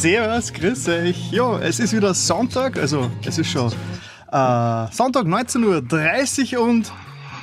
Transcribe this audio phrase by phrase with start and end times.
[0.00, 1.30] Servus, grüß euch.
[1.30, 6.90] Ja, es ist wieder Sonntag, also es ist schon äh, Sonntag 19.30 Uhr und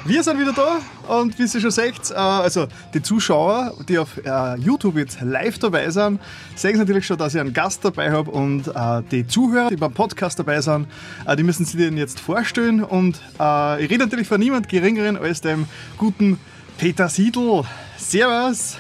[0.05, 0.79] wir sind wieder da
[1.19, 2.65] und wie ihr schon seht, äh, also
[2.95, 6.19] die Zuschauer, die auf äh, YouTube jetzt live dabei sind,
[6.55, 9.93] sehen natürlich schon, dass ich einen Gast dabei habe und äh, die Zuhörer, die beim
[9.93, 10.87] Podcast dabei sind,
[11.27, 15.15] äh, die müssen sich den jetzt vorstellen und äh, ich rede natürlich von niemand Geringeren
[15.15, 15.67] als dem
[15.99, 16.39] guten
[16.79, 17.65] Peter Siedl.
[17.97, 18.77] Servus!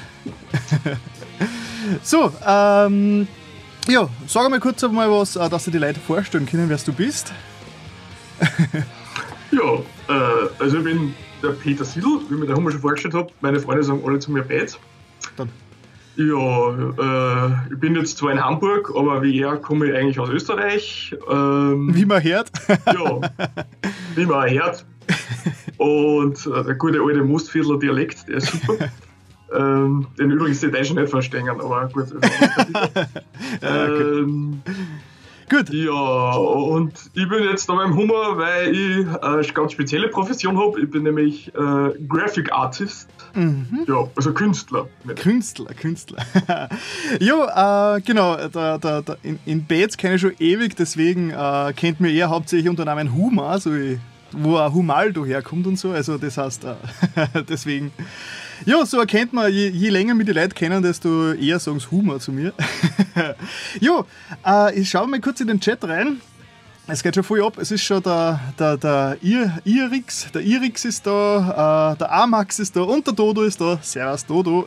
[2.01, 3.27] so, ähm,
[3.87, 6.93] ja, sag mal kurz einmal was, äh, dass sie die Leute vorstellen können, wer du
[6.93, 7.33] bist.
[9.51, 9.73] ja,
[10.09, 13.31] äh, also ich bin der Peter Siedl, wie mir der Hummer schon vorgestellt hat.
[13.41, 14.77] Meine Freunde sagen alle zu mir Beit.
[15.35, 15.49] Dann.
[16.15, 20.29] Ja, äh, ich bin jetzt zwar in Hamburg, aber wie er komme ich eigentlich aus
[20.29, 21.15] Österreich.
[21.29, 22.51] Ähm, wie man hört.
[22.67, 23.21] ja,
[24.15, 24.85] wie man hört.
[25.77, 28.89] Und äh, der gute alte Mostviertler Dialekt, der ist super.
[29.53, 32.07] Ähm, den übrigens die Deutschen nicht verstehen, aber gut.
[33.61, 34.61] ja, ähm,
[35.49, 35.69] Gut.
[35.69, 40.81] Ja, und ich bin jetzt da beim Hummer, weil ich eine ganz spezielle Profession habe.
[40.81, 43.07] Ich bin nämlich äh, Graphic Artist.
[43.33, 43.85] Mhm.
[43.87, 44.89] Ja, also Künstler.
[45.15, 46.25] Künstler, Künstler.
[47.21, 48.35] ja, äh, genau.
[48.49, 52.29] Da, da, da, in, in Bates kenne ich schon ewig, deswegen äh, kennt mir eher
[52.29, 53.99] hauptsächlich unter Namen Huma, so wie,
[54.33, 55.91] wo Humaldo herkommt und so.
[55.91, 56.75] Also das heißt, äh,
[57.49, 57.93] deswegen.
[58.65, 61.91] Ja, so erkennt man, je, je länger wir die Leute kennen, desto eher sagen sie
[61.91, 62.53] Humor zu mir.
[63.79, 64.05] ja,
[64.45, 66.21] äh, ich schaue mal kurz in den Chat rein.
[66.89, 67.57] Es geht schon voll ab.
[67.57, 72.75] Es ist schon der, der, der Irix, der Irix ist da, äh, der Amax ist
[72.75, 73.77] da und der Dodo ist da.
[73.81, 74.65] Servus, Dodo.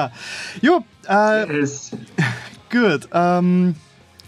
[0.62, 1.90] ja, äh, yes.
[2.70, 3.08] gut.
[3.12, 3.74] Ähm,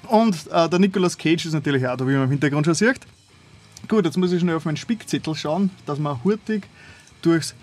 [0.09, 3.01] und äh, der Nicolas Cage ist natürlich auch da, wie man im Hintergrund schon sieht.
[3.89, 6.69] Gut, jetzt muss ich schnell auf meinen Spickzettel schauen, dass man hurtig
[7.23, 7.55] durchs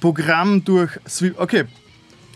[0.00, 0.90] Programm durch.
[1.36, 1.64] Okay.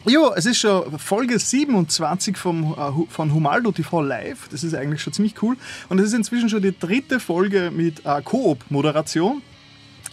[0.09, 4.49] Jo, es ist schon Folge 27 vom, äh, von Humaldo TV Live.
[4.51, 5.57] Das ist eigentlich schon ziemlich cool.
[5.89, 9.43] Und es ist inzwischen schon die dritte Folge mit äh, Koop-Moderation.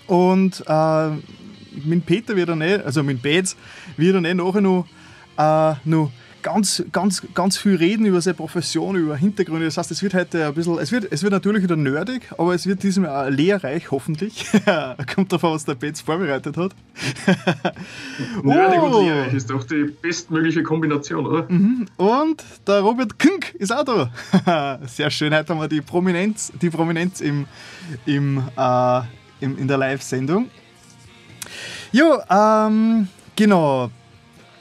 [0.08, 1.10] Und äh,
[1.86, 3.56] mit Peter wird er nicht, also mit Betz
[3.96, 4.88] wird er nicht nachher noch,
[5.38, 6.12] äh, noch
[6.44, 9.66] ganz, ganz, ganz viel reden über seine Profession, über Hintergründe.
[9.66, 12.54] Das heißt, es wird heute ein bisschen, es wird, es wird natürlich wieder nerdig, aber
[12.54, 14.46] es wird diesem Jahr lehrreich, hoffentlich.
[15.16, 16.74] Kommt davon, was der Betz vorbereitet hat.
[18.44, 18.86] nerdig oh.
[18.86, 21.50] und lehrreich ist doch die bestmögliche Kombination, oder?
[21.50, 21.88] Mhm.
[21.98, 24.80] Und der Robert Künk ist auch da.
[24.88, 27.48] Sehr schön, heute haben wir die Prominenz, die Prominenz im,
[28.06, 29.00] im, äh,
[29.40, 30.50] im in der Live-Sendung.
[31.92, 33.90] Ja, ähm, genau.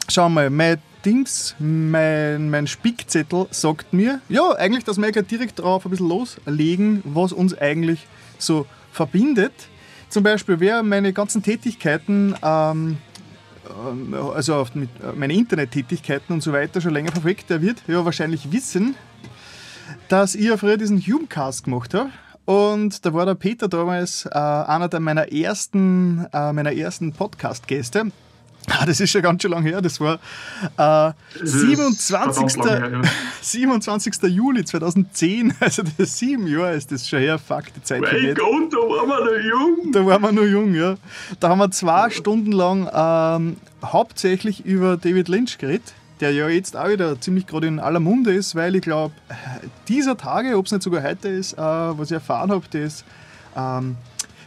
[0.09, 5.85] Schauen wir mal, Dings, mein, mein Spickzettel sagt mir, ja, eigentlich, dass wir direkt drauf
[5.85, 8.07] ein bisschen loslegen, was uns eigentlich
[8.39, 9.53] so verbindet.
[10.09, 12.99] Zum Beispiel, wer meine ganzen Tätigkeiten, ähm,
[14.13, 18.05] äh, also mit, äh, meine Internettätigkeiten und so weiter schon länger verfolgt, der wird ja
[18.05, 18.95] wahrscheinlich wissen,
[20.09, 22.11] dass ich ja früher diesen Humecast gemacht habe.
[22.45, 28.11] Und da war der Peter damals äh, einer meiner ersten, äh, meiner ersten Podcast-Gäste.
[28.69, 29.83] Ah, das ist schon ganz schön lang her.
[29.83, 30.19] Das war
[30.77, 31.13] äh,
[31.43, 32.65] 27.
[32.65, 33.03] Her, ja.
[33.41, 34.23] 27.
[34.25, 35.55] Juli 2010.
[35.61, 37.39] Also das sieben Jahre ist das schon her.
[37.39, 39.93] Fuck, die Zeit Mein Gott, da waren wir noch jung.
[39.93, 40.97] Da waren wir noch jung, ja.
[41.41, 46.77] Da haben wir zwei Stunden lang ähm, hauptsächlich über David Lynch geredet, der ja jetzt
[46.77, 49.15] auch wieder ziemlich gerade in aller Munde ist, weil ich glaube,
[49.89, 53.05] dieser Tage, ob es nicht sogar heute ist, äh, was ich erfahren habe, das
[53.57, 53.97] ähm,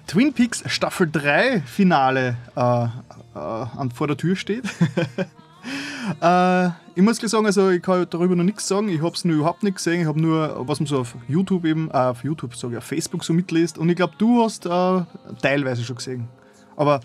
[0.07, 2.87] Twin Peaks Staffel 3 Finale äh,
[3.35, 4.63] äh, vor der Tür steht.
[6.21, 8.89] äh, ich muss gleich sagen, also ich kann darüber noch nichts sagen.
[8.89, 10.01] Ich habe es nur überhaupt nicht gesehen.
[10.01, 12.85] Ich habe nur, was man so auf YouTube eben, äh, auf YouTube, sage ich, auf
[12.85, 13.77] Facebook so mitliest.
[13.77, 15.01] Und ich glaube, du hast äh,
[15.41, 16.27] teilweise schon gesehen.
[16.75, 17.01] Aber.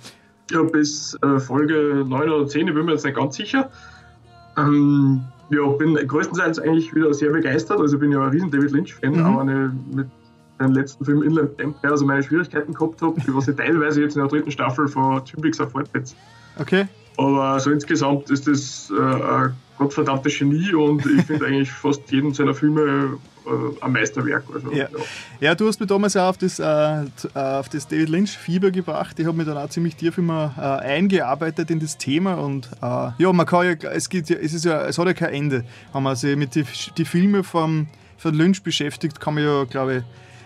[0.50, 3.70] Ja, bis äh, Folge 9 oder 10, ich bin mir jetzt nicht ganz sicher.
[4.56, 7.80] Ähm, ja, bin größtenteils eigentlich wieder sehr begeistert.
[7.80, 9.26] Also ich bin ja ein riesen David Lynch-Fan, mhm.
[9.26, 10.08] aber eine, mit
[10.68, 14.16] den letzten Film Inland Empire also meine Schwierigkeiten gehabt habe, die was ich teilweise jetzt
[14.16, 16.16] in der dritten Staffel von Typix fortsetzt.
[16.58, 16.86] Okay.
[17.16, 22.32] Aber so insgesamt ist das äh, ein gottverdammtes Genie und ich finde eigentlich fast jeden
[22.32, 24.44] seiner Filme äh, ein Meisterwerk.
[24.52, 24.76] Also, ja.
[24.76, 24.88] Ja.
[25.40, 25.54] ja.
[25.54, 27.04] du hast mich damals auch auf das, äh,
[27.34, 29.18] auf das David Lynch-Fieber gebracht.
[29.18, 33.10] Ich habe mich dann auch ziemlich tief immer äh, eingearbeitet in das Thema und äh,
[33.18, 35.64] ja, man kann ja, es, geht ja, es, ist ja, es hat ja kein Ende.
[35.92, 36.66] Wenn man sich mit den
[36.96, 37.86] die Filmen vom,
[38.16, 40.02] von Lynch beschäftigt, kann man ja, glaube ich,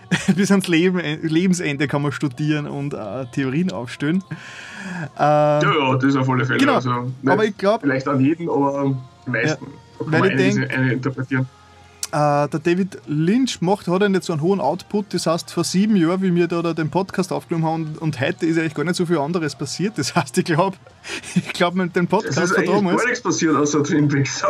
[0.35, 4.23] bis ans Leben, Lebensende kann man studieren und äh, Theorien aufstellen.
[5.17, 6.59] Ähm, ja, ja, das auf alle Fälle.
[6.59, 6.75] Genau.
[6.75, 7.81] Also, aber ich glaube.
[7.81, 9.65] Vielleicht an jeden, aber die meisten.
[9.65, 11.47] Ja, weil ich denke, interpretieren.
[12.11, 15.13] Äh, der David Lynch macht, hat er nicht so einen hohen Output.
[15.13, 18.45] Das heißt, vor sieben Jahren, wie wir da, den Podcast aufgenommen haben und, und heute
[18.45, 19.97] ist eigentlich gar nicht so viel anderes passiert.
[19.97, 20.77] Das heißt, ich glaube,
[21.35, 22.97] ich glaube, mit dem Podcast es ist von damals.
[22.97, 24.43] gar nichts passiert außer Twin Peaks.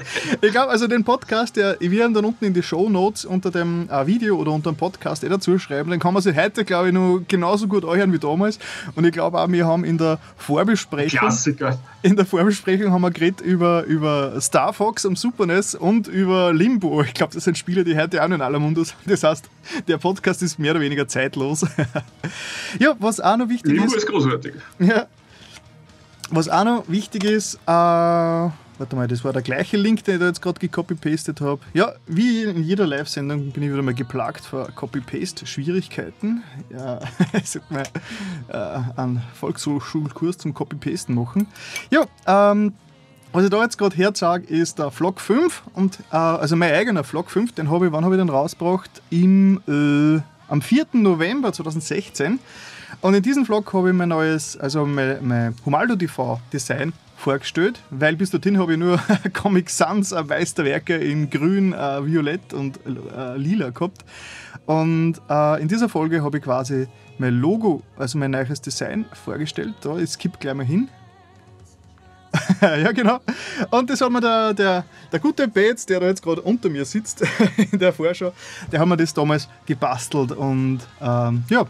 [0.40, 3.50] ich glaube, also den Podcast, der, wir werden dann unten in die Show Notes unter
[3.50, 5.90] dem äh, Video oder unter dem Podcast eh dazu schreiben.
[5.90, 8.58] Den kann man sich heute, glaube ich, noch genauso gut anhören wie damals.
[8.94, 11.20] Und ich glaube auch, wir haben in der Vorbesprechung.
[11.20, 11.78] Klassiker.
[12.04, 16.52] In der Vorbesprechung haben wir geredet über, über Star Fox am Super NES und über
[16.52, 18.98] Limbo ich glaube, das sind Spiele, die heute auch in aller Munde sind.
[19.06, 19.48] Das heißt,
[19.88, 21.64] der Podcast ist mehr oder weniger zeitlos.
[22.78, 23.96] ja, was auch noch wichtig Limbo ist.
[23.96, 24.52] ist großartig.
[24.80, 25.06] Ja.
[26.28, 28.48] Was auch noch wichtig ist, äh,
[28.78, 31.60] warte mal, das war der gleiche Link, den ich da jetzt gerade gecopy-pastet habe.
[31.72, 36.42] Ja, wie in jeder Live-Sendung bin ich wieder mal geplagt vor Copy-Paste-Schwierigkeiten.
[36.70, 37.00] Ja,
[37.32, 37.84] ich sollte mal
[38.48, 41.46] äh, einen Volkshochschulkurs zum Copy-Pasten machen.
[41.90, 42.72] Ja, ähm,
[43.32, 45.62] was ich da jetzt gerade herzeige, ist der Vlog 5.
[45.74, 49.02] Und, äh, also mein eigener Vlog 5, den habe ich, wann habe ich den rausgebracht?
[49.10, 50.86] Im, äh, am 4.
[50.92, 52.38] November 2016.
[53.00, 56.92] Und in diesem Vlog habe ich mein neues, also mein, mein Humaldo TV Design
[57.24, 59.00] vorgestellt, weil bis dorthin habe ich nur
[59.32, 64.04] Comic Sans äh, Meisterwerke in grün, äh, violett und äh, lila gehabt.
[64.66, 66.86] Und äh, in dieser Folge habe ich quasi
[67.18, 69.74] mein Logo, also mein neues Design vorgestellt.
[69.80, 70.88] Da, ich skippe gleich mal hin.
[72.60, 73.20] ja, genau.
[73.70, 76.84] Und das hat mir der, der, der gute Bates, der da jetzt gerade unter mir
[76.84, 77.24] sitzt
[77.72, 78.32] in der Vorschau,
[78.70, 80.32] der hat mir das damals gebastelt.
[80.32, 81.64] Und ähm, ja,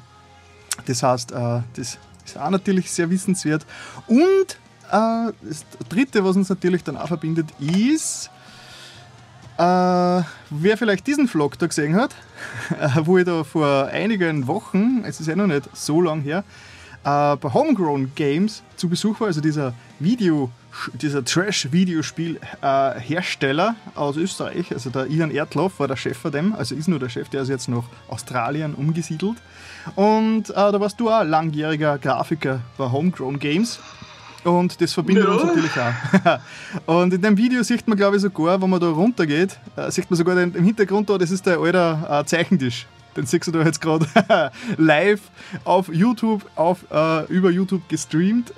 [0.87, 3.65] das heißt, äh, das ist auch natürlich sehr wissenswert.
[4.09, 4.59] Und
[4.91, 8.31] äh, das dritte, was uns natürlich dann auch verbindet, ist,
[9.57, 12.15] äh, wer vielleicht diesen Vlog da gesehen hat,
[13.05, 16.45] wo ich da vor einigen Wochen, es ist ja noch nicht so lang her,
[17.05, 20.51] äh, bei Homegrown Games zu Besuch war, also dieser Video,
[20.95, 26.75] dieser Trash-Videospiel-Hersteller äh, aus Österreich, also der Ian Erdloff war der Chef von dem, also
[26.75, 29.37] ist nur der Chef, der ist jetzt nach Australien umgesiedelt.
[29.95, 33.79] Und äh, da warst du auch langjähriger Grafiker bei Homegrown Games.
[34.45, 35.31] Und das verbindet ja.
[35.31, 36.39] uns natürlich auch.
[37.01, 40.11] und in dem Video sieht man, glaube ich, sogar, wenn man da runtergeht, äh, sieht
[40.11, 42.87] man sogar den, im Hintergrund da, das ist der alte äh, Zeichentisch.
[43.17, 44.07] Den siehst du da jetzt gerade
[44.77, 45.21] live
[45.65, 48.53] auf YouTube, auf, äh, über YouTube gestreamt.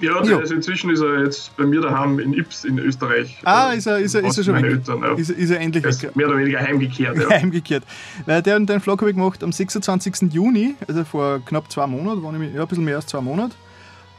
[0.00, 0.16] ja.
[0.16, 3.40] Also inzwischen ist er jetzt bei mir daheim in Ips in Österreich.
[3.44, 5.14] Ah, ist er, ist er, ist er schon meine Eltern, ja.
[5.14, 7.16] ist, ist er endlich er ist mehr oder weniger heimgekehrt.
[7.20, 7.30] Ja.
[7.30, 7.84] heimgekehrt.
[8.26, 10.32] Weil der den Vlog habe ich gemacht am 26.
[10.32, 13.56] Juni, also vor knapp zwei Monaten, war ich, ja, ein bisschen mehr als zwei Monate.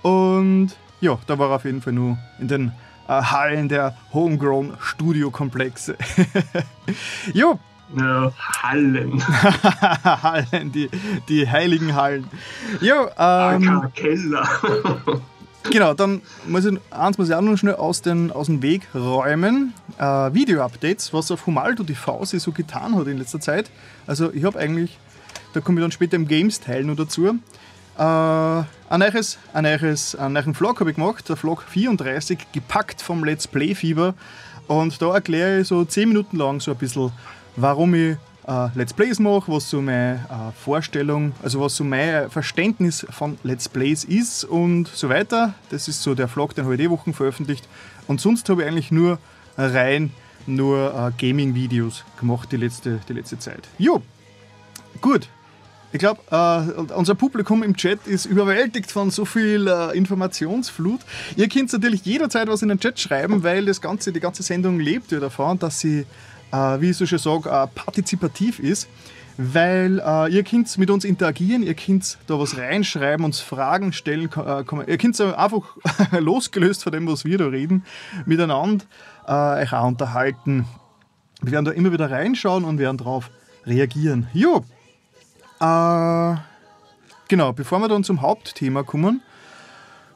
[0.01, 2.71] Und ja, da war er auf jeden Fall nur in den
[3.07, 5.98] äh, Hallen der Homegrown Studio-Komplexe.
[7.33, 7.59] jo,
[7.98, 8.31] ja,
[8.63, 9.21] Hallen.
[10.03, 10.89] Hallen, die,
[11.27, 12.25] die heiligen Hallen.
[12.80, 14.48] Jo, ähm, Keller.
[15.69, 18.88] genau, dann muss ich, eins muss ich auch noch schnell aus, den, aus dem Weg
[18.95, 19.74] räumen.
[19.98, 20.03] Äh,
[20.33, 23.69] Video-Updates, was auf Humaldo TV sich so getan hat in letzter Zeit.
[24.07, 24.98] Also ich habe eigentlich,
[25.53, 27.39] da komme ich dann später im Games-Teil noch dazu.
[27.97, 33.01] Äh, ein neues, ein neues, einen neuen Vlog habe ich gemacht, der Vlog 34, gepackt
[33.01, 34.13] vom Let's Play-Fieber.
[34.67, 37.11] Und da erkläre ich so 10 Minuten lang so ein bisschen
[37.55, 38.17] warum ich
[38.47, 43.38] äh, Let's Plays mache, was so meine äh, Vorstellung, also was so mein Verständnis von
[43.43, 45.53] Let's Plays ist und so weiter.
[45.69, 47.67] Das ist so der Vlog, den habe ich die Wochen veröffentlicht.
[48.07, 49.19] Und sonst habe ich eigentlich nur
[49.57, 50.11] rein
[50.47, 53.67] nur äh, Gaming-Videos gemacht die letzte, die letzte Zeit.
[53.77, 54.01] Jo,
[55.01, 55.27] gut.
[55.93, 61.01] Ich glaube, äh, unser Publikum im Chat ist überwältigt von so viel äh, Informationsflut.
[61.35, 64.79] Ihr könnt natürlich jederzeit was in den Chat schreiben, weil das ganze, die ganze Sendung
[64.79, 66.05] lebt ja davon, dass sie
[66.51, 68.88] äh, wie ich so schön sage, äh, partizipativ ist,
[69.38, 74.29] weil äh, ihr könnt mit uns interagieren, ihr könnt da was reinschreiben, uns Fragen stellen,
[74.88, 75.63] ihr könnt einfach
[76.19, 77.86] losgelöst von dem, was wir da reden,
[78.25, 78.86] miteinander
[79.25, 80.65] euch auch unterhalten.
[81.41, 83.29] Wir werden da immer wieder reinschauen und werden darauf
[83.65, 84.27] reagieren.
[84.33, 84.65] Jo,
[85.62, 86.36] äh,
[87.27, 89.22] genau, bevor wir dann zum Hauptthema kommen,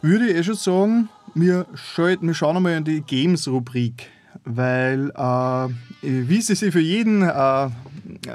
[0.02, 4.10] würde ich eh schon sagen, wir, wir schauen einmal in die Games-Rubrik
[4.46, 5.68] weil äh,
[6.02, 7.70] wie es sich für jeden äh,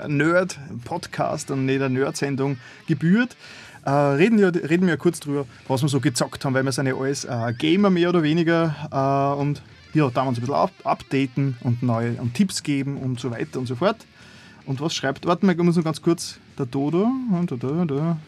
[0.09, 3.37] Nerd-Podcast und nicht eine Nerd-Sendung gebührt,
[3.85, 6.87] äh, reden, wir, reden wir kurz drüber, was wir so gezockt haben, weil wir sind
[6.87, 9.63] ja alles äh, Gamer mehr oder weniger äh, und
[9.95, 13.59] ja, da uns ein bisschen up updaten und neue und Tipps geben und so weiter
[13.59, 13.97] und so fort.
[14.67, 17.11] Und was schreibt, warten wir, muss noch ganz kurz, der Dodo,
[17.87, 18.19] da.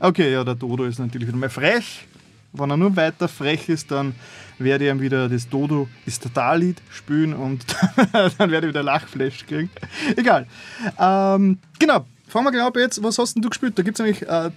[0.00, 2.06] Okay, ja, der Dodo ist natürlich wieder mal frech.
[2.52, 4.14] Wenn er nur weiter frech ist, dann
[4.58, 7.64] werde ich ihm wieder das Dodo ist total Lied spielen und
[8.12, 9.70] dann werde ich wieder Lachflash kriegen.
[10.16, 10.46] Egal.
[10.98, 13.02] Ähm, genau, fangen wir gleich ab jetzt.
[13.02, 13.78] Was hast denn du gespielt?
[13.78, 14.50] Da gibt es nämlich, äh,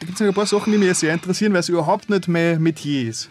[0.00, 3.28] nämlich ein paar Sachen, die mich sehr interessieren, weil es überhaupt nicht mehr Metier ist.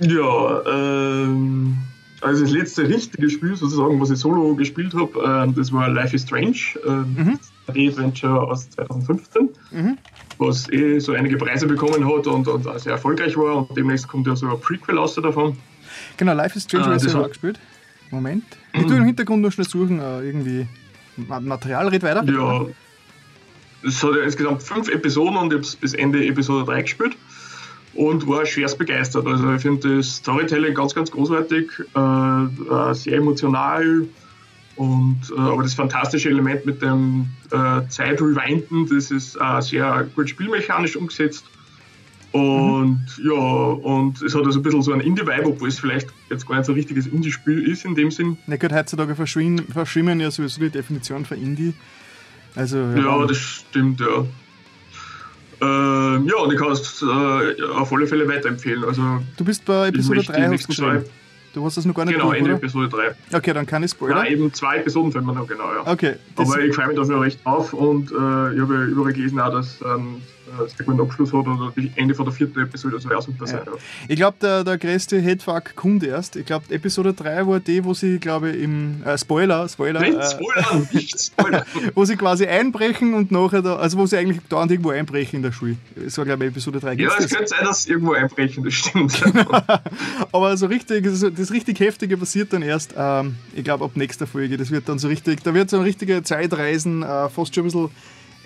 [0.00, 1.78] Ja, ähm,
[2.20, 6.14] also das letzte richtige Spiel sozusagen, was ich solo gespielt habe, äh, das war Life
[6.14, 7.38] is Strange, äh, mhm.
[7.66, 9.98] Adventure aus 2015, mhm.
[10.38, 14.08] was eh so einige Preise bekommen hat und, und auch sehr erfolgreich war und demnächst
[14.08, 15.56] kommt ja so ein Prequel aus davon.
[16.16, 17.60] Genau, Life is Strange äh, ich auch gespielt.
[18.10, 18.44] Moment.
[18.72, 20.66] Ich tue im Hintergrund noch schnell suchen, äh, irgendwie
[21.16, 22.24] Material, red weiter.
[22.24, 22.66] Ja,
[23.86, 27.16] es hat ja insgesamt fünf Episoden und ich habe bis Ende Episode 3 gespielt
[27.94, 29.26] und war schwerst begeistert.
[29.26, 34.06] Also ich finde das Storytelling ganz, ganz großartig, äh, äh, sehr emotional
[34.76, 40.30] und äh, aber das fantastische Element mit dem äh, Zeitrewinden, das ist äh, sehr gut
[40.30, 41.44] spielmechanisch umgesetzt.
[42.30, 43.24] Und mhm.
[43.24, 46.56] ja, und es hat also ein bisschen so ein Indie-Vibe, obwohl es vielleicht jetzt gar
[46.56, 48.36] nicht so ein richtiges Indie-Spiel ist in dem Sinn.
[48.46, 51.74] Na gut, heutzutage verschwimmen, verschwimmen ja sowieso die Definition von Indie.
[52.54, 54.26] Also, ja, ja das stimmt, ja.
[55.60, 58.84] Ähm, ja, und ich kann es äh, auf alle Fälle weiterempfehlen.
[58.84, 59.02] Also,
[59.36, 60.68] du bist bei Episode 3 hast.
[61.54, 63.36] Du hast das noch gar nicht Genau, in Episode 3.
[63.36, 64.24] Okay, dann kann ich spoilern.
[64.24, 65.90] Ja, eben zwei Episoden fällt mir noch, genau, ja.
[65.90, 66.14] Okay.
[66.36, 69.80] Aber ich freue mich dafür recht auf und äh, ich habe überall gelesen auch, dass
[69.80, 73.46] ähm, äh, guten Abschluss hat oder die Ende von der vierten Episode soll auch super
[73.46, 73.60] sein.
[73.64, 73.72] Ja.
[74.08, 76.36] Ich glaube, der, der größte Headfuck kommt erst.
[76.36, 80.16] Ich glaube, Episode 3 war die, wo sie, glaube ich, im äh, Spoiler, Spoiler, Nein,
[80.16, 81.66] äh, Spoiler, nicht Spoiler.
[81.94, 85.42] wo sie quasi einbrechen und nachher, da, also wo sie eigentlich dauernd irgendwo einbrechen in
[85.42, 85.76] der Schule.
[85.96, 86.96] Das war, glaube ich, Episode 3.
[86.96, 89.22] Gibt's ja, es könnte sein, dass sie irgendwo einbrechen, das stimmt.
[90.32, 94.56] Aber so richtig, das richtig Heftige passiert dann erst, ähm, ich glaube, ab nächster Folge.
[94.56, 97.70] Das wird dann so richtig, da wird so ein richtiger Zeitreisen, äh, fast schon ein
[97.70, 97.90] bisschen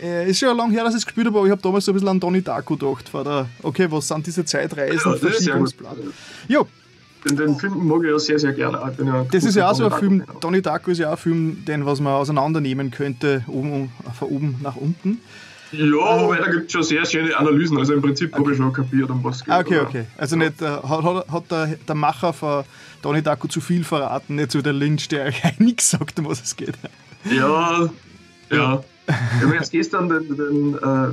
[0.01, 1.93] äh, ist schon lange her, dass ich es gespielt habe, aber ich habe damals so
[1.93, 3.11] ein bisschen an Donnie Darko gedacht.
[3.13, 5.97] Der, okay, was sind diese Zeitreisen, ja, Verschiebungsplan?
[6.49, 6.63] Ja.
[7.29, 8.79] Den, den Film mag ich ja sehr, sehr gerne.
[8.99, 10.41] Ja das ist ja auch so ein Film, genau.
[10.41, 14.57] Donnie Darko ist ja auch ein Film, den was man auseinandernehmen könnte, oben, von oben
[14.61, 15.21] nach unten.
[15.73, 17.79] Ja, äh, wobei da gibt es schon sehr schöne Analysen.
[17.79, 18.43] Also im Prinzip okay.
[18.43, 19.55] habe ich schon kapiert, um was es geht.
[19.55, 20.05] Okay, okay.
[20.19, 22.65] Also nicht, äh, hat, hat der, der, Macher von
[23.01, 26.43] Donnie Darko zu viel verraten, nicht so der Lynch, der eigentlich nichts sagt, um was
[26.43, 26.75] es geht.
[27.25, 27.89] Ja,
[28.51, 28.85] ja.
[29.07, 31.09] Ich habe erst gestern den, den äh,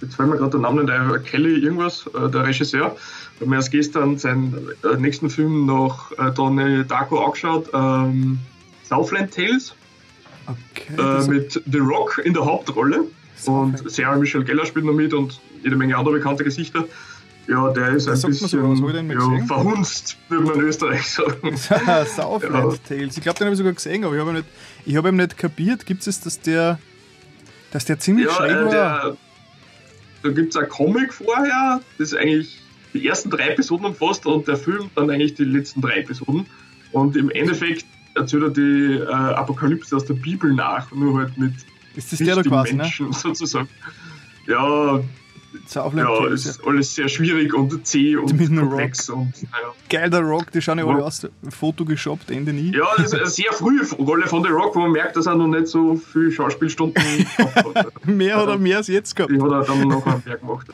[0.00, 2.96] jetzt fällt mir gerade der Name der Kelly irgendwas, äh, der Regisseur,
[3.34, 8.38] ich habe mir erst gestern seinen äh, nächsten Film noch äh, Donnie Darko angeschaut, ähm,
[8.84, 9.74] Southland Tales.
[10.46, 13.04] Okay, äh, mit The Rock in der Hauptrolle.
[13.46, 16.84] Und Sarah Michelle Geller spielt noch mit und jede Menge andere bekannte Gesichter.
[17.46, 21.56] Ja, der ist ein bisschen so, ja, verhunzt, würde man in Österreich sagen.
[21.56, 22.78] Southland ja.
[22.88, 23.16] Tales.
[23.16, 25.84] Ich glaube, den habe ich sogar gesehen, aber ich habe nicht, hab ihn nicht kapiert.
[25.84, 26.78] Gibt es, dass der
[27.74, 28.70] dass der ziemlich ja, schräg äh, war.
[28.70, 29.16] Der,
[30.22, 32.62] da gibt es ein Comic vorher, das eigentlich
[32.94, 36.46] die ersten drei Episoden umfasst und der Film dann eigentlich die letzten drei Episoden.
[36.92, 41.52] Und im Endeffekt erzählt er die äh, Apokalypse aus der Bibel nach, nur halt mit
[41.96, 42.84] ist das der da quasi, ne?
[42.84, 43.12] Menschen ne?
[43.22, 43.68] sozusagen.
[44.46, 45.00] Ja,
[45.74, 46.66] ja, ist ja.
[46.66, 49.08] alles sehr schwierig und zäh und komplex.
[49.08, 49.72] Und, naja.
[49.88, 52.72] Geil, der Rock, die schauen ja alle aus, Foto geshoppt, Ende nie.
[52.74, 55.34] Ja, das ist eine sehr frühe Rolle von The Rock, wo man merkt, dass er
[55.34, 57.02] noch nicht so viele Schauspielstunden
[57.38, 58.06] hat.
[58.06, 59.32] mehr oder mehr als jetzt gehabt.
[59.32, 60.66] Die hat er dann noch Berg gemacht.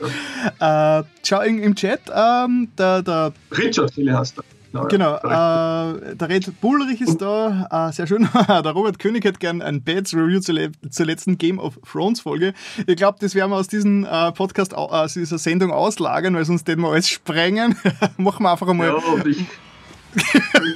[0.61, 1.01] Ja.
[1.01, 4.41] Äh, schau, im Chat, ähm, der, der Richard Kelly heißt
[4.75, 4.87] er.
[4.89, 8.29] Genau, äh, der Red Bullrich ist da, äh, sehr schön.
[8.49, 12.21] der Robert König hätte gern ein Bats Review zur, le zur, letzten Game of Thrones
[12.21, 12.55] Folge.
[12.87, 16.69] Ich glaube, das werden wir aus diesem äh, Podcast, aus dieser Sendung auslagern, weil sonst
[16.69, 17.77] den wir alles sprengen.
[18.17, 18.89] Machen wir einfach einmal.
[18.89, 19.45] Ja, und ich.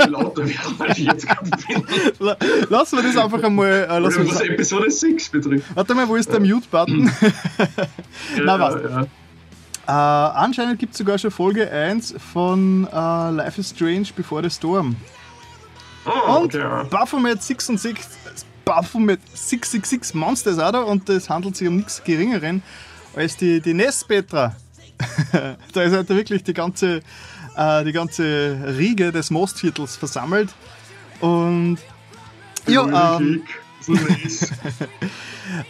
[0.09, 1.85] lauter werden, als ich jetzt gerade bin.
[2.69, 3.89] Lassen wir das einfach einmal.
[3.91, 5.67] Äh, lassen was Episode 6 betrifft.
[5.75, 7.11] Warte mal, wo ist der Mute-Button?
[7.59, 8.75] ja, Na, was?
[8.75, 9.07] Ja.
[9.87, 14.51] Äh, anscheinend gibt es sogar schon Folge 1 von äh, Life is Strange Before the
[14.51, 14.97] Storm.
[16.07, 16.87] Oh, und okay.
[16.91, 18.05] Baphomet 66,
[18.65, 22.63] Baphomet 666 Monster ist auch da und es handelt sich um nichts Geringeren
[23.15, 24.57] als die, die Nestpetra.
[25.73, 27.03] da ist halt wirklich die ganze,
[27.57, 30.55] äh, die ganze Riege des Mostviertels versammelt.
[31.21, 31.79] Und
[32.67, 33.43] ja, ähm,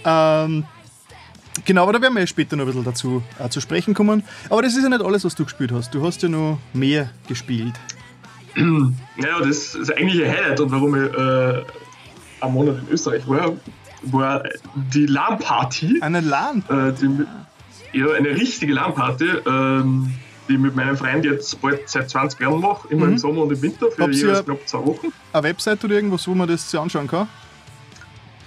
[0.04, 0.64] ähm,
[1.64, 4.24] Genau, aber da werden wir ja später noch ein bisschen dazu äh, zu sprechen kommen.
[4.50, 5.94] Aber das ist ja nicht alles, was du gespielt hast.
[5.94, 7.74] Du hast ja noch mehr gespielt.
[9.16, 11.64] Naja, das ist eigentlich ein Highlight und warum ich äh,
[12.40, 13.52] am Monat in Österreich war,
[14.02, 14.42] war
[14.92, 15.98] die LAN-Party.
[16.00, 16.64] Eine LAN?
[16.68, 20.12] Äh, ja, eine richtige LAN-Party, ähm,
[20.48, 23.12] die ich mit meinem Freund jetzt bald seit 20 Jahren mache, immer mhm.
[23.12, 25.12] im Sommer und im Winter für jeweils knapp zwei Wochen.
[25.32, 27.28] Eine Website oder irgendwas, wo man das sich anschauen kann?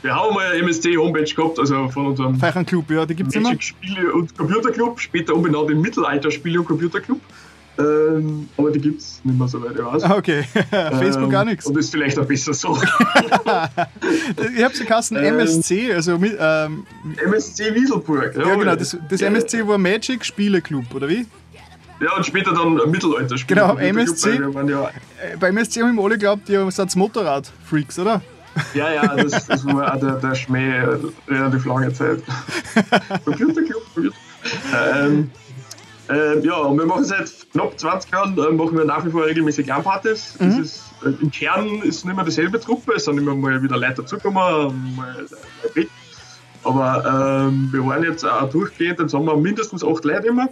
[0.08, 3.36] Wir haben mal eine MSC-Homepage gehabt, also von unserem Feichen Club, ja, die gibt es
[3.36, 3.60] immer.
[3.60, 7.20] Spiele- und Computerclub, später umbenannt in Mittelalter-Spiele- und Computerclub.
[7.78, 10.04] Ähm, aber die gibt es nicht mehr so weit, ich weiß.
[10.04, 11.66] Ah, okay, Facebook ähm, gar nichts.
[11.66, 12.78] Und ist vielleicht auch besser so.
[14.56, 16.86] ich habe sie Kassen ähm, MSC, also mit, ähm,
[17.26, 18.34] MSC Wieselburg.
[18.34, 21.26] Ja, ja genau, das, das MSC war Magic Spieleclub, oder wie?
[22.00, 23.60] Ja, und später dann Mittelalterspiele.
[23.60, 24.40] Genau, MSC.
[24.70, 24.90] Ja
[25.22, 28.22] äh, bei MSC haben wir alle geglaubt, ihr seid Motorrad-Freaks, oder?
[28.74, 30.84] Ja, ja, das, das war auch der, der Schmäh
[31.28, 32.22] relativ lange Zeit.
[33.26, 33.84] Computerclub,
[34.74, 35.30] ähm,
[36.10, 39.26] äh, ja, und wir machen seit knapp 20 Jahren äh, machen wir nach wie vor
[39.26, 40.38] regelmäßig LAN-Partys.
[40.40, 40.70] Mhm.
[41.04, 44.96] äh, Im Kern ist nicht mehr dieselbe Truppe, es sind immer mal wieder Leute dazugekommen,
[44.96, 45.26] mal
[45.74, 45.90] weg.
[46.64, 50.48] Aber ähm, wir waren jetzt auch durchgehend, jetzt haben wir mindestens acht Leute immer.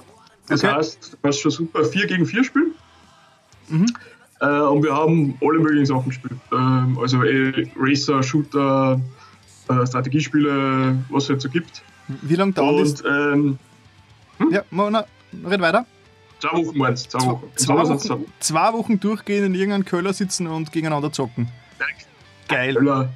[0.48, 0.74] Das okay.
[0.74, 2.74] heißt, du kannst schon super 4 gegen 4 spielen.
[3.70, 3.88] Mhm.
[4.42, 6.40] Äh, und wir haben alle möglichen Sachen gespielt.
[6.52, 9.00] Ähm, also eh, Racer, Shooter,
[9.70, 11.84] äh, Strategiespiele, was es halt so gibt.
[12.08, 13.04] Wie lange dauert das?
[13.06, 13.58] Ähm,
[14.38, 14.52] hm?
[14.52, 15.06] Ja, na,
[15.46, 15.86] red weiter.
[16.40, 17.18] Zwei Wochen meinst du?
[17.18, 17.52] Zwei, Wochen.
[17.56, 17.76] Zwei,
[18.14, 21.50] Wochen, zwei Wochen durchgehen in irgendeinem Köller sitzen und gegeneinander zocken.
[22.48, 22.76] Geil.
[22.76, 23.10] Köller.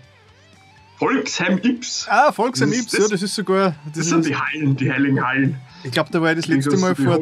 [0.98, 2.08] Volksheim Ips.
[2.10, 3.76] Ah, Volksheim Ips, ja, das ist sogar.
[3.86, 5.58] Das, das sind die Hallen, die heiligen Hallen.
[5.84, 7.20] Ich glaube, da war ich das letzte Mal vor.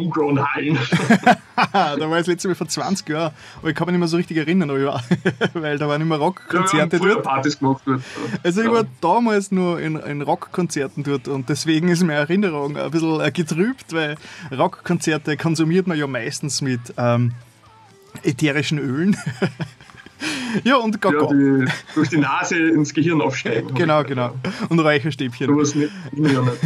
[1.56, 3.34] Da war ich das letzte Mal vor 20 Jahren.
[3.60, 5.04] Aber ich kann mich nicht mehr so richtig erinnern, war,
[5.54, 7.24] weil da waren immer Rockkonzerte ja, dort.
[7.24, 8.02] Partys gemacht dort.
[8.44, 12.92] Also ich war damals nur in, in Rockkonzerten dort und deswegen ist meine Erinnerung ein
[12.92, 14.16] bisschen äh, getrübt, weil
[14.56, 17.34] Rockkonzerte konsumiert man ja meistens mit ähm,
[18.24, 19.18] ätherischen Ölen.
[20.64, 21.22] Ja, und Gaga.
[21.22, 23.76] Ja, die, durch die Nase ins Gehirn aufsteigen.
[23.76, 24.34] genau, genau.
[24.70, 25.46] Und Räucherstäbchen.
[25.46, 26.60] Du nicht, ja nicht.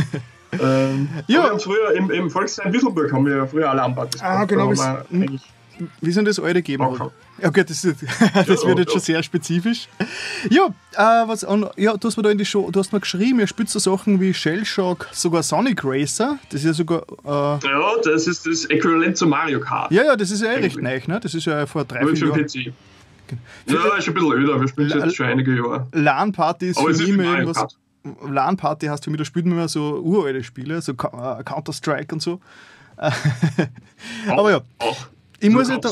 [0.54, 1.44] Ähm, ja.
[1.44, 4.74] Wir haben früher im, im Volksheim Wisselburg haben wir früher Alarmpartys Ah, genau.
[4.74, 5.06] Da
[6.00, 6.84] wie sind das alte gegeben?
[7.42, 8.04] Okay, das, ist,
[8.34, 9.88] das wird jetzt schon sehr spezifisch.
[10.50, 13.00] Ja, äh, was, und, ja, du hast mir da in die Show, du hast mir
[13.00, 16.38] geschrieben, ihr spielt so Sachen wie Shellshock, sogar Sonic Racer.
[16.50, 17.04] Das ist ja sogar.
[17.26, 19.92] Äh, ja, das ist das Äquivalent zu Mario Kart.
[19.92, 21.20] Ja, ja, das ist ja eh recht neu, ne?
[21.20, 22.46] Das ist ja vor drei, vier Jahren.
[22.46, 22.74] PC.
[23.68, 25.88] Ja, ist ein bisschen öder, wir spielen jetzt schon einige Jahre.
[25.94, 27.78] LAN-Party ist für mich immer irgendwas.
[28.04, 32.40] LAN-Party hast du wieder, spielt man immer so uralte Spiele, so äh, Counter-Strike und so.
[34.28, 34.62] Aber ja.
[34.80, 35.86] Ach, ich muss nicht.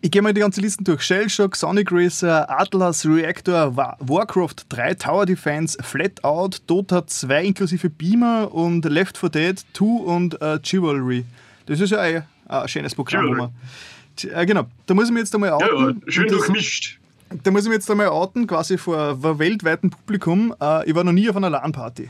[0.00, 1.02] Ich gehe mal die ganze Liste durch.
[1.02, 8.84] Shellshock, Sonic Racer, Atlas, Reactor, Warcraft 3, Tower Defense, Flatout, Dota 2 inklusive Beamer und
[8.84, 11.24] Left 4 Dead 2 und uh, Chivalry.
[11.66, 13.26] Das ist ja ein, ein schönes Programm.
[13.26, 13.50] Chivalry.
[14.40, 16.00] Äh, genau, da muss ich mir jetzt einmal outen.
[16.06, 17.00] Ja, schön durchmischt.
[17.42, 20.54] Da muss ich mir jetzt einmal outen, quasi vor, vor weltweitem Publikum.
[20.60, 22.08] Äh, ich war noch nie auf einer LAN-Party.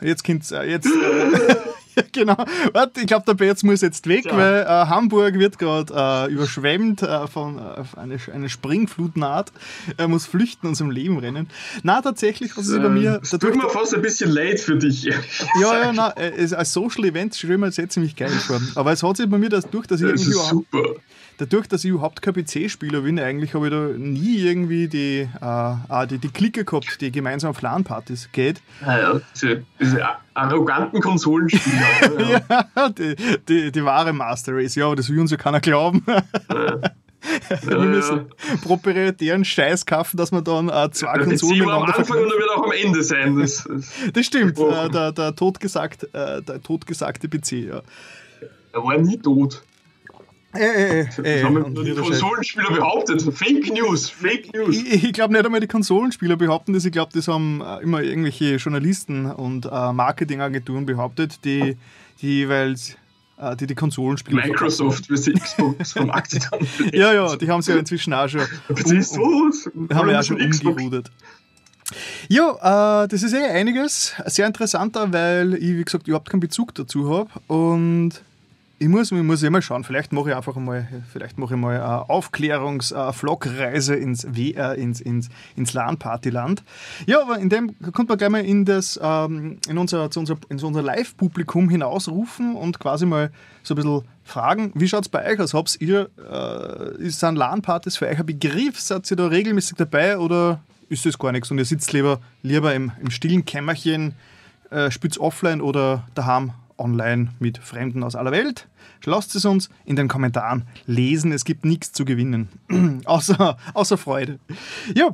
[0.00, 0.86] Jetzt kommt's, äh, jetzt.
[0.86, 2.36] Äh, genau.
[2.74, 4.36] Warte, ich glaube, der Betz muss jetzt weg, ja.
[4.36, 7.00] weil äh, Hamburg wird gerade überschwemmt
[7.32, 9.50] von äh, eine, eine Springflut naht.
[9.96, 11.48] Er muss flüchten und zum Leben rennen.
[11.82, 13.20] Na, tatsächlich, was ist bei mir.
[13.20, 15.04] Das tut mir fast ein bisschen leid für dich.
[15.04, 15.14] Ja,
[15.60, 18.60] ja, na, als Social Event stelle ich mir jetzt ziemlich geil vor.
[18.74, 20.38] Aber es hat sich bei mir das durch, dass ich das irgendwie.
[20.38, 20.82] super
[21.38, 26.06] dadurch, dass ich überhaupt kein PC-Spieler bin, eigentlich habe ich da nie irgendwie die, äh,
[26.06, 28.60] die, die Clique gehabt, die gemeinsam auf LAN-Partys geht.
[28.84, 32.42] Naja, diese, diese arroganten Konsolenspieler.
[32.76, 33.16] ja, die,
[33.48, 36.04] die, die, wahre Master Race, ja, aber das will uns ja keiner glauben.
[36.06, 36.78] Ja.
[37.62, 38.26] wir müssen
[38.62, 42.50] proprietären Scheiß kaufen, dass man dann äh, zwei ja, Konsolen miteinander am Anfang und wird
[42.54, 43.38] auch am Ende sein.
[43.38, 47.52] Das, das, das stimmt, äh, der, der, totgesagt, äh, der totgesagte PC.
[47.52, 47.82] Ja.
[48.72, 49.62] Er war nie tot.
[50.54, 53.22] Äh, äh, haben die Konsolenspieler behauptet.
[53.34, 54.76] Fake News, Fake News.
[54.76, 56.86] Ich, ich glaube nicht einmal die Konsolenspieler behaupten das.
[56.86, 61.76] Ich glaube, das haben äh, immer irgendwelche Journalisten und äh, Marketingagenturen behauptet, die,
[62.22, 62.96] die jeweils
[63.36, 66.66] äh, die die Konsolenspieler Microsoft, wir sind Xbox vermarktet haben.
[66.92, 70.40] ja, ja, die haben sie ja inzwischen auch schon, um, um, haben ja auch schon
[70.40, 71.10] umgerudert.
[72.28, 74.14] Ja, äh, das ist eh einiges.
[74.26, 77.30] Sehr interessanter, weil ich, wie gesagt, überhaupt keinen Bezug dazu habe.
[77.46, 78.22] Und
[78.80, 81.80] ich muss, ich muss immer schauen, vielleicht mache ich einfach mal, vielleicht mache ich mal
[81.80, 86.62] eine Aufklärungs-Vlog-Reise ins, äh, ins, ins, ins LAN-Partyland.
[87.06, 90.36] Ja, aber in dem kommt man gleich mal in, das, ähm, in unser, zu unser,
[90.48, 93.32] in unser Live-Publikum hinausrufen und quasi mal
[93.64, 95.54] so ein bisschen fragen, wie schaut es bei euch aus?
[95.54, 98.80] Habt ihr, äh, sind LAN-Partys für euch ein Begriff?
[98.80, 102.74] Seid ihr da regelmäßig dabei oder ist das gar nichts und ihr sitzt lieber, lieber
[102.74, 104.14] im, im stillen Kämmerchen,
[104.70, 108.68] äh, spielt offline oder daheim online mit Fremden aus aller Welt?
[109.04, 111.32] Lasst es uns in den Kommentaren lesen.
[111.32, 112.48] Es gibt nichts zu gewinnen,
[113.04, 114.38] außer, außer Freude.
[114.94, 115.08] Ja,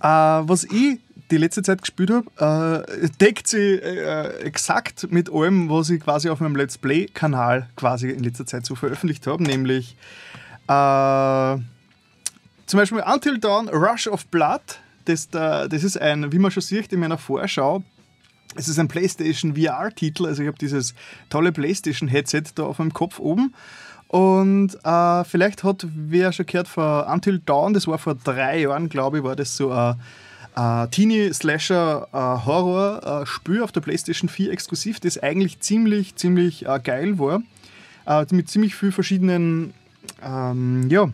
[0.00, 0.98] äh, was ich
[1.30, 6.28] die letzte Zeit gespielt habe, äh, deckt sie äh, exakt mit allem, was ich quasi
[6.28, 9.96] auf meinem Let's Play-Kanal quasi in letzter Zeit so veröffentlicht habe, nämlich
[10.68, 11.56] äh,
[12.66, 14.60] zum Beispiel Until Dawn Rush of Blood.
[15.04, 17.84] Das, das ist ein, wie man schon sieht in meiner Vorschau,
[18.56, 20.94] es ist ein PlayStation VR-Titel, also ich habe dieses
[21.28, 23.54] tolle PlayStation-Headset da auf meinem Kopf oben.
[24.08, 28.88] Und äh, vielleicht hat wer schon gehört von Until Dawn, das war vor drei Jahren,
[28.88, 29.96] glaube ich, war das so ein
[30.56, 37.42] äh, Teenie-Slasher-Horror-Spiel auf der PlayStation 4 exklusiv, das eigentlich ziemlich, ziemlich äh, geil war.
[38.06, 39.74] äh, mit ziemlich vielen verschiedenen
[40.22, 41.10] ähm, ja,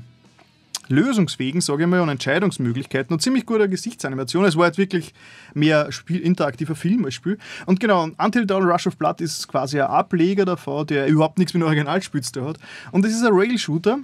[0.92, 4.44] Lösungswegen, sage ich mal, und Entscheidungsmöglichkeiten und ziemlich guter Gesichtsanimation.
[4.44, 5.12] Es war halt wirklich
[5.54, 7.38] mehr Spiel, interaktiver Film als Spiel.
[7.66, 11.54] Und genau, Until Dawn Rush of Blood ist quasi ein Ableger davon, der überhaupt nichts
[11.54, 12.58] mit Originalspiels zu hat.
[12.92, 13.98] Und es ist ein Rail-Shooter,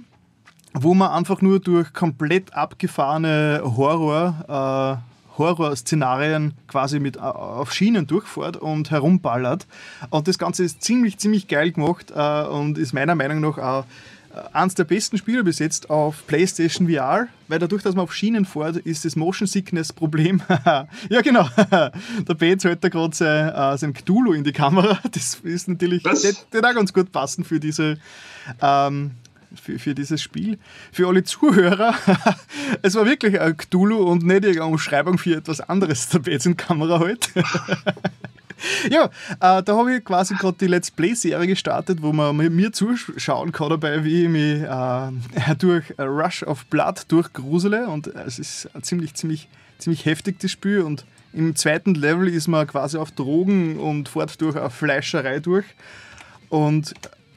[0.73, 8.07] wo man einfach nur durch komplett abgefahrene Horror, äh, Horror-Szenarien quasi mit äh, auf Schienen
[8.07, 9.67] durchfährt und herumballert.
[10.09, 13.85] Und das Ganze ist ziemlich, ziemlich geil gemacht äh, und ist meiner Meinung nach auch
[14.53, 18.45] eines der besten Spiele bis jetzt auf PlayStation VR, weil dadurch, dass man auf Schienen
[18.45, 20.41] fährt, ist das Motion Sickness Problem.
[21.09, 21.49] ja, genau.
[21.69, 24.99] der Benz hält da gerade sein, äh, sein Cthulhu in die Kamera.
[25.11, 27.97] Das ist natürlich, das wird auch ganz gut passen für diese.
[28.61, 29.11] Ähm,
[29.55, 30.59] für, für dieses Spiel.
[30.91, 31.95] Für alle Zuhörer,
[32.83, 36.55] es war wirklich ein Cthulhu und nicht irgendeine Umschreibung für etwas anderes, der Benz in
[36.55, 37.29] Kamera hält.
[38.89, 43.51] ja, äh, da habe ich quasi gerade die Let's Play-Serie gestartet, wo man mir zuschauen
[43.51, 47.87] kann dabei, wie ich mich äh, durch Rush of Blood durchgrusele.
[47.87, 50.81] Und es ist ziemlich, ziemlich, ziemlich heftig, das Spiel.
[50.81, 55.65] Und im zweiten Level ist man quasi auf Drogen und fährt durch eine Fleischerei durch.
[56.49, 56.93] Und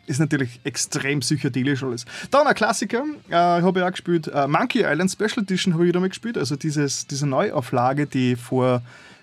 [0.06, 2.04] ist natürlich extrem psychedelisch alles.
[2.30, 5.88] Dann ein Klassiker, äh, habe ich auch gespielt, äh, Monkey Island Special Edition habe ich
[5.88, 8.82] wieder mal gespielt, also dieses, diese Neuauflage, die vor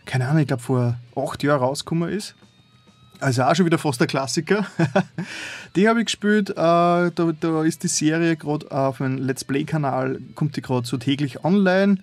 [0.10, 2.34] keine Ahnung, ich glaube vor acht Jahren rausgekommen ist.
[3.20, 4.66] Also auch schon wieder fast der Klassiker.
[5.76, 6.50] die habe ich gespielt.
[6.50, 10.98] Äh, da, da, ist die Serie gerade auf meinem Let's Play-Kanal, kommt die gerade so
[10.98, 11.98] täglich online.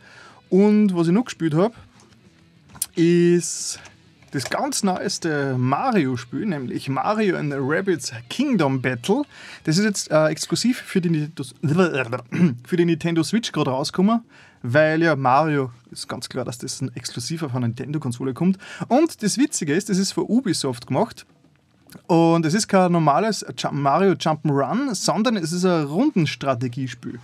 [0.51, 1.75] Und was ich noch gespielt habe,
[2.95, 3.81] ist
[4.31, 9.23] das ganz neueste Mario-Spiel, nämlich Mario and Rabbids Kingdom Battle.
[9.64, 11.29] Das ist jetzt äh, exklusiv für die,
[12.64, 14.21] für die Nintendo Switch gerade rausgekommen
[14.72, 18.59] weil ja Mario ist ganz klar, dass das ein exklusiver von Nintendo-Konsole kommt.
[18.88, 21.26] Und das Witzige ist, das ist von Ubisoft gemacht.
[22.07, 27.18] Und es ist kein normales Mario Jump'n'Run, sondern es ist ein Rundenstrategiespiel.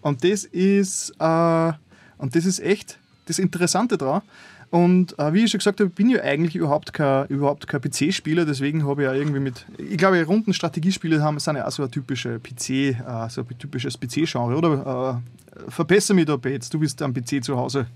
[0.00, 1.72] Und das ist, äh,
[2.18, 4.22] und das ist echt das Interessante daran.
[4.70, 7.80] Und äh, wie ich schon gesagt habe, bin ich ja eigentlich überhaupt kein, überhaupt kein
[7.80, 11.84] PC-Spieler, deswegen habe ich ja irgendwie mit, ich glaube, Rundenstrategiespiele haben, sind ja auch so
[11.84, 12.94] ein typische PC, äh,
[13.30, 15.22] so ein typisches PC-Genre, oder?
[15.56, 17.86] Äh, verbessere mich da, Bates, du bist am PC zu Hause.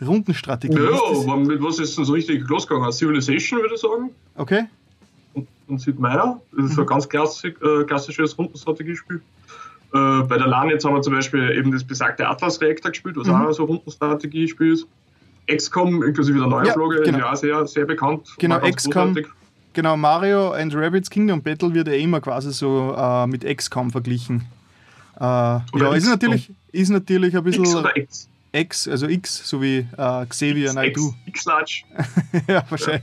[0.00, 0.76] Rundenstrategie.
[0.76, 2.92] Ja, mit was ist denn so richtig losgegangen?
[2.92, 4.10] Civilization, würde ich sagen.
[4.36, 4.66] Okay.
[5.34, 6.82] Und, und Sid Meier, das ist mhm.
[6.82, 9.16] ein ganz klassisch, äh, klassisches Rundenstrategiespiel.
[9.16, 13.16] Äh, bei der LAN jetzt haben wir zum Beispiel eben das besagte Atlas Reactor gespielt,
[13.16, 13.34] was mhm.
[13.34, 14.86] auch so Rundenstrategiespiel ist.
[15.48, 17.18] XCOM inklusive der Neuauflage, ja, genau.
[17.18, 18.28] ja sehr, sehr bekannt.
[18.38, 19.16] Genau, XCOM.
[19.72, 24.46] Genau, Mario and Rabbids Kingdom Battle wird ja immer quasi so äh, mit XCOM verglichen.
[25.20, 27.64] Äh, ja, ist natürlich, ist natürlich ein bisschen.
[27.64, 28.28] X oder X?
[28.52, 31.14] X, also X, so wie äh, Xavier Naidoo.
[31.26, 31.82] X-Large.
[32.48, 33.02] ja, wahrscheinlich.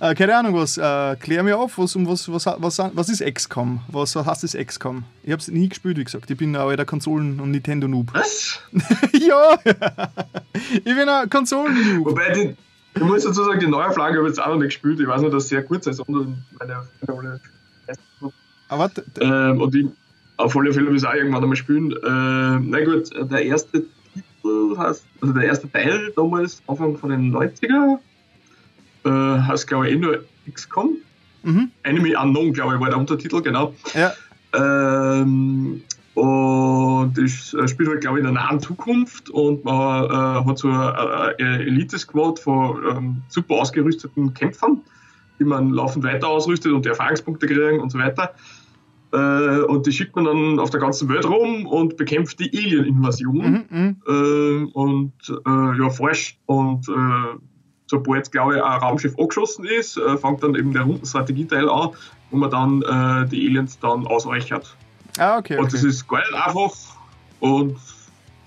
[0.00, 0.10] Ja.
[0.10, 0.78] Äh, keine Ahnung, was.
[0.78, 3.80] Äh, klär mir auf, was, was, was, was, was ist XCOM?
[3.88, 5.04] Was heißt das XCOM?
[5.22, 6.30] Ich habe es nie gespielt, wie gesagt.
[6.30, 8.14] Ich bin auch der Konsolen- und Nintendo-Noob.
[8.14, 8.60] Was?
[9.12, 9.58] ja!
[10.72, 12.06] ich bin ein Konsolen-Noob.
[12.06, 12.56] Wobei, die,
[12.94, 15.00] ich muss dazu sagen, die neue Flagge habe ich jetzt auch noch nicht gespielt.
[15.00, 16.00] Ich weiß nicht, dass es sehr kurz ist.
[16.00, 17.40] Und meine, meine
[18.68, 19.04] Aber warte.
[19.20, 19.86] Ähm, und ich,
[20.38, 21.92] auf alle Fälle will ich auch irgendwann einmal spielen.
[21.92, 23.84] Äh, na gut, der erste
[24.44, 27.98] Titel heißt, also der erste Teil damals, Anfang von den 90er,
[29.04, 30.96] äh, heißt glaube ich eh nur XCOM.
[31.42, 31.70] Mhm.
[31.82, 33.74] Enemy Unknown, glaube ich, war der Untertitel, genau.
[33.94, 34.12] Ja.
[34.54, 35.82] Ähm,
[36.14, 40.68] und das spielt halt, glaube ich, in der nahen Zukunft und man äh, hat so
[40.68, 40.96] eine,
[41.38, 44.80] eine Elite-Squad von ähm, super ausgerüsteten Kämpfern,
[45.38, 48.32] die man laufend weiter ausrüstet und die Erfahrungspunkte kriegen und so weiter.
[49.14, 53.36] Äh, und die schickt man dann auf der ganzen Welt rum und bekämpft die Alien-Invasion
[53.36, 53.96] mhm, mhm.
[54.08, 56.38] äh, und äh, ja, forscht.
[56.46, 57.38] Und äh,
[57.86, 61.90] sobald, glaube ich, ein Raumschiff angeschossen ist, äh, fängt dann eben der Rundenstrategieteil an,
[62.30, 62.80] wo man dann
[63.30, 64.76] die Aliens dann ausreichert.
[65.18, 65.56] Ah, okay.
[65.58, 66.72] Und das ist geil einfach
[67.38, 67.76] und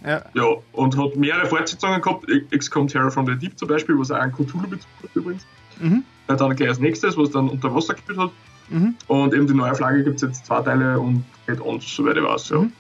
[0.04, 0.22] ja.
[0.34, 0.44] ja.
[0.74, 2.26] und hat mehrere Fortsetzungen gehabt.
[2.52, 5.48] XCOM Terror from the Deep zum Beispiel, was auch ein Cthulhu-Bezug hat übrigens.
[5.80, 6.04] Mhm.
[6.28, 8.32] Dann gleich als nächstes, was dann unter Wasser gespielt hat.
[8.70, 8.96] Mhm.
[9.08, 12.24] Und eben die neue Flagge gibt es jetzt zwei Teile und geht uns, soweit ich
[12.24, 12.50] weiß.
[12.50, 12.72] Ja, mhm.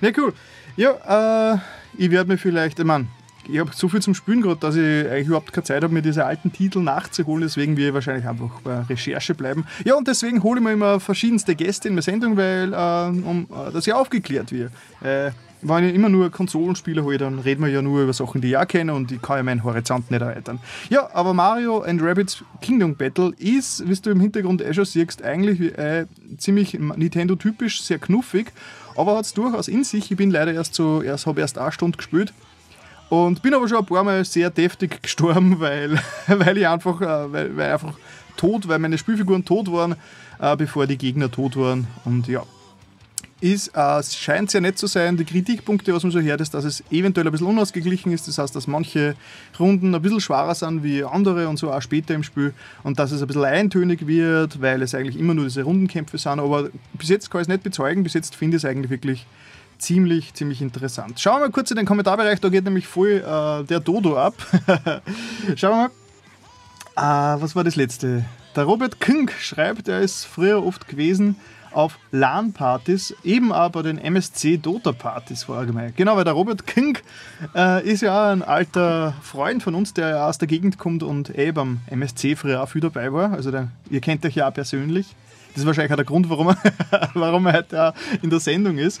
[0.00, 0.32] ja cool.
[0.76, 1.58] Ja, äh,
[1.96, 3.06] ich werde mir vielleicht, ich meine,
[3.48, 6.02] ich habe so viel zum Spielen gerade, dass ich eigentlich überhaupt keine Zeit habe, mir
[6.02, 7.42] diese alten Titel nachzuholen.
[7.42, 9.64] Deswegen werde ich wahrscheinlich einfach bei Recherche bleiben.
[9.84, 13.48] Ja, und deswegen hole ich mir immer verschiedenste Gäste in der Sendung, weil äh, um,
[13.50, 14.72] äh, dass ja aufgeklärt wird.
[15.02, 18.48] Äh, wenn ich immer nur Konsolenspieler hole, dann reden wir ja nur über Sachen, die
[18.48, 20.58] ich auch kenne und ich kann ja meinen Horizont nicht erweitern.
[20.90, 25.22] Ja, aber Mario and Rabbids Kingdom Battle ist, wie du im Hintergrund eh schon siehst,
[25.22, 28.52] eigentlich äh, ziemlich Nintendo-typisch, sehr knuffig,
[28.96, 30.10] aber hat es durchaus in sich.
[30.10, 32.32] Ich bin leider erst so, erst, habe erst eine Stunde gespielt
[33.08, 37.32] und bin aber schon ein paar Mal sehr deftig gestorben, weil, weil ich einfach, äh,
[37.32, 37.94] weil, weil einfach
[38.36, 39.96] tot, weil meine Spielfiguren tot waren,
[40.40, 41.86] äh, bevor die Gegner tot waren.
[42.04, 42.42] Und ja,
[43.42, 45.16] ist, äh, scheint sehr nett zu sein.
[45.16, 48.28] Die Kritikpunkte, was man so hört, ist, dass es eventuell ein bisschen unausgeglichen ist.
[48.28, 49.16] Das heißt, dass manche
[49.58, 52.54] Runden ein bisschen schwerer sind wie andere und so auch später im Spiel.
[52.84, 56.38] Und dass es ein bisschen eintönig wird, weil es eigentlich immer nur diese Rundenkämpfe sind.
[56.38, 58.04] Aber bis jetzt kann ich es nicht bezeugen.
[58.04, 59.26] Bis jetzt finde ich es eigentlich wirklich
[59.78, 61.18] ziemlich, ziemlich interessant.
[61.18, 62.40] Schauen wir mal kurz in den Kommentarbereich.
[62.40, 64.34] Da geht nämlich voll äh, der Dodo ab.
[65.56, 65.90] Schauen wir
[66.96, 67.36] mal.
[67.36, 68.24] Äh, was war das letzte?
[68.54, 71.36] Der Robert Künk schreibt, er ist früher oft gewesen
[71.74, 75.96] auf LAN-Partys, eben auch bei den MSC-Dota-Partys vorgemeint.
[75.96, 76.98] Genau, weil der Robert King
[77.54, 81.02] äh, ist ja auch ein alter Freund von uns, der ja aus der Gegend kommt
[81.02, 83.32] und eh beim MSC früher auch viel dabei war.
[83.32, 85.06] Also der, ihr kennt euch ja auch persönlich.
[85.52, 86.56] Das ist wahrscheinlich auch der Grund, warum er,
[87.14, 89.00] warum er heute auch in der Sendung ist.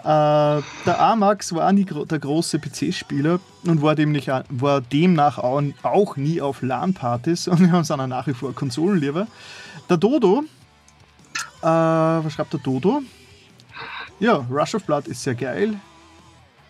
[0.00, 6.16] Äh, der Amax war nie der große PC-Spieler und war demnach, war demnach auch, auch
[6.16, 9.26] nie auf LAN-Partys und wir haben sind auch nach wie vor Konsolenlieber.
[9.90, 10.44] Der Dodo,
[11.62, 13.02] äh, was schreibt der Dodo?
[14.20, 15.74] Ja, Rush of Blood ist sehr geil,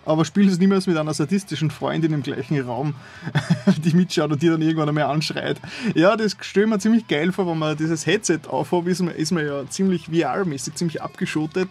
[0.06, 2.94] aber spielt es niemals mit einer sadistischen Freundin im gleichen Raum,
[3.84, 5.60] die mitschaut und die dann irgendwann einmal anschreit.
[5.94, 9.32] Ja, das stelle mir ziemlich geil vor, wenn man dieses Headset aufhat, ist man, ist
[9.32, 11.68] man ja ziemlich VR-mäßig, ziemlich abgeschottet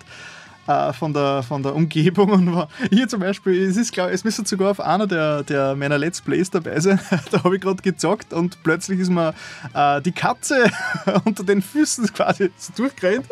[0.72, 2.32] äh, von, der, von der Umgebung.
[2.32, 5.98] Und hier zum Beispiel, es ist klar, es müsste sogar auf einer der, der meiner
[5.98, 7.00] Let's Plays dabei sein.
[7.32, 9.34] da habe ich gerade gezockt und plötzlich ist mir
[9.74, 10.70] äh, die Katze
[11.26, 13.28] unter den Füßen quasi so durchgerannt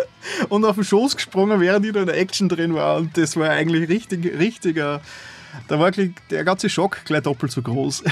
[0.49, 2.97] und auf den Schoß gesprungen, während ich da in der Action drin war.
[2.97, 5.02] Und das war eigentlich richtig, richtiger.
[5.67, 8.04] Da war der ganze Schock gleich doppelt so groß.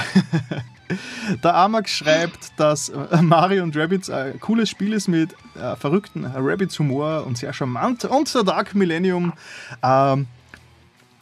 [1.42, 6.24] Der Amax schreibt, dass äh, Mario und Rabbids ein cooles Spiel ist mit äh, verrückten
[6.24, 8.04] Rabbids Humor und sehr charmant.
[8.04, 9.32] Und der Dark Millennium,
[9.82, 10.26] ähm,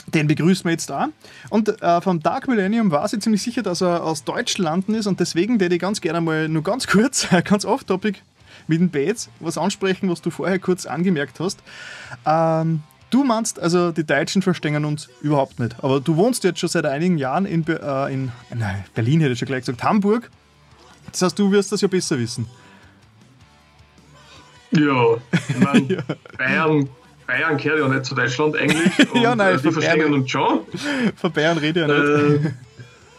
[0.07, 1.09] den begrüßen wir jetzt da.
[1.51, 5.21] Und äh, vom Dark Millennium war sie ziemlich sicher, dass er aus Deutschland ist und
[5.21, 8.21] deswegen würde ich ganz gerne mal nur ganz kurz, ganz off-topic
[8.69, 11.61] mit den Bates was ansprechen, was du vorher kurz angemerkt hast.
[12.25, 15.77] Ähm, Du meinst, also die Deutschen verstehen uns überhaupt nicht.
[15.83, 19.39] Aber du wohnst jetzt schon seit einigen Jahren in, äh, in nein, Berlin, hätte ich
[19.39, 20.31] schon gleich gesagt, Hamburg.
[21.13, 22.47] Das heißt, du wirst das ja besser wissen.
[24.73, 25.99] Ja, ich mein, ja.
[26.37, 26.89] Bayern,
[27.27, 28.93] Bayern gehört ja nicht zu Deutschland eigentlich.
[29.15, 30.61] ja, nein, äh, die verstehen uns schon.
[31.15, 32.45] Von Bayern rede ich ja nicht.
[32.45, 32.51] Äh,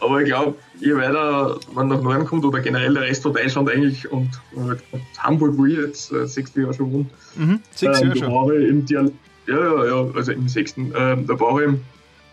[0.00, 3.70] aber ich glaube, je weiter man nach Norden kommt oder generell der Rest von Deutschland
[3.70, 4.82] eigentlich und, und
[5.18, 8.62] Hamburg, wo ich jetzt äh, sechs Jahre schon wohne, mhm, sechs ähm, Jahre schon.
[8.62, 9.16] Im Dialekt
[9.48, 10.92] ja, ja, ja, also im sechsten.
[10.96, 11.70] Ähm, da brauche ich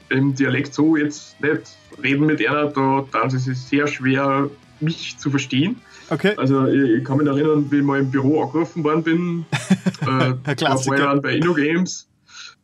[0.10, 4.50] im Dialekt so jetzt nicht reden mit einer, da dann ist es sehr schwer,
[4.80, 5.78] mich zu verstehen.
[6.10, 6.34] Okay.
[6.38, 9.46] Also ich, ich, kann mich erinnern, wie ich mal im Büro angerufen worden bin.
[10.02, 12.08] äh, da war ich bei InnoGames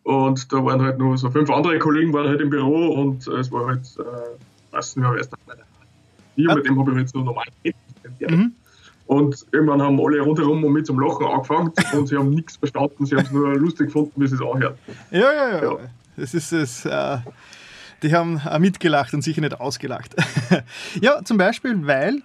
[0.04, 3.32] und da waren halt noch so fünf andere Kollegen waren halt im Büro und äh,
[3.32, 5.38] es war halt, äh, weiß nicht mehr, wer ist da.
[6.36, 8.32] Ich, mit dem habe ich halt so normal geredet.
[8.32, 8.54] Mhm.
[9.12, 13.18] Und irgendwann haben alle rundherum mit zum Lachen angefangen und sie haben nichts verstanden, sie
[13.18, 14.78] haben es nur lustig gefunden, wie sie es anhört.
[15.12, 15.64] Ja, ja, ja.
[15.64, 15.78] ja.
[16.16, 16.86] Das ist es.
[16.86, 17.18] Äh,
[18.04, 20.16] die haben auch mitgelacht und sicher nicht ausgelacht.
[21.02, 22.22] ja, zum Beispiel, weil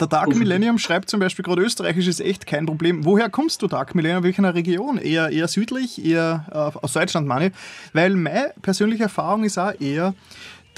[0.00, 3.04] der Dark Millennium schreibt zum Beispiel gerade Österreichisch ist echt kein Problem.
[3.04, 4.24] Woher kommst du, Dark Millennium?
[4.24, 4.98] Welcher Region?
[4.98, 7.52] Eher, eher südlich, eher äh, aus Deutschland, meine ich.
[7.92, 10.14] Weil meine persönliche Erfahrung ist auch eher,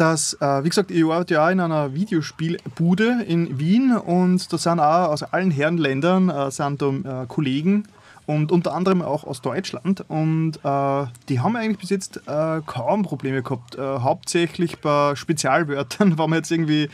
[0.02, 4.80] dass, äh, wie gesagt, ich arbeite ja in einer Videospielbude in Wien und da sind
[4.80, 7.84] auch aus allen Herrenländern äh, sind da, äh, Kollegen
[8.26, 13.04] und unter anderem auch aus Deutschland und äh, die haben eigentlich bis jetzt äh, kaum
[13.04, 13.76] Probleme gehabt.
[13.76, 16.88] Äh, hauptsächlich bei Spezialwörtern, wenn man jetzt irgendwie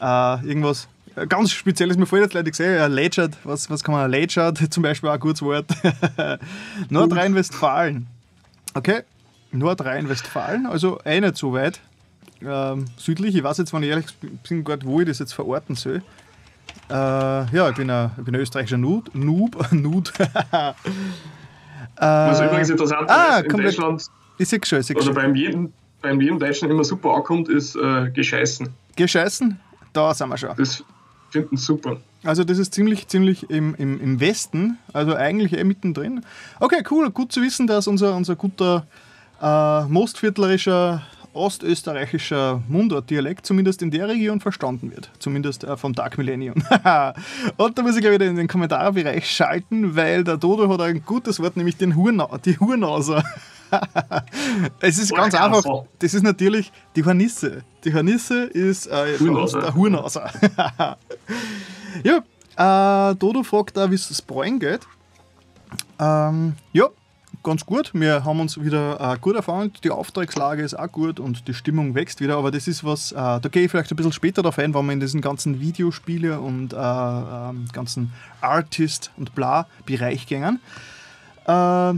[0.00, 0.88] irgendwas
[1.28, 4.82] ganz Spezielles, mir vorhin jetzt leider gesehen, ja, Legend, was, was kann man, Legend zum
[4.82, 5.66] Beispiel auch ein gutes Wort.
[6.90, 8.08] Nordrhein-Westfalen.
[8.74, 9.02] Okay,
[9.52, 11.80] Nordrhein-Westfalen, also eh nicht so weit
[12.44, 13.34] ähm, südlich.
[13.34, 14.06] Ich weiß jetzt, wenn ich ehrlich
[14.48, 16.02] bin, gerade, wo ich das jetzt verorten soll.
[16.90, 19.14] Äh, ja, ich bin ein, ich bin ein österreichischer Noob.
[19.14, 19.72] Noob.
[19.72, 20.12] Noob.
[20.18, 20.72] äh,
[21.96, 24.06] Was übrigens interessant ah, ist, in Deutschland,
[24.38, 28.10] ich sehe schon, ich oder beim jedem, beim jedem Deutschen immer super ankommt, ist äh,
[28.10, 28.68] Gescheißen.
[28.96, 29.58] Gescheißen?
[29.92, 30.50] Da sind wir schon.
[30.56, 30.84] Das
[31.30, 31.98] finden super.
[32.24, 36.24] Also das ist ziemlich, ziemlich im, im, im Westen, also eigentlich eh mittendrin.
[36.58, 38.86] Okay, cool, gut zu wissen, dass unser, unser guter
[39.40, 45.10] äh, mostviertlerischer ostösterreichischer Mundort-Dialekt zumindest in der Region verstanden wird.
[45.18, 46.56] Zumindest äh, vom Dark Millennium.
[47.56, 51.04] und da muss ich gleich wieder in den Kommentarbereich schalten, weil der Dodo hat ein
[51.04, 53.22] gutes Wort, nämlich den Hurna die Hurnauser.
[54.80, 55.84] es ist ganz einfach.
[55.98, 57.62] Das ist natürlich die Hornisse.
[57.84, 60.30] Die Hornisse ist äh, der Hurnauser.
[62.02, 64.80] ja, äh, Dodo fragt da, wie es das Bräuen geht.
[65.98, 66.88] Ähm, ja,
[67.48, 67.90] ganz gut.
[67.94, 69.72] Wir haben uns wieder äh, gut erfahren.
[69.82, 72.36] Die Auftragslage ist auch gut und die Stimmung wächst wieder.
[72.36, 74.86] Aber das ist was, äh, da gehe ich vielleicht ein bisschen später darauf ein, wenn
[74.86, 80.60] wir in diesen ganzen Videospiele und äh, ähm, ganzen Artist- und Bla-Bereich gehen.
[81.46, 81.94] Äh,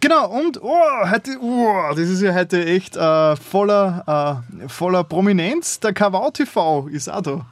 [0.00, 5.80] Genau, und oh, heute, oh, das ist ja heute echt äh, voller, äh, voller Prominenz.
[5.80, 7.46] Der Kawau TV ist auch da.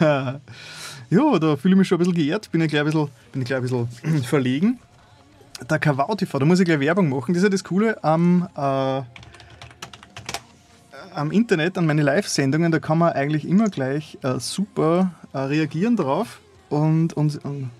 [1.10, 3.42] ja, da fühle ich mich schon ein bisschen geehrt, bin ich gleich ein bisschen, bin
[3.42, 4.78] ich gleich ein bisschen verlegen.
[5.68, 7.32] Der Kawau TV, da muss ich gleich Werbung machen.
[7.32, 9.02] Das ist ja das Coole am, äh,
[11.14, 15.96] am Internet, an meine Live-Sendungen, da kann man eigentlich immer gleich äh, super äh, reagieren
[15.96, 16.40] drauf.
[16.68, 17.70] Und, und, und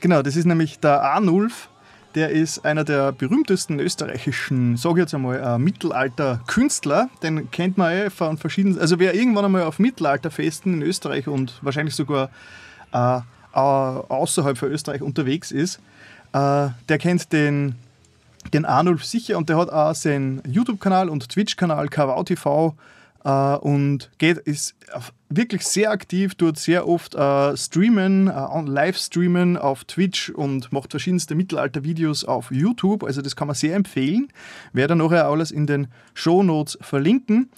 [0.00, 1.70] genau, das ist nämlich der Arnulf
[2.14, 7.08] der ist einer der berühmtesten österreichischen, sage ich jetzt einmal, äh, Mittelalter-Künstler.
[7.22, 8.78] Den kennt man eh von verschiedenen.
[8.78, 12.30] Also, wer irgendwann einmal auf Mittelalterfesten in Österreich und wahrscheinlich sogar
[12.92, 13.20] äh,
[13.52, 15.80] außerhalb von Österreich unterwegs ist,
[16.32, 17.74] der kennt den,
[18.52, 22.76] den Arnulf sicher und der hat auch seinen YouTube-Kanal und Twitch-Kanal KWTV TV
[23.22, 24.74] Uh, und geht, ist
[25.28, 30.92] wirklich sehr aktiv, tut sehr oft uh, streamen, uh, live streamen auf Twitch und macht
[30.92, 33.04] verschiedenste Mittelalter-Videos auf YouTube.
[33.04, 34.28] Also das kann man sehr empfehlen.
[34.72, 37.50] Werde nachher alles in den Show Notes verlinken.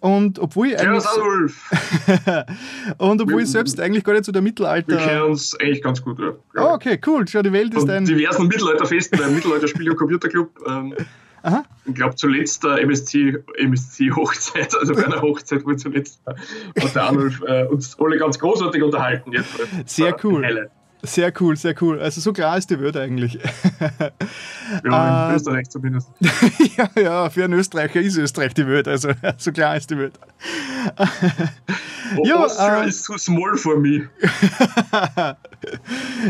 [0.00, 1.04] Und obwohl ich eigentlich.
[2.98, 4.88] und obwohl ich selbst eigentlich gar nicht so der Mittelalter.
[4.88, 6.32] Wir kennen uns eigentlich ganz gut, ja.
[6.56, 7.26] Oh, okay, cool.
[7.26, 8.04] Schau, die Welt ist ein.
[8.04, 10.50] diversen Mittelalterfesten beim Mittelalterspiel- und Computerclub.
[10.68, 10.94] Ähm,
[11.46, 11.64] Aha.
[11.84, 17.66] Ich glaube, zuletzt der MSC-Hochzeit, also bei einer Hochzeit, wo zuletzt hat der Arnulf äh,
[17.66, 19.30] uns alle ganz großartig unterhalten.
[19.30, 19.50] Jetzt,
[19.86, 20.44] Sehr cool.
[20.44, 20.70] Highlight.
[21.06, 22.00] Sehr cool, sehr cool.
[22.00, 23.38] Also so klar ist die Welt eigentlich.
[24.84, 26.08] Ja, in äh, Österreich zumindest.
[26.76, 28.88] ja, ja, für einen Österreicher ist Österreich die Welt.
[28.88, 30.18] Also so klar ist die Welt.
[32.24, 34.08] ja, Austria äh, is too small for me.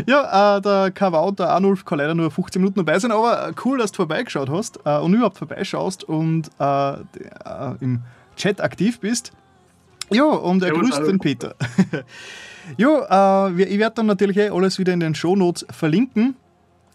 [0.05, 3.77] ja, äh, der Kawau, der Arnulf kann leider nur 15 Minuten dabei sein, aber cool,
[3.77, 6.97] dass du vorbeigeschaut hast äh, und überhaupt vorbeischaust und äh, äh,
[7.81, 8.01] im
[8.35, 9.31] Chat aktiv bist.
[10.09, 11.55] Ja, und er grüßt den Peter.
[12.75, 16.35] Ja, äh, ich werde dann natürlich eh alles wieder in den Shownotes verlinken.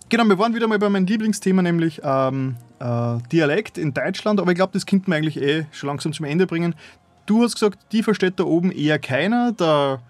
[0.08, 4.50] Genau, wir waren wieder mal bei meinem Lieblingsthema, nämlich ähm, äh, Dialekt in Deutschland, aber
[4.50, 6.74] ich glaube, das könnte man eigentlich eh schon langsam zum Ende bringen.
[7.24, 9.52] Du hast gesagt, die versteht da oben eher keiner.
[9.52, 10.00] Der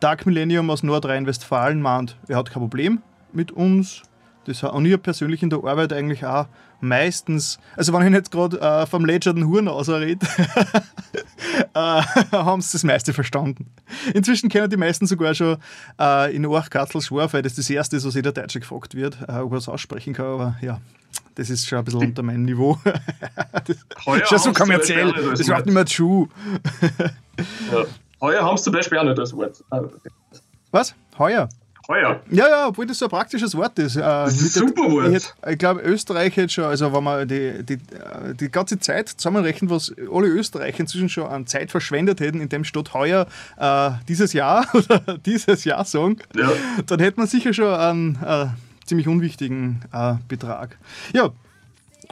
[0.00, 4.02] Dark Millennium aus Nordrhein-Westfalen meint, er hat kein Problem mit uns.
[4.44, 6.46] Das, und ich habe persönlich in der Arbeit eigentlich auch
[6.80, 10.26] meistens, also wenn ich jetzt gerade äh, vom lätschernden Huren ausrede,
[11.74, 11.78] äh,
[12.32, 13.66] haben sie das meiste verstanden.
[14.14, 15.58] Inzwischen kennen die meisten sogar schon
[16.00, 19.38] äh, in Orchkatzel Schwarf, weil das das erste ist, was jeder Deutsche gefragt wird, äh,
[19.38, 20.80] ob er es aussprechen kann, aber ja,
[21.36, 22.78] das ist schon ein bisschen unter meinem Niveau.
[22.84, 26.28] das ist schon so kommerziell, das wird nicht mehr zu.
[27.70, 27.84] ja.
[28.20, 29.64] Heuer haben sie zum Beispiel auch nicht das Wort.
[30.70, 30.94] Was?
[31.18, 31.48] Heuer?
[31.92, 32.20] Heuer.
[32.30, 33.96] Ja, ja, obwohl das so ein praktisches Wort ist.
[33.96, 35.12] Das ist ein super Wort.
[35.14, 37.78] Ich, ich glaube, Österreich jetzt schon, also wenn man die, die,
[38.40, 42.94] die ganze Zeit zusammenrechnet, was alle Österreicher inzwischen schon an Zeit verschwendet hätten, indem statt
[42.94, 43.26] heuer
[43.58, 46.50] äh, dieses Jahr oder dieses Jahr sagen, ja.
[46.86, 48.46] dann hätte man sicher schon einen äh,
[48.86, 50.78] ziemlich unwichtigen äh, Betrag.
[51.12, 51.30] Ja,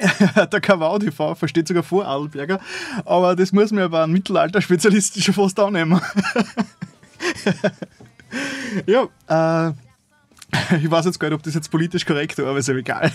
[0.52, 2.60] der Kawau TV versteht sogar vor Adelberger,
[3.04, 6.00] aber das muss man ja bei einem Mittelalter-Spezialisten schon fast annehmen.
[8.86, 9.08] Ja,
[9.68, 9.72] äh,
[10.76, 13.10] ich weiß jetzt gar nicht, ob das jetzt politisch korrekt war, aber ist ja egal.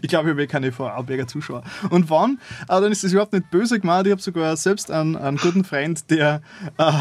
[0.00, 1.64] Ich glaube, ich habe eh keine Vorarlberger Zuschauer.
[1.90, 4.06] Und wann, äh, dann ist das überhaupt nicht böse gemeint.
[4.06, 6.40] Ich habe sogar selbst einen, einen guten Freund, der,
[6.78, 6.92] äh,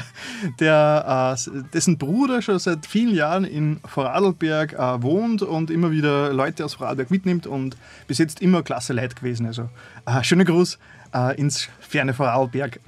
[0.60, 6.32] der äh, dessen Bruder schon seit vielen Jahren in Vorarlberg äh, wohnt und immer wieder
[6.32, 9.46] Leute aus Vorarlberg mitnimmt und bis jetzt immer klasse Leid gewesen.
[9.46, 9.70] Also
[10.04, 10.78] äh, schöner Gruß
[11.14, 12.80] äh, ins ferne Vorarlberg.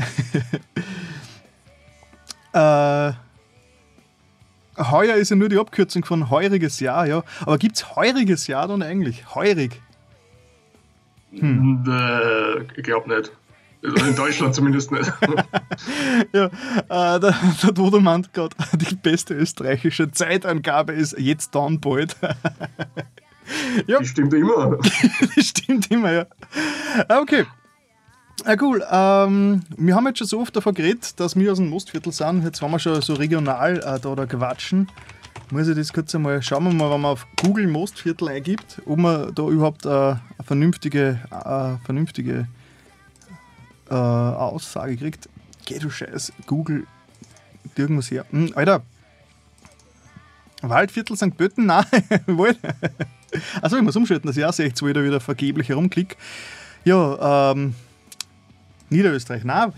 [2.52, 3.12] äh,
[4.78, 7.22] Heuer ist ja nur die Abkürzung von heuriges Jahr, ja.
[7.40, 9.34] Aber gibt es heuriges Jahr dann eigentlich?
[9.34, 9.80] Heurig?
[11.32, 11.84] Hm.
[11.86, 13.32] Äh, ich glaube nicht.
[13.84, 15.12] Also in Deutschland zumindest nicht.
[16.32, 22.16] ja, äh, der, der Dodo meint gerade, die beste österreichische Zeitangabe ist jetzt dann bald.
[23.86, 23.98] ja.
[23.98, 24.78] Die stimmt immer.
[25.36, 26.26] die stimmt immer, ja.
[27.08, 27.44] Okay.
[28.46, 28.84] Ja, cool.
[28.90, 32.44] Ähm, wir haben jetzt schon so oft davon geredet, dass wir aus dem Mostviertel sind.
[32.44, 34.88] Jetzt haben wir schon so regional äh, da, da quatschen.
[35.50, 38.98] Muss ich das kurz einmal schauen, wir mal, wenn man auf Google Mostviertel eingibt, ob
[38.98, 42.46] man da überhaupt äh, eine vernünftige, äh, vernünftige
[43.90, 45.28] äh, Aussage kriegt.
[45.64, 46.86] Geh du Scheiß, Google,
[47.76, 48.24] irgendwas her.
[48.30, 48.82] Hm, Alter,
[50.62, 51.36] Waldviertel St.
[51.36, 51.66] Pötten?
[51.66, 51.84] Nein,
[52.26, 52.56] wohl.
[53.62, 56.16] Achso, ich muss umschalten, dass ich auch sehe, jetzt wieder, wieder vergeblich herumklick.
[56.84, 57.74] Ja, ähm,
[58.90, 59.42] Niederösterreich.
[59.44, 59.72] Na,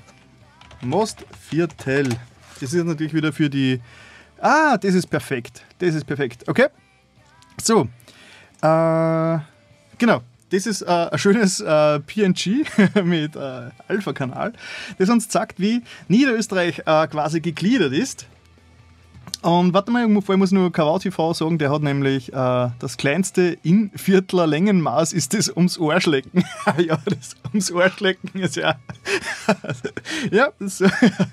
[0.80, 2.08] Mostviertel.
[2.60, 3.80] Das ist natürlich wieder für die.
[4.40, 5.62] Ah, das ist perfekt.
[5.78, 6.48] Das ist perfekt.
[6.48, 6.68] Okay.
[7.60, 7.88] So.
[8.62, 9.38] Äh,
[9.98, 10.22] genau.
[10.50, 12.64] Das ist äh, ein schönes äh, PNG
[13.04, 14.52] mit äh, Alpha-Kanal,
[14.98, 18.26] das uns sagt, wie Niederösterreich äh, quasi gegliedert ist.
[19.42, 22.98] Und warte mal, vorher muss ich nur Kawau TV sagen, der hat nämlich äh, das
[22.98, 26.44] kleinste Innviertler Längenmaß ist das ums Ohrschlecken.
[26.78, 28.74] ja, das ums Ohrschlecken ist ja.
[30.30, 30.82] ja, das,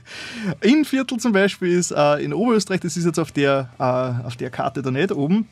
[0.62, 4.51] Innviertel zum Beispiel ist äh, in Oberösterreich, das ist jetzt auf der, äh, auf der
[4.51, 5.47] Karte da nicht oben.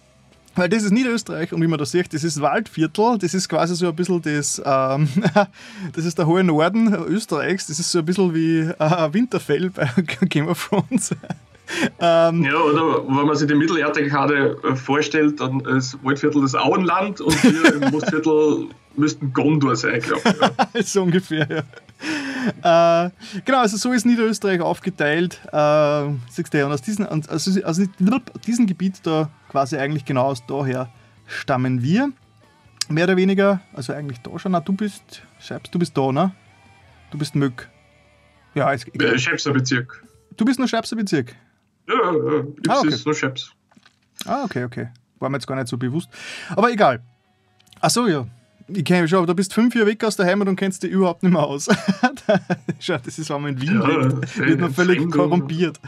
[0.58, 3.76] Weil das ist Niederösterreich und wie man das sieht, das ist Waldviertel, das ist quasi
[3.76, 5.10] so ein bisschen das, ähm,
[5.94, 9.90] das ist der hohe Norden Österreichs, das ist so ein bisschen wie äh, Winterfell bei
[10.30, 11.14] Game of Thrones.
[12.00, 16.56] Ähm, ja, oder wenn man sich die Mittelerde gerade äh, vorstellt, dann ist Waldviertel das
[16.56, 20.22] Auenland und wir im Mostviertel müssten Gondor sein, glaube
[20.74, 20.88] ich.
[20.88, 21.64] so ungefähr, ja.
[23.06, 23.10] Äh,
[23.46, 25.40] genau, also so ist Niederösterreich aufgeteilt.
[25.52, 27.82] Äh, siehst du, und aus diesem, also aus
[28.46, 30.90] diesem Gebiet da quasi eigentlich genau aus daher
[31.26, 32.10] stammen wir.
[32.88, 34.52] Mehr oder weniger, also eigentlich da schon.
[34.52, 36.32] Na, du bist, Scheibs, du bist da, ne?
[37.12, 37.70] Du bist Mück.
[38.54, 40.04] Ja, ist, äh, Scheibser Bezirk.
[40.38, 41.36] Du bist nur Scheibser Bezirk?
[41.88, 42.96] Ja, ja, ich ah, okay.
[43.06, 43.52] nur Scheibs.
[44.26, 44.88] Ah, okay, okay.
[45.20, 46.10] War mir jetzt gar nicht so bewusst.
[46.50, 47.02] Aber egal.
[47.80, 48.26] Achso, ja.
[48.68, 50.82] Ich kenne mich schon, aber du bist fünf Jahre weg aus der Heimat und kennst
[50.82, 51.68] dich überhaupt nicht mehr aus.
[52.80, 55.80] Schau, das ist, wenn man in Wien ja, lebt, wird man völlig korrumpiert.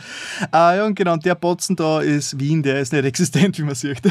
[0.51, 3.63] Ah, ja, und genau, und der Botzen da ist Wien, der ist nicht existent, wie
[3.63, 4.01] man sieht.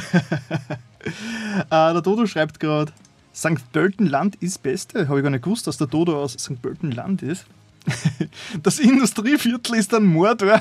[1.70, 2.91] ah, der Dodo schreibt gerade,
[3.32, 3.72] St.
[3.72, 5.07] Pöltenland ist Beste.
[5.07, 6.61] Habe ich gar nicht gewusst, dass der Dodo aus St.
[6.61, 7.47] Pöltenland ist.
[8.62, 10.61] Das Industrieviertel ist ein Mordor.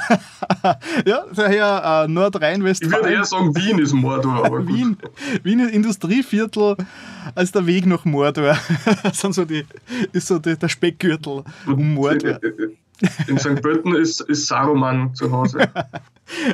[1.05, 2.93] ja, daher äh, Nordrhein-Westfalen.
[2.93, 4.45] Ich würde eher sagen, Wien ist Mordor.
[4.45, 4.97] Aber Wien,
[5.43, 6.76] Wien ist Industrieviertel
[7.34, 8.57] als der Weg nach Mordor.
[9.03, 9.65] das sind so die,
[10.11, 12.39] ist so die, der Speckgürtel um Mordor.
[13.28, 13.61] In St.
[13.61, 15.67] Pölten ist, ist Saruman zu Hause.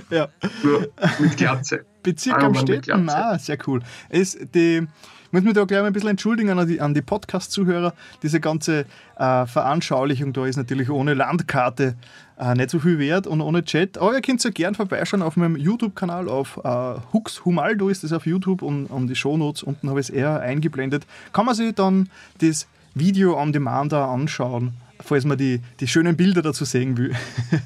[0.09, 0.27] ja.
[0.63, 1.85] Nur mit Glatze.
[2.01, 3.81] Bezirk am Städten, ah, sehr cool.
[4.09, 4.87] Es, die,
[5.31, 7.93] muss mich da gleich mal ein bisschen entschuldigen an die, an die Podcast-Zuhörer.
[8.21, 8.85] Diese ganze
[9.17, 11.95] äh, Veranschaulichung da ist natürlich ohne Landkarte
[12.39, 13.97] äh, nicht so viel wert und ohne Chat.
[13.97, 18.13] Aber ihr könnt ja gern vorbeischauen auf meinem YouTube-Kanal auf äh, Hux Humaldo ist das
[18.13, 21.05] auf YouTube und, und die Shownotes unten habe ich es eher eingeblendet.
[21.33, 22.09] Kann man sich dann
[22.39, 27.15] das Video on Demand da anschauen, falls man die, die schönen Bilder dazu sehen will.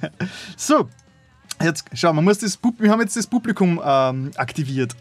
[0.58, 0.90] so,
[1.64, 4.94] Jetzt, schau, man muss das, wir haben jetzt das Publikum ähm, aktiviert.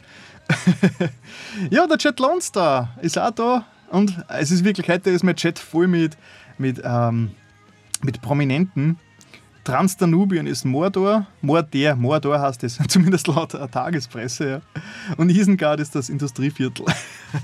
[1.70, 3.64] ja, der Chat Lonstar ist auch da.
[3.90, 6.16] Und es ist wirklich, heute ist mein Chat voll mit,
[6.58, 7.30] mit, ähm,
[8.02, 8.98] mit Prominenten.
[9.64, 14.48] Transdanubien ist Mordor, Mordor, Mordor heißt es, zumindest laut Tagespresse.
[14.48, 14.82] Ja.
[15.16, 16.84] Und Isengard ist das Industrieviertel.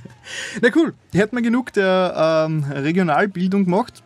[0.61, 4.03] Na cool, hier hat man genug der ähm, Regionalbildung gemacht.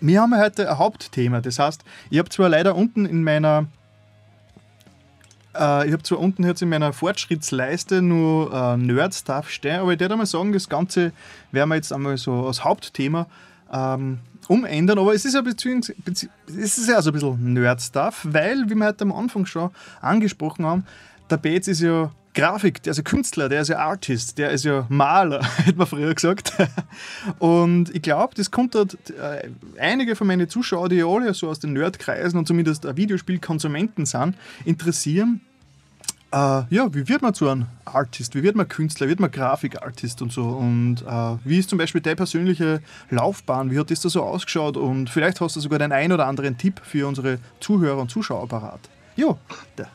[0.00, 1.40] Wir haben heute ein Hauptthema.
[1.40, 3.66] Das heißt, ich habe zwar leider unten in meiner
[5.54, 10.00] äh, ich habe zwar unten jetzt in meiner Fortschrittsleiste nur äh, Nerd-Stuff stehen, aber ich
[10.00, 11.12] würde mal sagen, das Ganze
[11.50, 13.26] werden wir jetzt einmal so als Hauptthema
[13.72, 14.98] ähm, umändern.
[14.98, 18.74] Aber es ist ja, beziehungs bezieh es ist ja so ein bisschen Nerd-Stuff, weil, wie
[18.74, 20.86] wir heute am Anfang schon angesprochen haben,
[21.30, 24.64] der Bates ist ja Grafik, der ist ja Künstler, der ist ja Artist, der ist
[24.64, 26.54] ja Maler, hätte man früher gesagt.
[27.38, 31.48] Und ich glaube, das kommt dort äh, einige von meinen Zuschauern, die ja alle so
[31.50, 35.42] aus den Nerdkreisen und zumindest Videospielkonsumenten sind, interessieren.
[36.32, 38.34] Äh, ja, wie wird man zu einem Artist?
[38.34, 39.06] Wie wird man Künstler?
[39.06, 40.44] Wie wird man Grafikartist und so?
[40.44, 42.80] Und äh, wie ist zum Beispiel deine persönliche
[43.10, 43.70] Laufbahn?
[43.70, 44.78] Wie hat das da so ausgeschaut?
[44.78, 48.48] Und vielleicht hast du sogar den ein oder anderen Tipp für unsere Zuhörer und Zuschauer
[48.48, 48.80] parat.
[49.14, 49.38] Jo,
[49.76, 49.88] der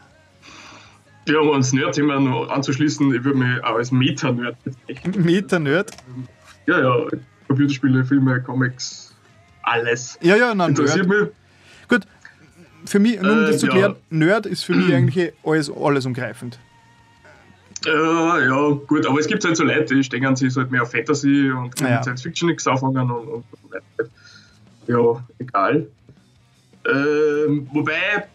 [1.28, 5.26] ja, um ans Nerd-Thema noch anzuschließen, ich würde mich auch als Meta-Nerd bezeichnen.
[5.26, 5.92] Meta-Nerd?
[6.66, 7.08] Ja, ja,
[7.48, 9.14] Computerspiele, Filme, Comics,
[9.64, 10.18] alles.
[10.22, 11.22] Ja, ja, nein, Interessiert Nerd.
[11.22, 11.30] mich.
[11.88, 12.02] Gut,
[12.86, 14.18] für mich, nur um äh, das zu klären, ja.
[14.18, 16.60] Nerd ist für mich eigentlich alles, alles umgreifend.
[17.86, 20.92] Äh, ja, gut, aber es gibt halt so Leute, die stehen sich halt mehr auf
[20.92, 22.02] Fantasy und können ja.
[22.02, 24.10] Science Fiction nichts auffangen und, und, und
[24.88, 25.88] ja, egal.
[26.90, 28.28] Ähm, wobei,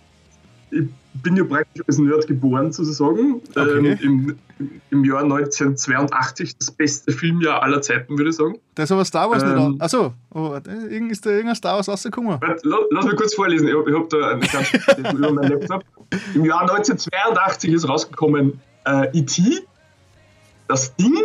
[0.70, 0.84] ich
[1.14, 3.40] bin ja praktisch als Nerd geboren, sozusagen.
[3.54, 3.96] Okay.
[4.02, 8.58] Ähm, im, Im Jahr 1982, das beste Filmjahr aller Zeiten, würde ich sagen.
[8.74, 12.38] Da ist aber Star Wars ähm, nicht Achso, oh, ist da irgendein Star Wars rausgekommen?
[12.90, 15.84] Lass mich kurz vorlesen, ich, ich habe da einen ganz über meinen Laptop.
[16.34, 19.66] Im Jahr 1982 ist rausgekommen äh, E.T.,
[20.68, 21.16] das Ding,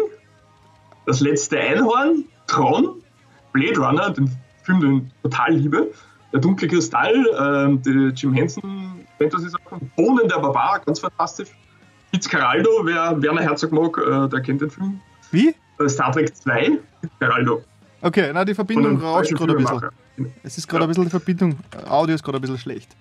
[1.05, 3.01] das letzte Einhorn, Tron,
[3.53, 4.29] Blade Runner, den
[4.63, 5.87] Film, den ich total liebe,
[6.33, 9.91] der dunkle Kristall, äh, die Jim Henson Fantasy-Sachen.
[9.95, 11.49] Bohnen der Barbar, ganz fantastisch.
[12.11, 15.01] Fitzcarraldo, wer Werner Herzog mag, äh, der kennt den Film.
[15.31, 15.53] Wie?
[15.79, 17.63] Äh, Star Trek 2, Fitzcarraldo.
[18.01, 20.33] Okay, na die Verbindung rauscht gerade ein bisschen.
[20.43, 20.87] Es ist gerade ja.
[20.87, 21.57] ein bisschen die Verbindung,
[21.87, 22.95] Audio ist gerade ein bisschen schlecht.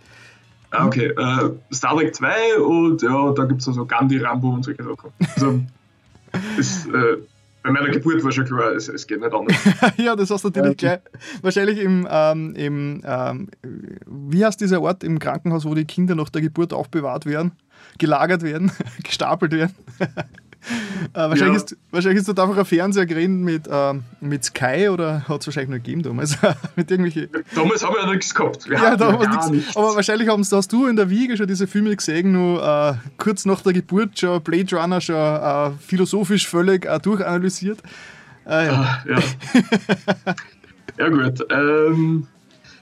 [0.71, 4.65] Ah, okay, äh, Star Trek 2 und ja, da gibt es also Gandhi, Rambo und
[4.65, 5.13] solche Sachen.
[5.35, 5.61] Also,
[6.59, 7.19] ist äh,
[7.67, 9.57] bei meiner Geburt war schon klar, es, es geht nicht anders.
[9.97, 11.01] ja, das hast du natürlich gleich.
[11.43, 13.49] Wahrscheinlich im, ähm, im ähm,
[14.07, 17.53] wie heißt dieser Ort im Krankenhaus, wo die Kinder nach der Geburt aufbewahrt werden,
[17.99, 18.71] gelagert werden,
[19.03, 19.75] gestapelt werden.
[21.13, 21.65] Äh, wahrscheinlich, Ja.
[21.65, 25.47] ist, wahrscheinlich ist dort einfach ein Fernseher geredet mit, ähm, mit Sky oder hat es
[25.47, 26.37] wahrscheinlich noch gegeben damals.
[26.77, 27.29] mit irgendwelche.
[27.55, 28.69] Damals haben wir ja nichts gehabt.
[28.69, 29.51] Wir Ja, hatten da ja war gar nichts.
[29.51, 29.77] nichts.
[29.77, 33.45] Aber wahrscheinlich haben, hast du in der Wiege schon diese Filme gesehen, nur äh, kurz
[33.45, 37.79] nach der Geburt schon Blade Runner schon äh, philosophisch völlig äh, durchanalysiert.
[38.47, 38.73] Äh, ja.
[38.73, 39.19] Ah, ja.
[40.99, 41.47] ja, gut.
[41.51, 42.27] Ähm,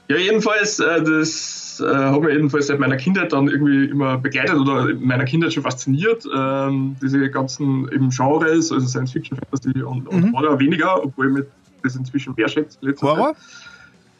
[0.07, 4.55] ja, jedenfalls, äh, das äh, hat mich jedenfalls seit meiner Kindheit dann irgendwie immer begleitet
[4.55, 6.25] oder in meiner Kindheit schon fasziniert.
[6.33, 10.37] Ähm, diese ganzen eben Genres, also Science Fiction, Fantasy und, und Mhm.
[10.37, 11.45] Horror weniger, obwohl ich mich
[11.83, 12.77] das inzwischen mehr schätze.
[13.01, 13.33] Horror?
[13.33, 13.43] Zeit.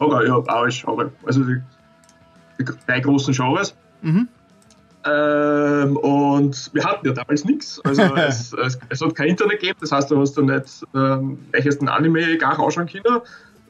[0.00, 1.12] Horror, ja, auch als Genre.
[1.24, 1.60] Also die,
[2.58, 3.74] die drei großen Genres.
[4.02, 4.28] Mhm.
[5.04, 7.80] Ähm, und wir hatten ja damals nichts.
[7.84, 11.38] Also es, es, es hat kein Internet gegeben, das heißt, du hast da nicht ähm,
[11.52, 13.20] welches ein Anime gar ausschauen können.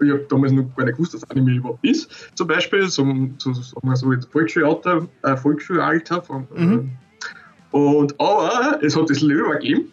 [0.00, 2.10] Ich habe damals noch gar nicht gewusst, dass Anime überhaupt ist.
[2.34, 3.04] Zum Beispiel, so,
[3.38, 6.22] so, sagen wir so jetzt Volksschulalter, äh, Volksschulalter.
[6.22, 6.90] Von, Mhm.
[7.72, 9.92] äh, und aber es hat das Löwer gegeben,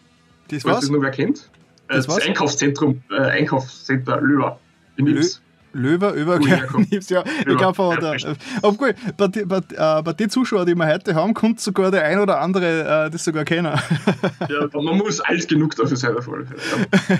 [0.49, 0.81] Das war's?
[0.81, 1.49] das noch wer kennt.
[1.89, 2.25] Äh, Das Das, was?
[2.27, 4.59] Einkaufszentrum, äh, Einkaufscenter Löwer
[4.97, 5.41] in Lö- Ips.
[5.73, 6.89] Löwer über Wo herkommt.
[7.09, 8.37] ja, ich glaube, Ja, der, stimmt.
[8.61, 12.19] obwohl, bei, bei, äh, bei den Zuschauern, die wir heute haben, kommt sogar der ein
[12.19, 13.73] oder andere äh, das sogar kennen.
[14.49, 16.61] Ja, man muss alt genug dafür sein, auf alle Fälle.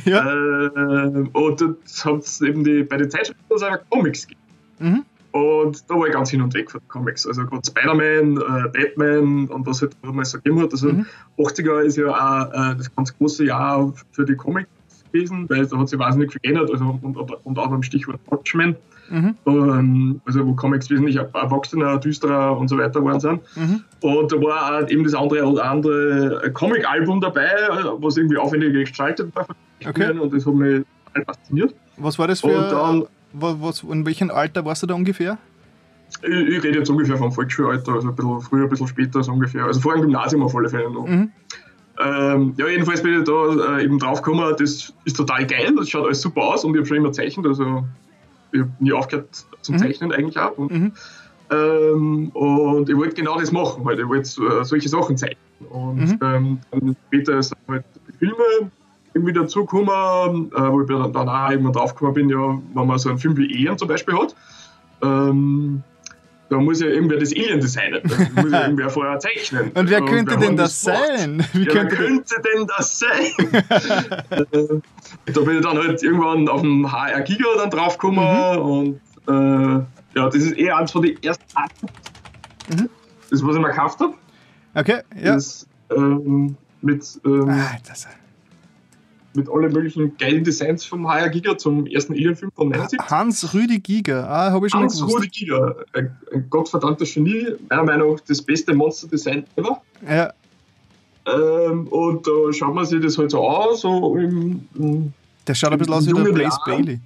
[0.06, 0.24] Ja.
[0.26, 0.32] ja.
[1.06, 4.41] Ähm, und dort hat es eben die, bei den Zeitschriften einfach Comics gegeben.
[4.80, 5.06] Mhm.
[5.32, 7.26] Und da war ich ganz hin und weg von den Comics.
[7.26, 10.72] Also gerade Spider-Man, äh, Batman und was halt damals so gegeben hat.
[10.74, 11.06] Also Mhm.
[11.39, 14.70] 80er ist ja auch äh, das ganz große Jahr für die Comics
[15.14, 16.70] gewesen, weil da hat sich wahnsinnig viel geändert.
[16.72, 18.76] Also und, und, und auch beim Stichwort Watchmen,
[19.09, 19.36] Mhm.
[19.45, 23.41] ähm, also wo Comics wesentlich erwachsener, düsterer und so weiter geworden sind.
[23.55, 23.84] Mhm.
[24.01, 27.49] Und da war eben das andere oder andere Comic-Album dabei,
[27.99, 29.45] was irgendwie aufwendiger gestaltet war.
[29.86, 30.18] Okay.
[30.18, 30.84] Und das hat mich
[31.14, 31.76] total fasziniert.
[31.97, 32.47] Was war das für.
[32.47, 33.03] Und dann,
[33.34, 35.38] wa- was, in welchem Alter warst du da ungefähr?
[36.22, 39.34] ich, ich rede jetzt ungefähr vom Volksschulalter, also ein bisschen früher, ein bisschen später so
[39.34, 39.66] ungefähr.
[39.66, 41.05] Also vor dem Gymnasium auf alle Fälle noch.
[41.07, 41.30] Mhm.
[42.00, 45.89] Ähm, ja, jedenfalls bin ich da äh, eben drauf gekommen, das ist total geil, das
[45.89, 47.84] schaut alles super aus und ich habe schon immer gezeichnet, also
[48.52, 49.80] ich habe nie aufgehört zum Mhm.
[49.80, 50.58] Zeichnen eigentlich auch.
[50.58, 50.91] Und, Mhm.
[51.52, 54.00] ähm, und ich wollte genau das machen, halt.
[54.00, 55.38] ich wollte äh, solche Sachen zeichnen.
[55.70, 56.20] Und Mhm.
[56.22, 58.72] ähm, dann später sind halt die Filme
[59.14, 63.10] irgendwie dazugekommen, äh, wo ich dann, dann auch irgendwann draufgekommen bin, ja, wenn man so
[63.10, 64.36] einen Film wie Alien zum Beispiel hat,
[65.04, 65.84] ähm,
[66.54, 69.72] da muss ja irgendwer das Alien designen, da muss ja irgendwer vorher zeichnen.
[69.72, 71.43] Und wer könnte denn das sein?
[71.54, 73.64] Wie Ja, wer könnte denn das sein?
[75.26, 79.84] Da bin ich dann halt irgendwann auf dem HR Giga dann draufgekommen und äh,
[80.16, 81.88] ja, das ist eher eins von den ersten Arten.
[82.70, 82.89] Mhm.
[83.30, 84.14] Das, was ich mir gekauft habe.
[84.76, 85.34] Okay, ja.
[85.34, 88.08] Das ähm, mit, ähm, Ah, das,
[89.36, 93.00] mit allen möglichen geilen Designs vom HR Giga zum ersten Alien-Film von 79.
[93.10, 94.30] Hans Rüdi Giger.
[94.30, 95.16] Ah, habe ich schon mal Hans gewusst.
[95.18, 96.16] Rudi Giga, ein,
[96.50, 99.82] gottverdammter Genie, meiner Meinung nach das beste Monster-Design ever.
[100.08, 100.32] Ja,
[101.26, 105.14] Ähm, und da schaut man sich das halt so an, so im, im
[105.48, 106.60] der schaut ein bisschen aus wie der Blaze.
[106.66, 107.00] Bailey.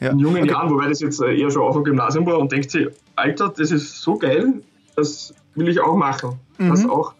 [0.00, 0.10] Ja.
[0.10, 0.50] in jungen okay.
[0.50, 3.52] Jahren, wobei das jetzt äh, eher schon auf dem Gymnasium war und denkt sich, Alter,
[3.56, 4.54] das ist so geil,
[4.96, 6.38] das will ich auch machen.
[6.58, 6.90] Das Mhm.
[6.90, 7.14] auch.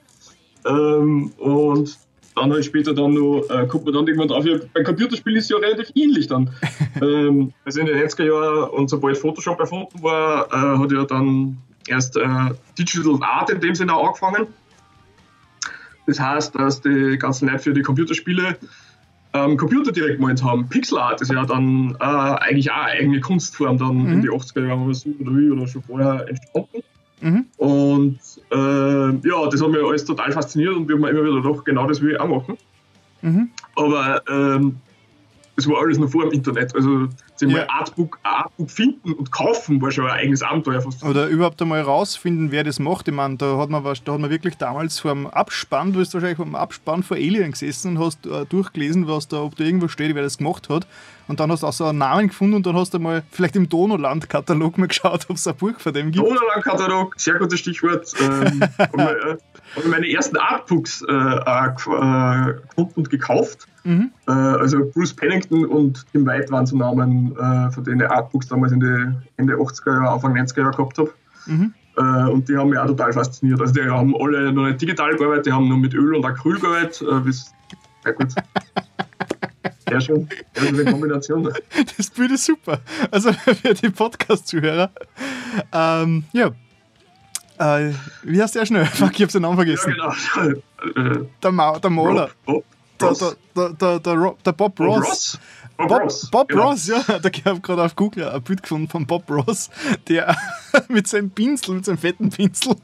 [0.66, 1.98] Ähm, und
[2.34, 5.44] dann halt später dann noch, äh, kommt man dann irgendwann drauf, ja, bei Computerspielen ist
[5.44, 6.50] es ja relativ ähnlich dann.
[7.02, 11.58] ähm, also in den 90er Jahren und sobald Photoshop erfunden war, äh, hat ja dann
[11.88, 14.46] erst äh, Digital Art in dem Sinne auch angefangen.
[16.06, 18.56] Das heißt, dass die ganzen Leute für die Computerspiele
[19.34, 20.68] ähm, Computer direkt gemalt haben.
[20.68, 24.12] Pixel Art ist ja dann äh, eigentlich auch eine eigene Kunstform dann Mhm.
[24.12, 26.82] in die 80er Jahre oder so oder wie oder schon vorher entstanden.
[27.22, 27.46] Mhm.
[27.56, 28.18] Und
[28.50, 31.86] äh, ja, das hat mich alles total fasziniert und wir haben immer wieder gedacht, genau
[31.86, 32.58] das will ich auch machen.
[33.22, 33.48] Mhm.
[33.76, 34.76] Aber ähm,
[35.56, 36.74] das war alles noch vor dem Internet.
[36.74, 37.08] Also
[37.48, 37.64] sich Ja.
[37.66, 40.80] mal Artbook, Artbook finden und kaufen war schon ein eigenes Abenteuer.
[40.80, 41.02] Fast.
[41.04, 43.08] Oder überhaupt einmal rausfinden, wer das macht.
[43.08, 45.98] Ich meine, da hat man, was- da hat man wirklich damals vor dem Abspann, du
[46.00, 49.56] bist wahrscheinlich vor dem Abspann vor Alien gesessen und hast äh, durchgelesen, was da, ob
[49.56, 50.86] da irgendwo steht, wer das gemacht hat.
[51.28, 53.54] Und dann hast du auch so einen Namen gefunden und dann hast du mal vielleicht
[53.56, 56.26] im Donauland-Katalog mal geschaut, ob es ein Buch von dem gibt.
[56.26, 58.12] Donauland-Katalog, sehr gutes Stichwort.
[58.20, 59.36] Ähm, äh,
[59.76, 63.66] habe meine ersten Artbooks äh, äh, gefunden und gekauft.
[63.84, 64.10] Mhm.
[64.28, 68.48] Äh, also Bruce Pennington und Tim White waren so Namen, äh, von denen ich Artbooks
[68.48, 71.10] damals in die Ende 80er Jahre, Anfang 90er Jahre gehabt habe.
[71.46, 71.74] Mhm.
[71.96, 73.60] Äh, und die haben mich auch total fasziniert.
[73.60, 76.58] Also die haben alle noch nicht digital gearbeitet, die haben nur mit Öl und Acryl
[76.58, 77.02] gearbeitet.
[77.02, 77.30] Äh,
[78.04, 78.28] ja gut.
[79.88, 80.28] Sehr schön.
[80.56, 81.52] Ja, diese Kombination.
[81.96, 82.80] Das Bild ist super.
[83.10, 84.90] Also für die Podcast-Zuhörer.
[85.72, 86.50] Ähm, ja.
[87.58, 87.92] Äh,
[88.22, 88.86] wie heißt der schnell?
[88.94, 89.94] Fuck, ich hab's den Namen Ja, vergessen.
[89.94, 91.14] genau.
[91.20, 92.30] Äh, Der, Ma der Maler.
[92.46, 92.64] Rob,
[93.00, 94.98] Rob, der, der, der, der, der Bob Ross.
[94.98, 95.38] Bob Ross?
[95.76, 96.68] Bob, Bob, Ross, Bob genau.
[96.70, 96.98] Ross ja.
[97.06, 99.70] Da habe ich gerade auf Google ein Bild gefunden von Bob Ross,
[100.08, 100.36] der
[100.88, 102.76] mit seinem Pinsel, mit seinem fetten Pinsel,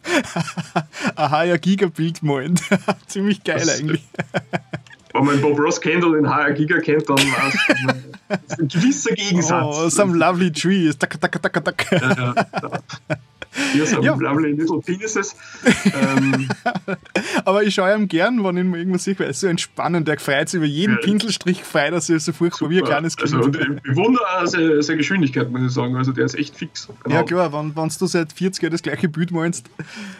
[1.16, 2.60] ein HR Giga-Bild malt.
[3.06, 4.02] Ziemlich geil das, eigentlich.
[5.12, 7.26] Wenn man Bob Ross kennt und den HR Giga kennt, dann ist
[8.48, 9.76] es ein gewisser Gegensatz.
[9.78, 10.96] Oh, some lovely trees.
[10.98, 11.92] Tak, tak, tak, tak.
[11.92, 12.78] Ja, ja, ja.
[13.72, 14.14] Hier sind ja.
[14.14, 15.34] lovely little penises.
[15.84, 16.48] ähm.
[17.44, 20.06] Aber ich schaue ihm gern, wenn ich ihn irgendwas sehe, weil er ist so entspannend.
[20.08, 21.00] Der freut sich über jeden ja.
[21.00, 22.70] Pinselstrich, freut er sich so furchtbar Super.
[22.70, 23.34] wie ein kleines Kind.
[23.34, 25.96] Also, ich bewundere seine, seine Geschwindigkeit, muss ich sagen.
[25.96, 26.88] Also, der ist echt fix.
[27.04, 27.16] Genau.
[27.16, 29.66] Ja, klar, wenn, wenn du seit 40 Jahren das gleiche Bild meinst.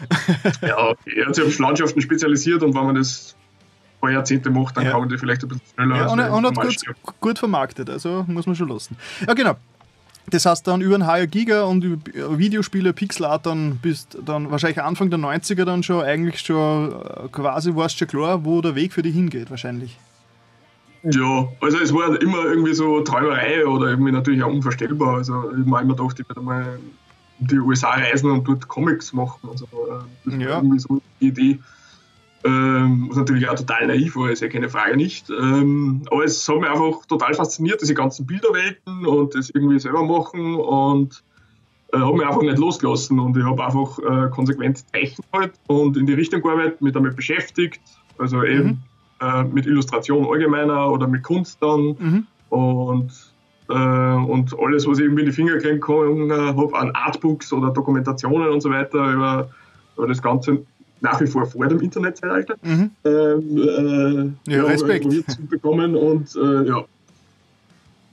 [0.61, 3.35] ja, er hat sich auf Landschaften spezialisiert und wenn man das
[3.99, 4.91] paar Jahrzehnte macht, dann ja.
[4.91, 5.97] kann man die vielleicht ein bisschen schneller.
[5.97, 8.97] Ja, und, und hat gut, gut, vermarktet, also muss man schon lassen.
[9.27, 9.55] Ja, genau.
[10.31, 14.81] Das heißt dann über ein HR Giga und über Videospiele, Pixelart, dann bist dann wahrscheinlich
[14.81, 18.93] Anfang der 90er dann schon eigentlich schon äh, quasi warst schon klar, wo der Weg
[18.93, 19.97] für dich hingeht, wahrscheinlich.
[21.03, 25.17] Ja, also es war immer irgendwie so Träumerei oder irgendwie natürlich auch unvorstellbar.
[25.17, 26.79] Also ich habe immer gedacht, ich werde mal
[27.39, 29.47] in die USA reisen und dort Comics machen.
[29.49, 29.65] Also
[30.25, 31.59] das war irgendwie so die Idee.
[32.45, 35.29] Ähm, was natürlich auch total naiv war, ist ja keine Frage nicht.
[35.29, 40.03] Ähm, aber es hat mich einfach total fasziniert, diese ganzen Bilderwelten und das irgendwie selber
[40.03, 41.21] machen und
[41.91, 45.97] äh, habe mich einfach nicht losgelassen und ich habe einfach äh, konsequent zeichnet halt und
[45.97, 47.81] in die Richtung gearbeitet, mich damit beschäftigt,
[48.17, 48.83] also eben
[49.21, 49.27] mhm.
[49.27, 52.27] äh, mit Illustration allgemeiner oder mit Kunst dann mhm.
[52.49, 53.11] und
[53.69, 57.69] äh, und alles, was ich irgendwie in die Finger kriegen kann, habe an Artbooks oder
[57.69, 59.49] Dokumentationen und so weiter über,
[59.95, 60.65] über das Ganze
[61.01, 62.91] nach wie vor vor dem Internetzeitalter mhm.
[63.05, 65.49] ähm, äh, ja, Respekt.
[65.49, 66.85] bekommen und äh, ja.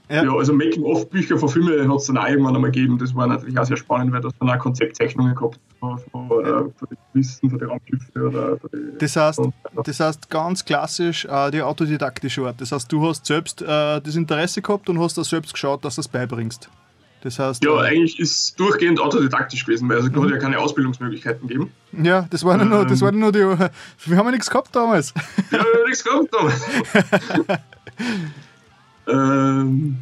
[0.09, 0.23] ja.
[0.23, 0.33] Ja.
[0.33, 2.97] also Making-of-Bücher von Filmen hat es dann auch irgendwann einmal gegeben.
[2.97, 6.61] Das war natürlich auch sehr spannend, weil das dann auch Konzeptzeichnungen gehabt von, von, ja.
[6.61, 9.41] äh, von den Wissen, von den Raumschiffe oder die das heißt,
[9.83, 12.61] das heißt ganz klassisch äh, die autodidaktische Art.
[12.61, 13.65] Das heißt, du hast selbst äh,
[14.01, 16.69] das Interesse gehabt und hast das selbst geschaut, dass du es beibringst.
[17.21, 20.23] Das heißt, ja, äh, eigentlich ist es durchgehend autodidaktisch gewesen, weil es mhm.
[20.23, 21.71] hat ja keine Ausbildungsmöglichkeiten gegeben.
[21.91, 23.39] Ja, das war ähm, nur, das war nur die.
[24.05, 25.13] Wir haben ja nichts gehabt damals.
[25.51, 26.65] Ja, wir haben nichts gehabt damals.
[29.07, 29.97] ähm,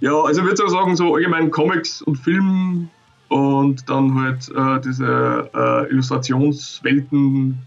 [0.00, 2.90] ja, also ich würde sagen, so allgemein Comics und Film
[3.28, 7.58] und dann halt äh, diese äh, Illustrationswelten.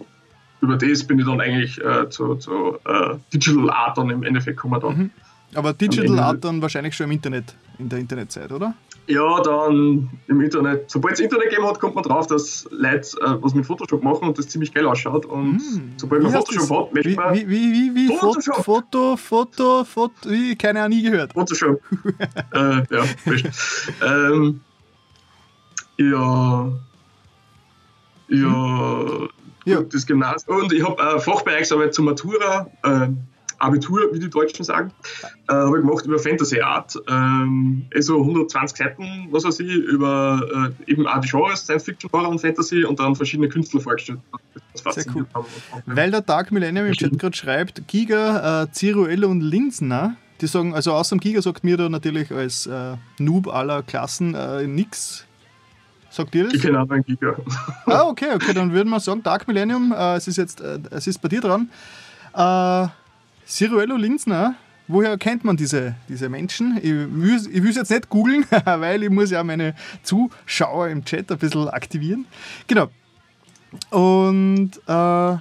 [0.62, 4.58] Über das bin ich dann eigentlich äh, zu, zu äh, Digital Art dann im Endeffekt
[4.58, 4.80] gekommen.
[4.80, 4.98] Dann.
[4.98, 5.12] Mhm.
[5.56, 8.76] Aber Digital Art dann wahrscheinlich schon im Internet, in der Internetzeit, oder?
[9.08, 10.90] Ja, dann im Internet.
[10.90, 14.28] Sobald es Internet gegeben hat, kommt man drauf, dass Leute äh, was mit Photoshop machen
[14.28, 15.26] und das ziemlich geil ausschaut.
[15.26, 15.94] Und mm.
[15.98, 16.78] sobald man Photoshop das?
[16.78, 17.34] hat, möchte man.
[17.36, 18.18] Wie, wie, wie, wie?
[18.18, 18.64] Photoshop.
[18.64, 20.56] Foto, Foto, Foto, wie?
[20.56, 21.34] Keine Ahnung, nie gehört.
[21.34, 21.82] Photoshop.
[22.54, 23.04] äh, ja,
[24.06, 24.62] ähm,
[25.98, 26.72] ja.
[28.30, 29.28] Ja.
[29.66, 29.82] Ja.
[29.82, 30.58] Das Gymnasium.
[30.58, 32.68] Und ich habe äh, Fachbereichsarbeit zur Matura.
[32.84, 33.10] Äh,
[33.62, 34.92] Abitur, wie die Deutschen sagen,
[35.48, 36.96] äh, habe ich gemacht über Fantasy Art.
[37.08, 42.10] Ähm, also 120 Seiten, was weiß ich, über äh, eben auch die Genres, Science Fiction,
[42.12, 44.20] Horror und Fantasy und dann verschiedene Künstler vorgestellt.
[44.74, 45.26] Sehr cool.
[45.86, 50.74] Weil der Dark Millennium im Chat gerade schreibt, Giga, äh, Ciruello und Linsner, die sagen,
[50.74, 55.26] also außer dem Giga sagt mir da natürlich als äh, Noob aller Klassen äh, nichts.
[56.10, 56.54] Sagt ihr das?
[56.54, 57.36] Ich kenne auch einen Giga.
[57.86, 61.08] ah, okay, okay, dann würden wir sagen, Dark Millennium, äh, es ist jetzt, äh, es
[61.08, 61.70] ist bei dir dran.
[62.34, 62.88] Äh,
[63.48, 64.56] Ciruello Linzner,
[64.88, 66.78] woher kennt man diese, diese Menschen?
[66.78, 71.38] Ich will, es jetzt nicht googeln, weil ich muss ja meine Zuschauer im Chat ein
[71.38, 72.26] bisschen aktivieren.
[72.68, 72.90] Genau.
[73.90, 75.38] Und äh,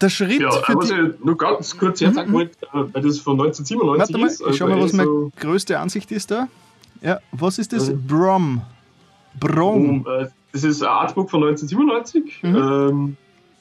[0.00, 0.40] der Schritt.
[0.40, 4.18] Ja, für was ich nur ganz kurz jetzt sagen wollte, weil das von 1997 Warte
[4.18, 4.42] mal, ist.
[4.50, 6.48] Ich schau mal, was also meine größte Ansicht ist da.
[7.02, 7.90] Ja, was ist das?
[7.90, 8.62] Brom.
[9.38, 10.02] Brom.
[10.02, 10.06] Brom.
[10.20, 12.42] Äh, das ist ein Artbook von 1997.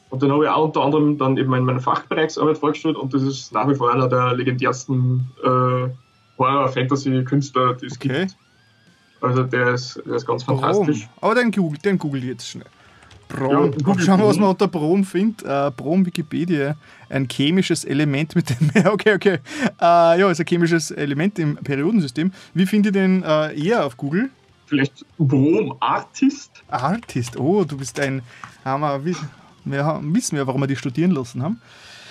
[0.10, 3.22] Und den habe ich auch unter anderem dann eben in meiner Fachbereichsarbeit vorgestellt und das
[3.22, 5.89] ist nach wie vor einer der legendärsten äh,
[6.39, 8.22] Horror-Fantasy-Künstler, die es okay.
[8.22, 8.36] gibt.
[9.22, 10.60] Also der ist, der ist ganz Brom.
[10.60, 11.07] fantastisch.
[11.22, 12.66] Aber den google, den google jetzt schnell.
[13.28, 13.72] Brom.
[13.72, 15.45] Ja, Schauen wir, was man unter Brom findet.
[15.45, 16.76] Äh, Brom Wikipedia.
[17.10, 18.72] Ein chemisches Element mit dem.
[18.88, 19.39] okay, okay.
[19.80, 22.32] Äh, ja, ist ein chemisches Element im Periodensystem.
[22.55, 24.30] Wie finde ich den äh, eher auf Google?
[24.66, 26.51] Vielleicht Brom Artist?
[26.70, 28.22] Artist, oh, du bist ein.
[28.66, 28.99] Hammer.
[29.72, 31.61] Wir haben, wissen ja, warum wir die studieren lassen haben.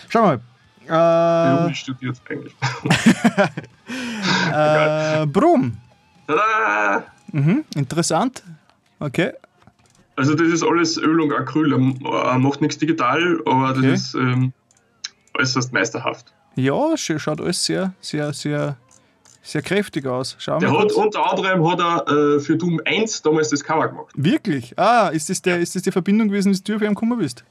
[0.09, 0.41] Schau mal.
[0.87, 2.53] Äh, studiere jetzt eigentlich.
[4.53, 5.77] äh, Brum.
[6.27, 7.05] Tada!
[7.33, 8.43] Mhm, interessant.
[8.99, 9.33] Okay.
[10.17, 11.73] Also das ist alles Öl und Acryl.
[11.73, 13.91] Er macht nichts digital, aber okay.
[13.91, 14.53] das ist ähm,
[15.39, 16.33] äußerst meisterhaft.
[16.57, 18.77] Ja, schaut alles sehr, sehr, sehr,
[19.43, 20.36] sehr kräftig aus.
[20.39, 24.12] Schauen der hat unter anderem hat er äh, für Doom 1 damals das Cover gemacht.
[24.14, 24.78] Wirklich?
[24.78, 27.45] Ah, ist das, der, ist das die Verbindung gewesen, dass du auf ihm gekommen bist?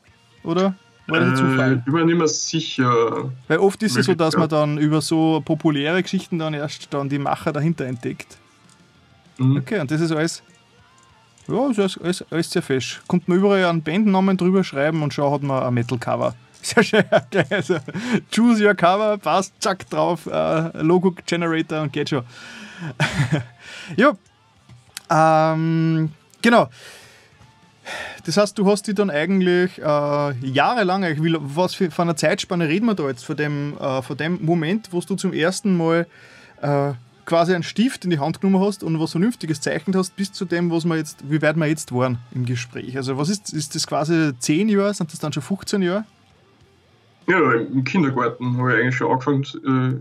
[0.43, 0.75] Oder?
[1.07, 1.77] War das äh, Zufall?
[1.79, 3.31] Ich bin mir nicht mehr sicher.
[3.47, 7.09] Weil oft ist es so, dass man dann über so populäre Geschichten dann erst dann
[7.09, 8.37] die Macher dahinter entdeckt.
[9.37, 9.57] Mhm.
[9.57, 10.43] Okay, und das ist alles.
[11.47, 13.01] Ja, ist alles, alles sehr fesch.
[13.07, 16.35] Kommt man überall einen Bandnamen drüber schreiben und schon hat man ein Metal-Cover.
[16.61, 17.03] Sehr schön.
[17.49, 17.77] Also,
[18.31, 22.23] choose your cover, passt, zack, drauf, äh, Logo-Generator und geht schon.
[23.95, 24.13] ja.
[25.09, 26.69] Ähm, genau.
[28.25, 29.83] Das heißt, du hast die dann eigentlich äh,
[30.45, 34.01] jahrelang, ich will, was für, von einer Zeitspanne reden wir da jetzt, von dem, äh,
[34.01, 36.05] von dem Moment, wo du zum ersten Mal
[36.61, 36.91] äh,
[37.25, 40.45] quasi einen Stift in die Hand genommen hast und was Vernünftiges zeichnet hast, bis zu
[40.45, 42.97] dem, was wir jetzt, wie weit wir jetzt waren im Gespräch.
[42.97, 46.05] Also was ist, ist das quasi 10 Jahre, sind das dann schon 15 Jahre?
[47.27, 49.99] Ja, im Kindergarten habe ich eigentlich schon angefangen, äh,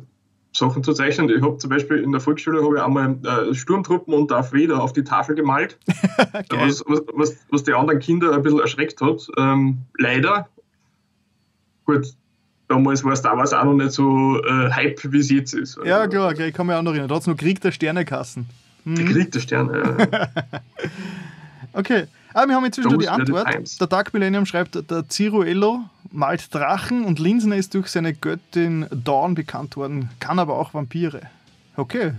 [0.57, 1.29] Sachen zu zeichnen.
[1.29, 4.83] Ich habe zum Beispiel in der Volksschule habe ich einmal äh, Sturmtruppen und Darth Vader
[4.83, 5.79] auf die Tafel gemalt,
[6.33, 6.45] Geil.
[6.49, 9.27] was, was, was, die anderen Kinder ein bisschen erschreckt hat.
[9.37, 10.49] Ähm, leider,
[11.85, 12.07] gut,
[12.69, 15.77] damals war Star Wars auch noch nicht so äh, Hype, wie es jetzt ist.
[15.79, 17.09] Also, Ja, klar, okay, ich kann mich auch noch erinnern.
[17.09, 18.47] Da hat es noch Krieg der Sternekassen.
[18.87, 20.09] Der Krieg der Sterne.
[20.11, 20.27] Äh,
[21.77, 22.07] Okay.
[22.37, 23.81] Ah, wir haben inzwischen schon die Those the Antwort.
[23.81, 29.35] Der Dark Millennium schreibt, der Ciruello malt Drachen und Linsner ist durch seine Göttin Dawn
[29.35, 31.23] bekannt worden, kann aber auch Vampire.
[31.77, 32.13] Okay.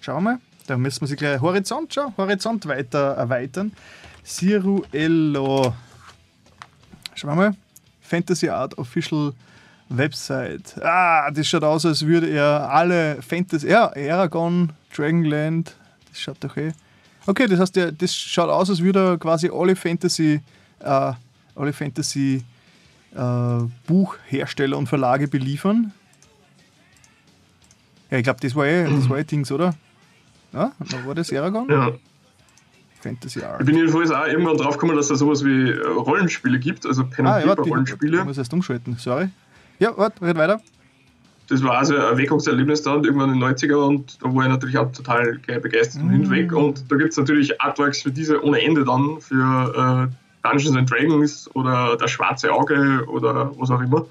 [0.00, 0.40] Schauen wir mal.
[0.68, 3.72] Da müssen wir sich gleich Horizont schauen, Horizont weiter erweitern.
[4.24, 5.74] Ciruello.
[7.14, 7.56] Schauen wir mal.
[8.00, 9.34] Fantasy Art Official
[9.90, 10.82] Website.
[10.82, 13.68] Ah, das schaut aus, als würde er alle Fantasy.
[13.68, 15.76] Ja, Aragon, Dragonland.
[16.08, 16.72] Das schaut doch eh.
[17.30, 20.40] Okay, das heißt, der, das schaut aus, als würde er quasi alle Fantasy,
[20.80, 21.12] äh,
[21.54, 22.42] alle Fantasy
[23.14, 23.18] äh,
[23.86, 25.92] Buchhersteller und Verlage beliefern.
[28.10, 29.74] Ja, ich glaube, das war eh, das war eh Dings, oder?
[30.52, 31.68] Ja, da war das Aragon?
[31.70, 31.92] ja.
[33.00, 33.64] Fantasy Ich Art.
[33.64, 37.26] bin jedenfalls auch irgendwann drauf gekommen, dass es sowas wie äh, Rollenspiele gibt, also Pen
[37.26, 38.18] Ah, and ja, warte, Paper ich, Rollenspiele.
[38.18, 39.28] ich muss erst umschalten, sorry.
[39.78, 40.60] Ja, warte, red weiter.
[41.50, 44.78] Das war also ein Erweckungserlebnis dann irgendwann in den 90er und da war ich natürlich
[44.78, 46.52] auch total begeistert und hinweg.
[46.52, 50.88] Und da gibt es natürlich Artworks für diese ohne Ende dann, für äh, Dungeons and
[50.88, 54.06] Dragons oder das Schwarze Auge oder was auch immer.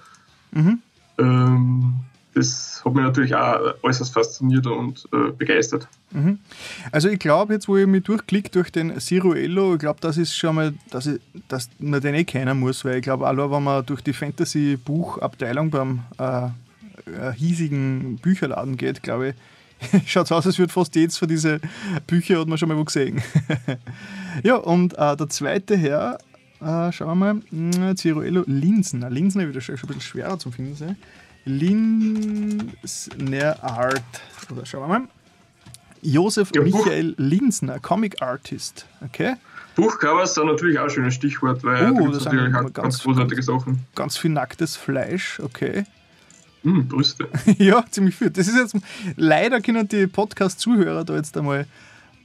[0.52, 0.80] Mhm.
[1.18, 1.94] Ähm,
[2.34, 5.88] das hat mich natürlich auch äußerst fasziniert und äh, begeistert.
[6.12, 6.40] Mhm.
[6.92, 10.36] Also ich glaube, jetzt wo ich mich durchklicke durch den Ciruello, ich glaube, das ist
[10.36, 13.64] schon mal, dass, ich, dass man den eh kennen muss, weil ich glaube, allein wenn
[13.64, 16.50] man durch die Fantasy-Buchabteilung beim äh,
[17.08, 19.36] äh, hiesigen Bücherladen geht, glaube ich,
[20.12, 21.62] schaut aus, als würde fast jedes von diesen
[22.08, 23.22] Bücher hat man schon mal wo gesehen.
[24.44, 26.18] ja, und äh, der zweite Herr,
[26.62, 29.10] äh, schauen wir mal, mh, Ciruello Linsner.
[29.10, 30.98] Linsner wird schon ein bisschen schwerer zu finden sein.
[31.46, 34.04] Linsner Art.
[34.52, 35.08] Oder schauen wir mal.
[36.02, 38.86] Josef Ja, Buch- Michael Linsner, Comic Artist.
[39.02, 39.36] Okay,
[39.76, 42.54] Buchcovers sind natürlich auch ein schönes Stichwort, weil Oh, da gibt das es sind natürlich
[42.54, 43.86] ganz- ganz, großartige Sachen.
[43.96, 45.40] ganz viel nacktes Fleisch.
[45.42, 45.84] Okay.
[46.64, 47.28] Hm, Brüste.
[47.58, 48.30] ja, ziemlich viel.
[48.30, 48.76] Das ist jetzt
[49.16, 51.62] leider können die Podcast-Zuhörer da jetzt einmal.
[51.62, 51.66] Äh,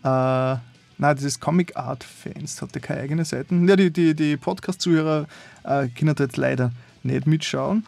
[0.03, 0.61] nein,
[0.99, 3.69] das ist Comic Art Fans, hat ja keine eigene Seiten.
[3.69, 5.27] Ja, die, die, die Podcast-Zuhörer
[5.65, 6.73] äh, können da jetzt leider
[7.03, 7.85] nicht mitschauen.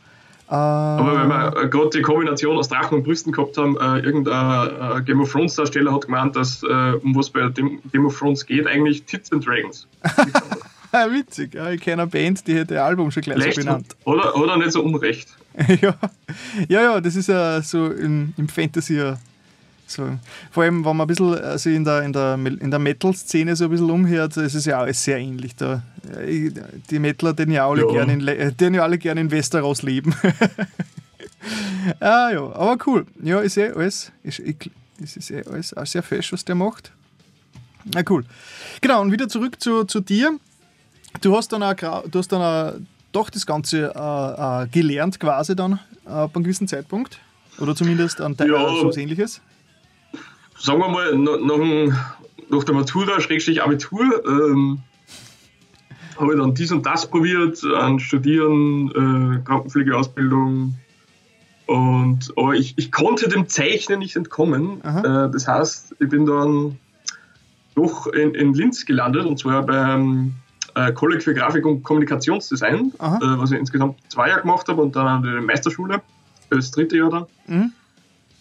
[0.49, 3.99] Äh, Aber wenn wir äh, gerade die Kombination aus Drachen und Brüsten gehabt haben, äh,
[3.99, 8.17] irgendein äh, Game of Thrones Darsteller hat gemeint, dass um was bei dem Game of
[8.17, 9.89] Thrones geht, eigentlich Tits and Dragons.
[11.11, 13.97] Witzig, ja, ich kenne eine Band, die hätte ihr Album schon gleich so benannt.
[14.05, 15.29] oder, oder nicht so unrecht.
[15.81, 15.95] ja.
[16.69, 19.01] ja, ja, das ist ja so im, im Fantasy
[19.87, 20.19] so.
[20.51, 23.65] Vor allem, wenn man ein bisschen also in der, in der, in der Metal-Szene so
[23.65, 25.55] ein bisschen umhört, ist es ja alles sehr ähnlich.
[25.55, 25.83] Da,
[26.91, 27.93] die Metaler, den ja alle Ja.
[27.93, 30.15] gerne in, äh, den ja alle gerne in Westeros leben.
[32.01, 33.07] ah ja, aber cool.
[33.23, 34.43] Ja, ist eh alles, ist,
[35.03, 36.91] es ist eh alles auch sehr fesch, was der macht.
[37.85, 38.25] Na cool.
[38.81, 40.37] Genau, und wieder zurück zu, zu dir.
[41.21, 42.79] Du hast dann auch, du hast dann auch
[43.13, 47.19] doch das Ganze äh, äh, gelernt quasi dann äh, ab einem gewissen Zeitpunkt.
[47.59, 48.69] Oder zumindest an Teil Ja.
[48.69, 49.41] so was ähnliches.
[50.59, 51.39] Sagen wir mal, nach,
[52.51, 54.81] nach, der Matura, Schrägstrich Abitur, ähm,
[56.19, 60.75] habe ich dann dies und das probiert, an Studieren, äh, Krankenpflegeausbildung.
[61.67, 64.83] Und, aber ich, ich konnte dem Zeichnen nicht entkommen.
[64.85, 66.79] Äh, das heißt, ich bin dann
[67.75, 70.35] doch in, in Linz gelandet und zwar beim
[70.77, 74.95] äh, Kolleg für Grafik und Kommunikationsdesign, äh, was ich insgesamt zwei Jahre gemacht habe und
[74.95, 76.01] dann an der Meisterschule,
[76.51, 77.27] das dritte Jahr dann.
[77.47, 77.73] Mhm.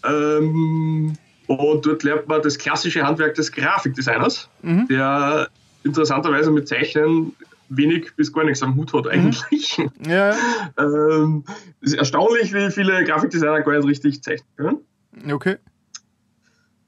[0.04, 1.12] Ähm,
[1.48, 4.86] und dort lernt man das klassische Handwerk des Grafikdesigners, Mhm.
[4.88, 5.48] der
[5.82, 7.32] interessanterweise mit Zeichnen
[7.68, 9.80] wenig bis gar nichts am Hut hat eigentlich.
[10.06, 10.34] Ja,
[10.78, 11.44] ähm,
[11.80, 15.32] es ist erstaunlich, wie viele Grafikdesigner gar nicht richtig zeichnen können.
[15.32, 15.56] okay.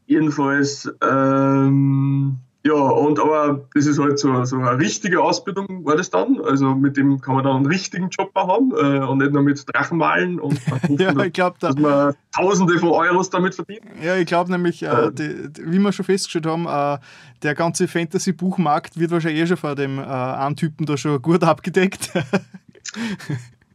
[0.07, 6.11] Jedenfalls, ähm, ja, und aber das ist halt so, so eine richtige Ausbildung, war das
[6.11, 6.41] dann.
[6.45, 9.43] Also mit dem kann man dann einen richtigen Job auch haben äh, und nicht nur
[9.43, 13.83] mit Drachen malen und ja, ich glaub, da, dass man Tausende von Euros damit verdient.
[14.03, 16.99] Ja, ich glaube nämlich, äh, die, die, wie wir schon festgestellt haben, äh,
[17.43, 21.45] der ganze Fantasy-Buchmarkt wird wahrscheinlich eh schon von dem äh, einen Typen da schon gut
[21.45, 22.11] abgedeckt.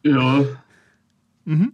[0.04, 0.44] ja.
[1.46, 1.74] Mhm.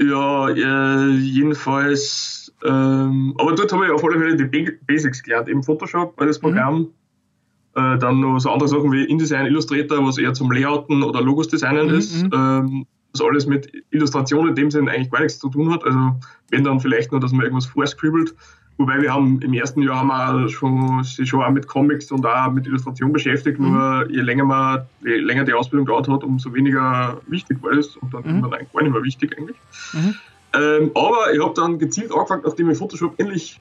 [0.00, 2.39] Ja, äh, jedenfalls.
[2.64, 5.48] Ähm, aber dort habe ich auf alle Fälle die Basics gelernt.
[5.48, 6.42] Eben Photoshop war das mhm.
[6.42, 6.78] Programm.
[6.78, 6.88] Mhm.
[7.74, 11.48] Äh, dann noch so andere Sachen wie InDesign, Illustrator, was eher zum Layouten oder Logos
[11.48, 11.94] designen mhm.
[11.94, 12.24] ist.
[12.24, 12.30] Mhm.
[12.34, 15.84] Ähm, was alles mit Illustration in dem Sinne eigentlich gar nichts zu tun hat.
[15.84, 16.16] Also
[16.50, 18.34] wenn dann vielleicht nur, dass man irgendwas vorscribbelt.
[18.76, 20.08] Wobei wir haben im ersten Jahr haben
[20.42, 23.72] wir schon, sich schon auch mit Comics und auch mit Illustration beschäftigt, mhm.
[23.72, 27.96] nur je länger man, je länger die Ausbildung dauert hat, umso weniger wichtig war es
[27.96, 28.28] und dann mhm.
[28.28, 29.56] irgendwann eigentlich gar nicht mehr wichtig eigentlich.
[29.92, 30.14] Mhm.
[30.52, 33.60] Ähm, aber ich habe dann gezielt angefangen, nachdem ich Photoshop endlich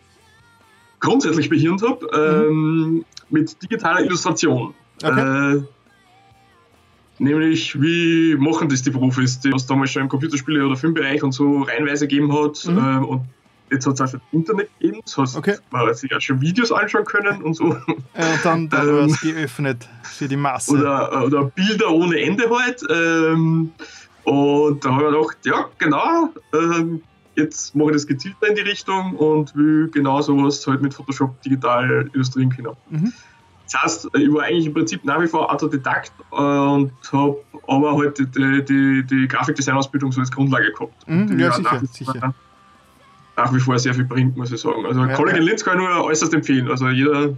[1.00, 4.74] grundsätzlich behirnt habe, ähm, mit digitaler Illustration.
[5.04, 5.56] Okay.
[5.56, 5.64] Äh,
[7.20, 11.32] nämlich, wie machen das die Profis, die es damals schon im Computerspiele- oder Filmbereich und
[11.32, 12.66] so reinweise gegeben hat.
[12.66, 12.78] Mhm.
[12.78, 13.22] Ähm, und
[13.72, 15.56] jetzt hat es auch schon Internet gegeben, das heißt, okay.
[15.72, 17.70] man sich auch schon Videos anschauen können und so.
[18.18, 20.74] Ja, und dann, dann ähm, es geöffnet für die Masse.
[20.74, 22.82] Oder, oder Bilder ohne Ende halt.
[22.90, 23.72] Ähm,
[24.24, 27.02] und da habe ich gedacht, ja, genau, ähm,
[27.36, 31.42] jetzt mache ich das gezielter in die Richtung und will genau sowas halt mit Photoshop
[31.42, 32.76] digital illustrieren können.
[32.90, 33.14] Mhm.
[33.72, 37.98] Das heißt, ich war eigentlich im Prinzip nach wie vor Autodidakt äh, und habe aber
[37.98, 41.08] halt die, die, die Grafikdesign-Ausbildung so als Grundlage gehabt.
[41.08, 42.34] Mhm, ja, sicher, sicher
[43.40, 44.86] nach wie vor sehr viel bringt, muss ich sagen.
[44.86, 45.44] Also ja, College ja.
[45.44, 46.70] Linz kann ich nur äußerst empfehlen.
[46.70, 47.34] Also jeder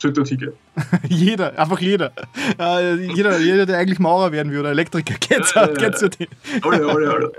[0.00, 0.52] hingehen.
[1.08, 2.12] jeder, einfach jeder.
[2.58, 3.38] Uh, jeder.
[3.38, 6.28] Jeder, der eigentlich Maurer werden will oder Elektriker, geht's ja, ja, zu dem.
[6.62, 7.32] Alle, alle, alle.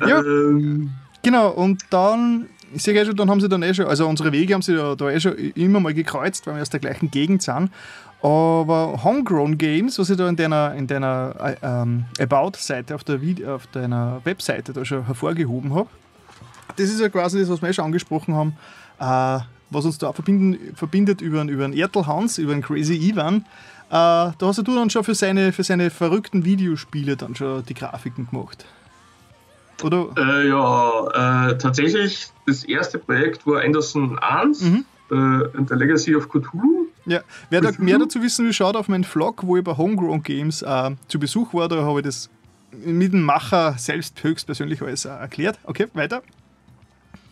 [0.08, 0.90] ja, ähm,
[1.22, 4.54] genau, und dann ich sehe schon, dann haben sie dann eh schon, also unsere Wege
[4.54, 7.42] haben sie da, da eh schon immer mal gekreuzt, weil wir aus der gleichen Gegend
[7.42, 7.70] sind.
[8.22, 13.02] Aber Homegrown Games, was ich da in deiner, in deiner äh, ähm, About-Seite auf,
[13.46, 15.88] auf deiner Webseite da schon hervorgehoben habe,
[16.76, 18.56] das ist ja quasi das, was wir schon angesprochen haben,
[19.00, 23.44] äh, was uns da verbindet über, über einen Ertel Hans, über einen Crazy Ivan.
[23.88, 27.74] Äh, da hast du dann schon für seine, für seine verrückten Videospiele dann schon die
[27.74, 28.64] Grafiken gemacht.
[29.82, 30.08] Oder?
[30.16, 34.84] Äh, ja, äh, tatsächlich, das erste Projekt war Anderson 1 mhm.
[35.10, 36.86] äh, The Legacy of Cthulhu.
[37.06, 40.22] Ja, wer da mehr dazu wissen will, schaut auf meinen Vlog, wo ich bei Homegrown
[40.22, 41.68] Games äh, zu Besuch war.
[41.68, 42.30] Da habe ich das
[42.84, 45.58] mit dem Macher selbst höchstpersönlich alles äh, erklärt.
[45.64, 46.22] Okay, weiter.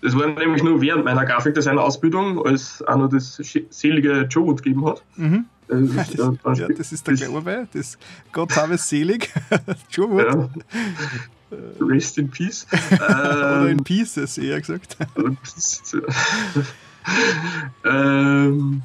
[0.00, 3.40] Das war nämlich nur während meiner Grafikdesign-Ausbildung, als auch noch das
[3.70, 5.02] selige Joe Wood gegeben hat.
[5.16, 5.46] Mhm.
[5.68, 7.98] Das, ist, das, ja, das ist der Glaube, das
[8.32, 9.30] Gott habe es selig,
[9.90, 10.24] Joe Wood.
[10.24, 10.48] Ja.
[11.80, 12.66] Rest in Peace.
[12.92, 14.96] Oder in ähm, Pieces, eher gesagt.
[17.84, 18.82] ähm,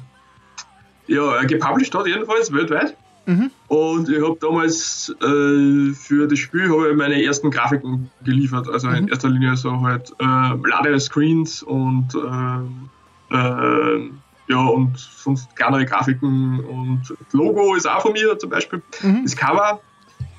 [1.06, 2.96] ja, gepublished hat jedenfalls weltweit.
[3.26, 3.50] Mhm.
[3.68, 8.68] Und ich habe damals äh, für das Spiel ich meine ersten Grafiken geliefert.
[8.68, 8.94] Also mhm.
[8.94, 14.10] in erster Linie so halt äh, Ladescreens und äh, äh,
[14.48, 18.82] ja und sonst kleinere Grafiken und das Logo ist auch von mir zum Beispiel.
[19.02, 19.22] Mhm.
[19.24, 19.80] Das Cover,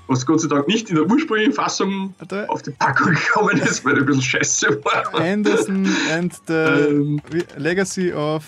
[0.08, 2.50] was Gott sei Dank nicht in der ursprünglichen Fassung Warte.
[2.50, 5.20] auf die Packung gekommen ist, weil ein bisschen scheiße war.
[5.20, 7.22] Anderson and the ähm,
[7.58, 8.46] Legacy of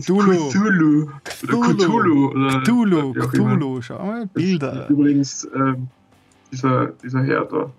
[0.00, 0.48] Cthulhu.
[0.48, 1.10] Cthulhu.
[1.42, 2.30] Oder Cthulhu.
[2.30, 3.12] Oder Cthulhu.
[3.12, 3.82] Cthulhu.
[3.82, 4.88] Schau mal, Bilder.
[4.88, 5.88] Übrigens, ähm,
[6.50, 7.70] dieser, dieser Herr da.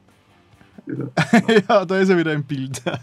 [1.69, 2.81] ja, da ist er wieder im Bild.
[2.85, 2.99] Ja.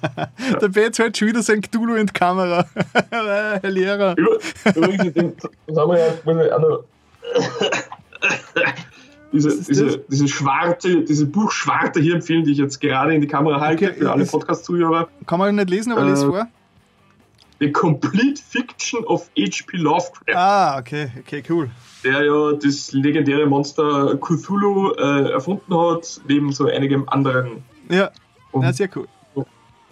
[0.61, 2.67] Der Betz hält schon wieder sein Cthulhu in die Kamera.
[3.11, 4.15] Herr Lehrer.
[4.17, 6.85] Übrigens, das haben wir ja, muss ich auch noch.
[9.33, 13.61] diese, diese, diese schwarte, diese Buchschwarte hier empfehlen, die ich jetzt gerade in die Kamera
[13.61, 15.09] halte, okay, für alle Podcast-Zuhörer.
[15.27, 16.49] Kann man nicht lesen, aber äh, lies vor.
[17.61, 19.77] The Complete Fiction of H.P.
[19.77, 20.35] Lovecraft.
[20.35, 21.71] Ah, okay, okay, cool.
[22.03, 27.63] Der ja das legendäre Monster Cthulhu äh, erfunden hat, neben so einigem anderen.
[27.91, 28.11] Ja,
[28.55, 29.07] ja sehr cool.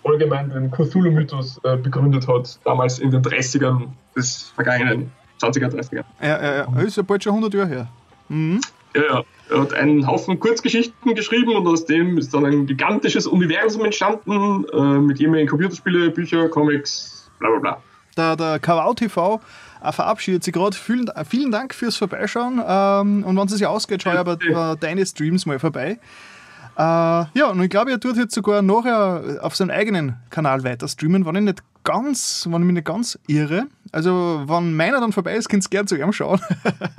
[0.03, 6.05] Allgemein den Cthulhu-Mythos äh, begründet hat, damals in den 30ern des vergangenen 20er, 30er.
[6.23, 6.67] Ja, ja, ja.
[6.75, 7.89] Das ist ja bald schon 100 Jahre her.
[8.29, 8.61] Mhm.
[8.95, 9.25] Ja, ja.
[9.51, 14.65] Er hat einen Haufen Kurzgeschichten geschrieben und aus dem ist dann ein gigantisches Universum entstanden
[14.73, 17.83] äh, mit jede Computerspiele, Bücher, Comics, bla bla bla.
[18.17, 19.41] Der, der Kawau TV
[19.83, 20.77] äh, verabschiedet sich gerade.
[20.77, 22.61] Vielen, vielen Dank fürs Vorbeischauen.
[22.67, 25.99] Ähm, und wenn es sich ausgeht, schau ich aber äh, deine Streams mal vorbei.
[26.77, 30.87] Äh, ja, und ich glaube, er tut jetzt sogar nachher auf seinem eigenen Kanal weiter
[30.87, 33.67] streamen, wenn ich nicht ganz, wenn ich mich nicht ganz irre.
[33.91, 36.41] Also, wenn meiner dann vorbei ist, könnt ihr gerne zu ihm schauen.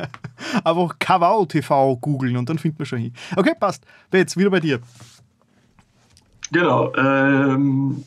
[0.65, 3.13] Einfach Kawau TV googeln und dann findet man schon hin.
[3.35, 3.85] Okay, passt.
[4.11, 4.79] Jetzt wieder bei dir.
[6.51, 6.93] Genau.
[6.95, 8.03] Ähm,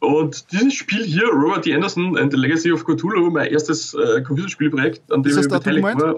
[0.00, 1.74] und dieses Spiel hier, Robert D.
[1.74, 6.16] Anderson and the Legacy of Cthulhu, mein erstes äh, Computerspielprojekt, an dem ich beteiligt war.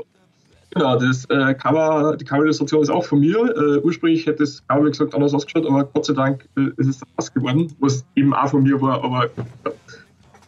[0.72, 3.38] Genau, das äh, Cover, die Cover-Illustration ist auch von mir.
[3.38, 6.86] Äh, ursprünglich hätte das Cover, wie gesagt, anders ausgeschaut, aber Gott sei Dank äh, ist
[6.86, 9.02] es das geworden, was eben auch von mir war.
[9.02, 9.72] Aber, ja.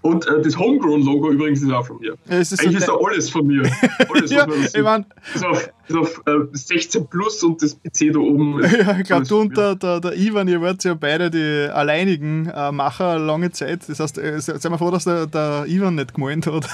[0.03, 2.15] Und äh, das Homegrown-Logo übrigens ist auch von mir.
[2.29, 3.63] Ja, ist so Eigentlich ist da alles von mir.
[4.13, 4.83] Alles, ja, ich sieht.
[4.83, 8.61] mein, ist auf, ist auf äh, 16 plus und das PC da oben.
[8.81, 12.47] ja, ich glaube, du und der, der, der Ivan, ihr wart ja beide die alleinigen
[12.49, 13.89] äh, Macher lange Zeit.
[13.89, 16.67] Das heißt, äh, sei mal froh, dass der, der Ivan nicht gemeint hat.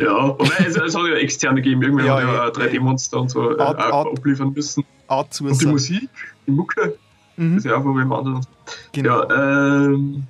[0.00, 1.82] Ja, wobei es, es hat ja externe gegeben.
[1.82, 4.84] Irgendwann Ja, hat ja eh, 3D-Monster und so äh, Out- auch out- abliefern müssen.
[5.06, 5.66] Und die.
[5.66, 6.08] Musik,
[6.46, 6.96] die Mucke,
[7.36, 8.44] Mhm, ist ja auch von wem anderen.
[8.92, 9.22] genau.
[9.28, 10.24] Ja, ähm,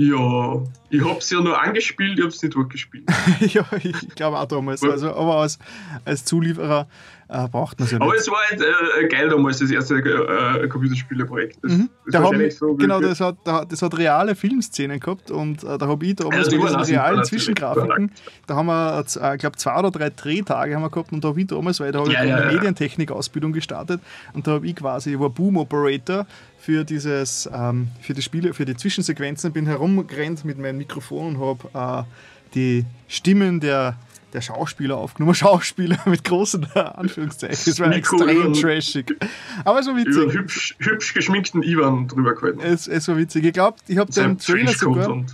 [0.00, 3.04] ja, ich hab's ja nur angespielt, ich hab's nicht durchgespielt.
[3.40, 4.82] Ja, ich glaube auch damals.
[4.84, 5.58] Also, aber als,
[6.04, 6.86] als Zulieferer
[7.28, 8.20] äh, braucht man es ja Aber nicht.
[8.22, 11.58] es war halt äh, geil damals, das erste äh, Computerspieleprojekt.
[11.62, 11.90] Das, Mhm.
[12.06, 15.62] das Da wahrscheinlich so genau, das hat, da hat- das hat reale Filmszenen gehabt und
[15.64, 17.24] äh, da habe ich damals Also mit diesen realen.
[17.24, 18.12] Zwischengrafiken,
[18.46, 21.28] da haben wir, äh, ich glaube, zwei oder drei Drehtage haben wir gehabt und da
[21.28, 22.52] habe ich damals, weil da habe Ja, ich ja, eine ja.
[22.52, 24.00] Medientechnik-Ausbildung gestartet
[24.32, 26.26] und da habe ich quasi, ich war Boom-Operator
[26.58, 31.40] für dieses, ähm, für die Spiele, für die Zwischensequenzen, bin herumgerannt mit meinem Mikrofon und
[31.74, 33.96] habe äh, die Stimmen der
[34.32, 37.58] der Schauspieler aufgenommen, Schauspieler mit großen Anführungszeichen.
[37.64, 39.16] Das war Nico extrem trashig.
[39.64, 40.32] Aber so über witzig.
[40.32, 42.60] hübsch, hübsch geschminkten Ivan drüber gehalten.
[42.60, 43.44] Es, es war witzig.
[43.44, 45.24] Ich glaube, ich habe den Trailer sogar.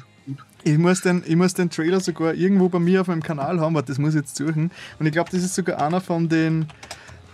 [0.66, 3.74] Ich muss, den, ich muss den Trailer sogar irgendwo bei mir auf meinem Kanal haben,
[3.74, 4.70] warte, das muss ich jetzt suchen.
[4.98, 6.66] Und ich glaube, das ist sogar einer von den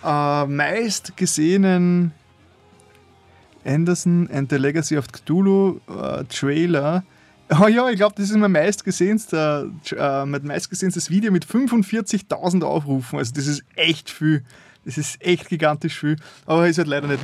[0.04, 2.10] äh, meist gesehenen
[3.64, 7.04] Anderson and the Legacy of Cthulhu äh, Trailer.
[7.58, 13.18] Oh ja, ich glaube, das ist mein meistgesehenster, äh, mein meistgesehenstes Video mit 45.000 Aufrufen.
[13.18, 14.44] Also das ist echt viel.
[14.84, 16.16] Das ist echt gigantisch viel.
[16.46, 17.20] Aber ist halt leider nicht.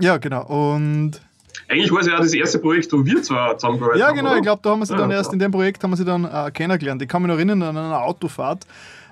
[0.00, 0.44] Ja, genau.
[0.46, 1.20] Und
[1.68, 4.16] Eigentlich war es ja das erste Projekt, wo wir zwar zusammengearbeitet ja, haben.
[4.16, 4.38] genau, oder?
[4.38, 5.34] ich glaube, da haben wir sie dann Ja, erst ja.
[5.34, 7.00] in dem Projekt haben wir sie dann äh, kennengelernt.
[7.02, 8.66] Ich kann mich noch erinnern an einer Autofahrt.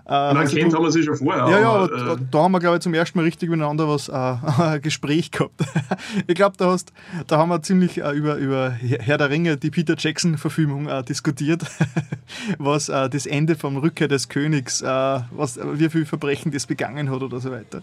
[0.09, 1.49] Äh, Na, also kennt haben wir sie schon vorher.
[1.51, 4.09] ja, ja, aber, äh, da haben wir, glaube ich, zum ersten Mal richtig miteinander was,
[4.09, 4.13] äh,
[4.63, 5.55] ein Gespräch gehabt.
[6.29, 6.93] ich glaube, da, hast-
[7.27, 11.65] da haben wir ziemlich äh, über, über Herr der Ringe, die Peter Jackson-Verfilmung äh, diskutiert,
[12.59, 17.11] was äh, das Ende vom Rückkehr des Königs, äh, was, wie viel Verbrechen das begangen
[17.11, 17.83] hat oder so weiter.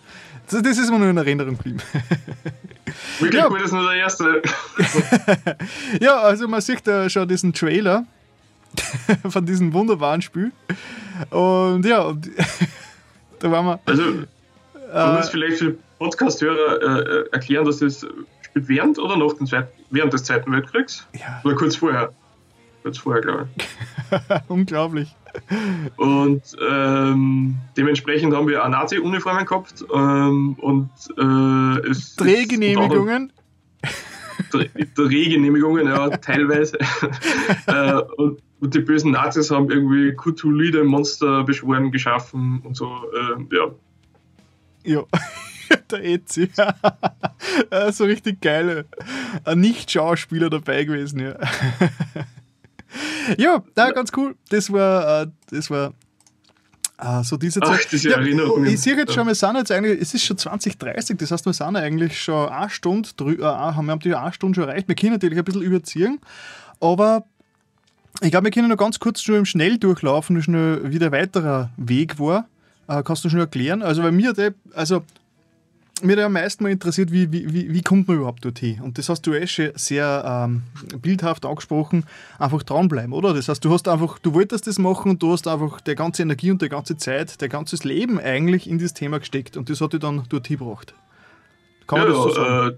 [0.49, 1.79] Das, das ist mir nur in Erinnerung geblieben.
[3.19, 3.51] wirklich ja.
[3.51, 4.41] war das nur der erste.
[5.99, 8.05] Ja, also man sieht da schon diesen Trailer
[9.29, 10.51] von diesem wunderbaren Spiel.
[11.29, 12.29] Und ja, und
[13.39, 13.79] da waren wir.
[13.85, 14.27] Also, man
[14.93, 18.05] Äh, muss vielleicht für Podcast-Hörer äh, äh, erklären, dass das
[18.43, 21.07] spielt während oder nach dem Zweiten, während des Zweiten Weltkriegs?
[21.19, 22.13] ja, Oder kurz vorher?
[22.83, 23.63] Kurz vorher, glaube ich.
[24.49, 25.15] unglaublich.
[25.97, 33.31] Und ähm, dementsprechend haben wir auch Nazi-Uniformen gehabt ähm, und äh, es Drehgenehmigungen.
[34.51, 36.77] Dreh- Drehgenehmigungen, ja, teilweise.
[37.67, 42.89] äh, und, und die bösen Nazis haben irgendwie Cthulhuide Monster beschworen, geschaffen und so,
[43.35, 43.67] ähm, ja.
[44.85, 45.03] Ja.
[45.91, 46.03] Der.
[47.71, 48.85] Äh, so richtig geile.
[49.43, 51.35] Ein Nicht-Schauspieler dabei gewesen, ja.
[53.37, 54.35] ja, na, ganz cool.
[54.49, 55.93] Das war, äh, das war
[56.99, 57.91] äh, so diese Ach, Zeit.
[57.91, 58.65] diese ja, Erinnerungen.
[58.67, 61.53] Ich sehe jetzt schon, wir sind jetzt eigentlich, es ist schon 2030, das heißt, wir
[61.53, 64.87] sind eigentlich schon eine Stunde, drü- äh, haben wir haben die eine Stunde schon erreicht.
[64.87, 66.19] Wir können natürlich ein bisschen überziehen,
[66.79, 67.25] aber
[68.21, 71.71] ich glaube, wir können noch ganz kurz schon im Schnelldurchlauf noch schnell, wie der weiterer
[71.77, 72.47] Weg war.
[72.87, 73.81] Äh, kannst du schon erklären?
[73.81, 75.03] Also, bei mir, der, also,
[76.01, 78.81] mir hat am meisten mal interessiert, wie, wie, wie, wie kommt man überhaupt dorthin?
[78.81, 80.63] Und das hast du eh schon sehr ähm,
[81.01, 82.05] bildhaft angesprochen,
[82.39, 83.33] einfach dranbleiben, oder?
[83.33, 86.23] Das heißt, du hast einfach, du wolltest das machen und du hast einfach die ganze
[86.23, 89.81] Energie und die ganze Zeit, dein ganzes Leben eigentlich in dieses Thema gesteckt und das
[89.81, 90.93] hat dich dann dorthin gebracht.
[91.87, 92.77] Kann man ja, das so sagen?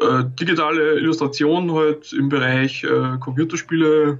[0.00, 4.18] äh, digitale Illustration halt im Bereich äh, Computerspiele.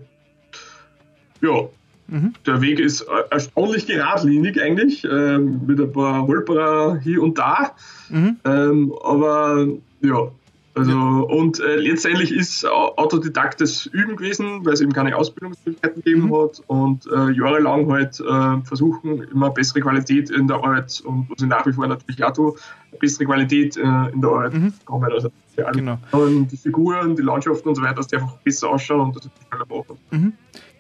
[1.43, 1.69] Ja,
[2.13, 2.33] Mhm.
[2.45, 7.71] der Weg ist erstaunlich geradlinig eigentlich, ähm, mit ein paar Holperer hier und da.
[8.09, 8.37] Mhm.
[8.45, 9.69] Ähm, aber
[10.01, 10.29] ja,
[10.75, 10.93] also
[11.29, 16.27] und äh, letztendlich ist Au- Autodidakt das Üben gewesen, weil es eben keine Ausbildungsmöglichkeiten gegeben
[16.29, 16.35] Mhm.
[16.37, 21.41] hat und äh, jahrelang halt äh, versuchen, immer bessere Qualität in der Arbeit und was
[21.43, 22.55] ich nach wie vor natürlich auch tue,
[22.99, 23.83] bessere Qualität äh,
[24.13, 24.73] in der Arbeit Mhm.
[24.81, 25.13] bekommen.
[25.13, 25.99] Also die, Genau.
[26.13, 29.33] die Figuren, die Landschaften und so weiter, dass die einfach besser ausschauen und das ist
[29.49, 29.99] schneller machen.
[30.11, 30.33] Mhm.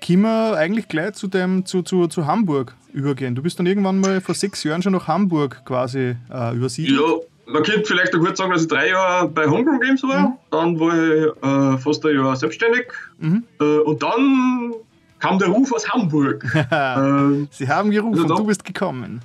[0.04, 3.34] Können wir eigentlich gleich zu, dem, zu, zu, zu Hamburg übergehen?
[3.34, 6.98] Du bist dann irgendwann mal vor sechs Jahren schon nach Hamburg quasi äh, übersiedelt.
[6.98, 10.28] Ja, man könnte vielleicht noch kurz sagen, dass ich drei Jahre bei Homegrown Games war.
[10.28, 10.32] Mhm.
[10.50, 12.86] Dann war ich äh, fast ein Jahr selbstständig.
[13.18, 13.44] Mhm.
[13.60, 14.74] Äh, und dann
[15.18, 16.44] kam der Ruf aus Hamburg.
[16.70, 19.20] ähm, Sie haben gerufen Also da- und du bist gekommen.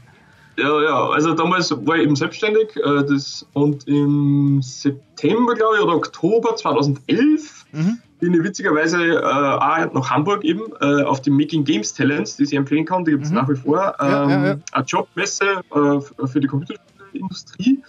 [0.58, 5.84] Ja, ja, also damals war ich eben selbstständig äh, das, und im September, glaube ich,
[5.84, 7.98] oder Oktober 2011 mhm.
[8.20, 12.44] Bin ich witzigerweise äh, auch nach Hamburg eben äh, auf die Making Games Talents, die
[12.44, 13.38] ich empfehlen kann, die gibt es mhm.
[13.38, 14.58] nach wie vor, ähm, ja, ja, ja.
[14.72, 17.84] eine Jobmesse äh, für die Computerspielindustrie.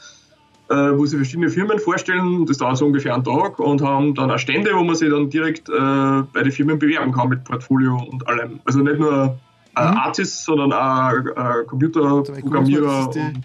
[0.68, 2.44] Äh, wo sie verschiedene Firmen vorstellen.
[2.44, 5.30] Das dauert so ungefähr einen Tag und haben dann auch Stände, wo man sich dann
[5.30, 8.58] direkt äh, bei den Firmen bewerben kann mit Portfolio und allem.
[8.64, 9.38] Also nicht nur
[9.76, 9.96] äh, mhm.
[9.96, 13.10] Artists, sondern auch Computerprogrammierer.
[13.14, 13.40] Die,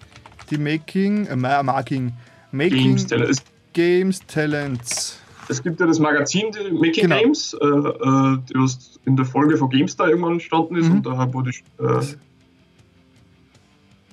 [0.49, 2.13] die, Making, äh, Marking,
[2.51, 3.43] Making Games, Talent.
[3.73, 5.20] Games Talents.
[5.51, 7.19] Es gibt ja das Magazin die Making genau.
[7.19, 10.95] Games, äh, äh, das in der Folge von GameStar irgendwann entstanden ist mhm.
[10.95, 12.15] und da wurde ich äh,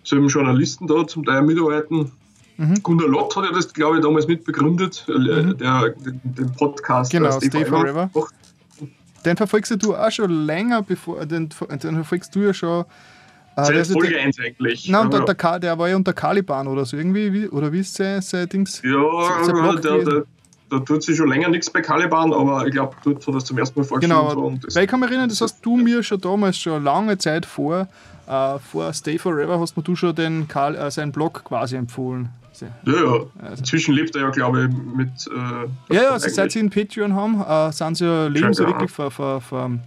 [0.02, 2.10] selben Journalisten da zum Teil mitarbeiten.
[2.56, 2.82] Mhm.
[2.82, 5.58] Gunnar Lott hat ja das, glaube ich, damals mitbegründet, äh, mhm.
[5.58, 7.12] der, den, den Podcast.
[7.12, 8.10] Genau, Stay, Stay Forever.
[8.12, 8.28] Forever.
[9.24, 12.84] Den verfolgst du auch schon länger, bevor, den, den verfolgst du ja schon.
[13.56, 14.88] Äh, Seit Folge der, 1 eigentlich.
[14.88, 17.94] Nein, der, der, der, war ja unter Caliban oder so irgendwie, wie, oder wie ist
[17.94, 18.82] sein, sein Dings?
[18.82, 20.24] Ja, sein der, der,
[20.70, 23.58] da tut sich schon länger nichts bei Caliban, aber ich glaube, dort hat das zum
[23.58, 24.20] ersten Mal vorgestellt.
[24.20, 27.46] Genau, weil ich kann mich erinnern, das hast du mir schon damals, schon lange Zeit
[27.46, 27.88] vor,
[28.26, 32.30] äh, vor Stay Forever, hast mir du schon den Karl, äh, seinen Blog quasi empfohlen.
[32.60, 33.12] Ja, ja.
[33.40, 33.58] Also.
[33.58, 35.08] Inzwischen lebt er ja, glaube ich, mit.
[35.28, 38.66] Äh, ja, ja, also seit sie einen Patreon haben, äh, sind sie ja, leben sie
[38.66, 39.78] wirklich für, für, für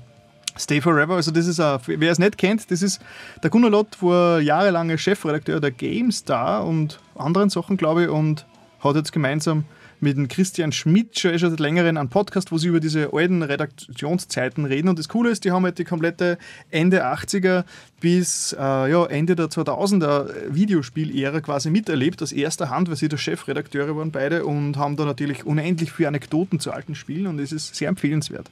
[0.57, 1.15] Stay Forever.
[1.15, 3.01] Also, das ist, ein, wer es nicht kennt, das ist
[3.43, 8.45] der Gunnar Lott, war jahrelange Chefredakteur der GameStar und anderen Sachen, glaube ich, und
[8.79, 9.65] hat jetzt gemeinsam
[10.01, 13.43] mit dem Christian Schmidt schon, schon seit längerem einen Podcast, wo sie über diese alten
[13.43, 14.89] Redaktionszeiten reden.
[14.89, 16.37] Und das Coole ist, die haben halt die komplette
[16.69, 17.63] Ende 80er
[17.99, 23.17] bis äh, ja, Ende der 2000er Videospiel-Ära quasi miterlebt, aus erster Hand, weil sie der
[23.17, 27.51] Chefredakteure waren beide und haben da natürlich unendlich viele Anekdoten zu alten Spielen und es
[27.51, 28.49] ist sehr empfehlenswert.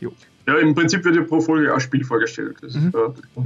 [0.00, 0.12] Jo.
[0.46, 2.56] Ja, im Prinzip wird ja pro Folge ein Spiel vorgestellt.
[2.62, 2.92] Das mhm.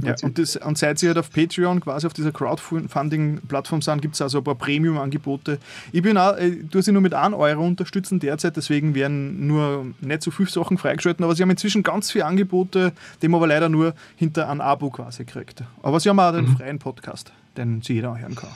[0.01, 4.15] ja, und, das, und seit sie halt auf Patreon quasi auf dieser Crowdfunding-Plattform sind, gibt
[4.15, 5.59] es also ein paar Premium-Angebote.
[5.91, 9.85] Ich bin auch, äh, tue sie nur mit 1 Euro unterstützen derzeit, deswegen werden nur
[10.01, 13.47] nicht so viele Sachen freigeschalten, aber sie haben inzwischen ganz viele Angebote, die man aber
[13.47, 15.63] leider nur hinter einem Abo quasi kriegt.
[15.83, 16.57] Aber sie haben auch den mhm.
[16.57, 18.49] freien Podcast, den sie jeder hören kann.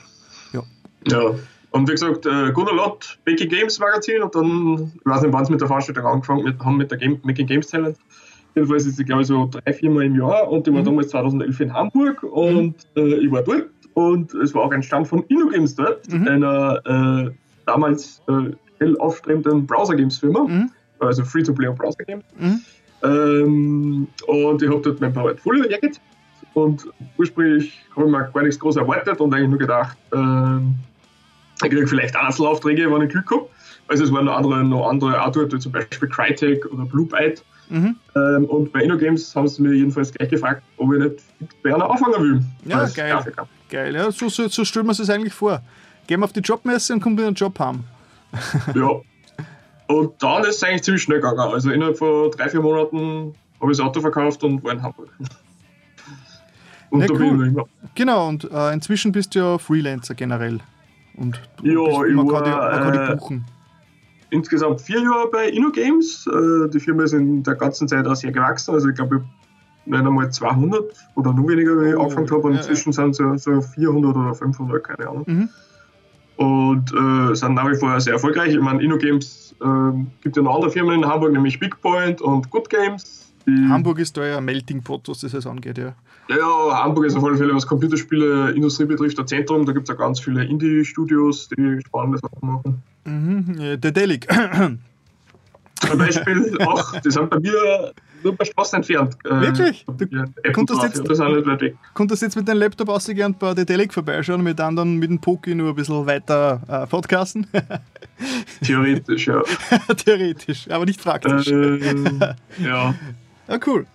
[0.52, 0.64] Ja.
[1.08, 1.36] ja.
[1.72, 5.46] Und wie gesagt, äh, Gunnar Lott, Making Games Magazin und dann, ich weiß nicht, wann
[5.46, 7.98] sie mit der Veranstaltung angefangen mit, haben, mit der Game, Making Games Talent.
[8.56, 10.86] Jedenfalls ist sie, glaube ich, so drei, vier Mal im Jahr und die war mhm.
[10.86, 15.08] damals 2011 in Hamburg und äh, ich war dort und es war auch ein Stand
[15.08, 16.28] von InnoGames dort, mhm.
[16.28, 17.32] einer äh,
[17.66, 20.72] damals äh, hell aufstrebenden Browser-Games-Firma, mhm.
[21.00, 22.24] also Free-to-Play und Browser-Games.
[22.40, 22.62] Mhm.
[23.04, 26.00] Ähm, und ich habe dort mein Portfolio hergeht
[26.54, 26.88] und
[27.18, 30.76] ursprünglich habe ich mir gar nichts groß erwartet und eigentlich nur gedacht, ähm,
[31.64, 33.48] ich kriege vielleicht Einzelaufträge, wenn ich Glück habe.
[33.88, 37.44] Also es waren noch andere, noch andere Artworks, wie zum Beispiel Crytek oder Blue Byte.
[37.72, 37.96] Mhm.
[38.16, 41.90] Ähm, und bei InnoGames haben sie mir jedenfalls gleich gefragt, ob ich nicht bei einer
[41.90, 42.42] anfangen will.
[42.66, 43.34] Ja, geil.
[43.70, 45.62] Geil, ja, so, so, so stellen wir es eigentlich vor.
[46.06, 47.86] Gehen wir auf die Jobmesse und kommen wieder einen Job haben.
[48.76, 48.90] ja.
[49.88, 51.40] Und dann ist es eigentlich ziemlich schnell gegangen.
[51.40, 55.10] Also innerhalb von drei, vier Monaten habe ich das Auto verkauft und war in Hamburg.
[56.90, 57.20] Und Na, da cool.
[57.20, 57.64] bin ich immer.
[57.96, 60.60] Genau, und äh, inzwischen bist du ja Freelancer generell.
[61.16, 63.46] Und ja, bist, man, war, kann die, man kann die buchen
[64.32, 66.28] insgesamt vier Jahre bei InnoGames.
[66.28, 68.74] Äh, die Firma ist in der ganzen Zeit auch sehr gewachsen.
[68.74, 69.24] Also ich glaube,
[69.86, 70.84] nicht einmal 200
[71.16, 72.42] oder nur weniger, wenn ich oh, angefangen habe.
[72.42, 73.14] Und inzwischen ja.
[73.14, 75.24] sind es so 400 oder 500, keine Ahnung.
[75.28, 75.50] Mhm.
[76.38, 78.54] Und äh, sind nach wie vor sehr erfolgreich.
[78.54, 82.70] Ich meine, InnoGames äh, gibt ja noch andere Firmen in Hamburg, nämlich Bigpoint und Good
[82.70, 83.31] Games.
[83.48, 85.94] Hamburg ist da ja ein Melting Pot, was das angeht, ja.
[86.30, 89.66] Ja, Hamburg ist auf alle Fälle, was Computerspiele-Industrie betrifft, ein Zentrum.
[89.66, 92.84] Da gibt es ja ganz viele Indie-Studios, die spannende Sachen machen.
[93.06, 94.28] Mhm, ja, der Delic.
[95.82, 99.18] Zum Beispiel auch, die sind bei mir nur bei Spaß entfernt.
[99.26, 99.84] Äh, Wirklich?
[99.86, 101.76] Du konntest jetzt, das nicht weit weg.
[101.96, 105.20] konntest jetzt mit deinem Laptop ausgehen bei der Delic vorbeischauen und mit anderen mit dem
[105.20, 107.48] Poki nur ein bisschen weiter äh, podcasten?
[108.64, 109.42] Theoretisch, ja.
[110.06, 111.48] Theoretisch, aber nicht praktisch.
[111.48, 112.94] Äh, ja.
[113.48, 113.86] Ja, cool.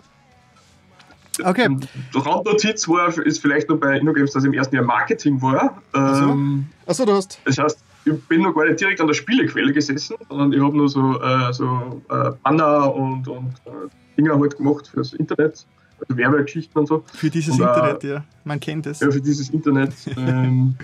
[1.43, 1.69] Okay.
[2.15, 5.83] Randnotiz war, ist vielleicht nur bei InnoGames, dass ich im ersten Jahr Marketing war.
[5.95, 7.41] Ähm, Achso, du hast.
[7.45, 10.77] Das heißt, ich bin noch gar nicht direkt an der Spielequelle gesessen, sondern ich habe
[10.77, 13.71] nur so, äh, so äh, Banner und, und äh,
[14.17, 15.67] Dinger halt gemacht fürs Internet,
[16.01, 17.05] also Werbegeschichten und so.
[17.13, 18.25] Für dieses und, Internet, ja.
[18.45, 19.01] Man kennt es.
[19.01, 19.93] Ja, für dieses Internet.
[20.17, 20.77] ähm,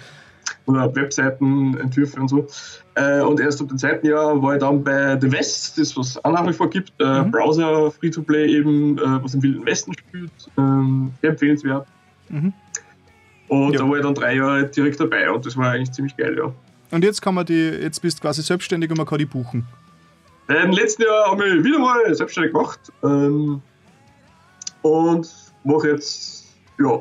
[0.66, 2.46] oder Webseitenentwürfe und so.
[2.94, 6.22] Äh, und erst ab dem zweiten Jahr war ich dann bei The West, das was
[6.24, 7.30] auch nach wie vor gibt, äh, mhm.
[7.30, 11.86] Browser Free-to-Play eben, äh, was im Wilden Westen spielt, ähm, sehr empfehlenswert.
[12.28, 12.52] Mhm.
[13.48, 13.80] Und ja.
[13.80, 16.52] da war ich dann drei Jahre direkt dabei und das war eigentlich ziemlich geil, ja.
[16.90, 19.66] Und jetzt kann man die, jetzt bist du quasi selbstständig und man kann die buchen.
[20.48, 23.62] Äh, Im letzten Jahr habe ich wieder mal selbstständig gemacht ähm,
[24.82, 25.28] und
[25.64, 26.46] mache jetzt,
[26.78, 27.00] ja,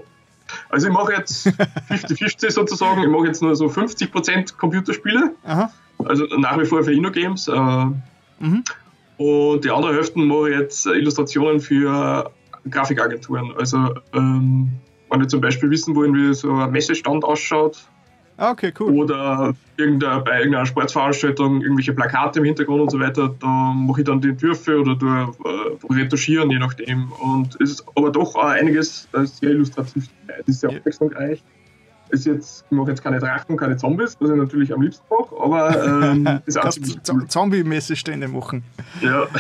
[0.70, 1.48] Also ich mache jetzt
[1.90, 3.02] 50-50 sozusagen.
[3.04, 5.34] Ich mache jetzt nur so 50% Computerspiele.
[5.44, 5.72] Aha.
[6.06, 7.48] Also nach wie vor für InnoGames.
[7.48, 7.86] Äh,
[8.42, 8.64] Mhm.
[9.18, 12.32] Und die andere Hälfte mache ich jetzt äh, Illustrationen für
[12.70, 13.54] Grafikagenturen.
[13.58, 14.70] Also ähm,
[15.12, 17.88] wenn die zum Beispiel wissen wollen, wie so ein Messestand ausschaut
[18.50, 18.92] okay, cool.
[18.94, 24.08] oder irgendeiner, bei irgendeiner Sportveranstaltung irgendwelche Plakate im Hintergrund und so weiter, da mache ich
[24.08, 27.12] dann die Entwürfe oder du, äh, retuschieren, je nachdem.
[27.22, 30.40] Und es ist aber doch einiges äh, sehr illustrativ dabei.
[30.42, 30.78] Es ist sehr Ja.
[30.78, 31.44] abwechslungsreich.
[32.10, 35.34] Ist jetzt, ich mache jetzt keine Drachen, keine Zombies, was ich natürlich am liebsten mache,
[35.42, 37.26] aber ähm, ist auch ziemlich cool.
[37.28, 38.64] Zombie-Messestände machen.
[39.02, 39.28] Ja.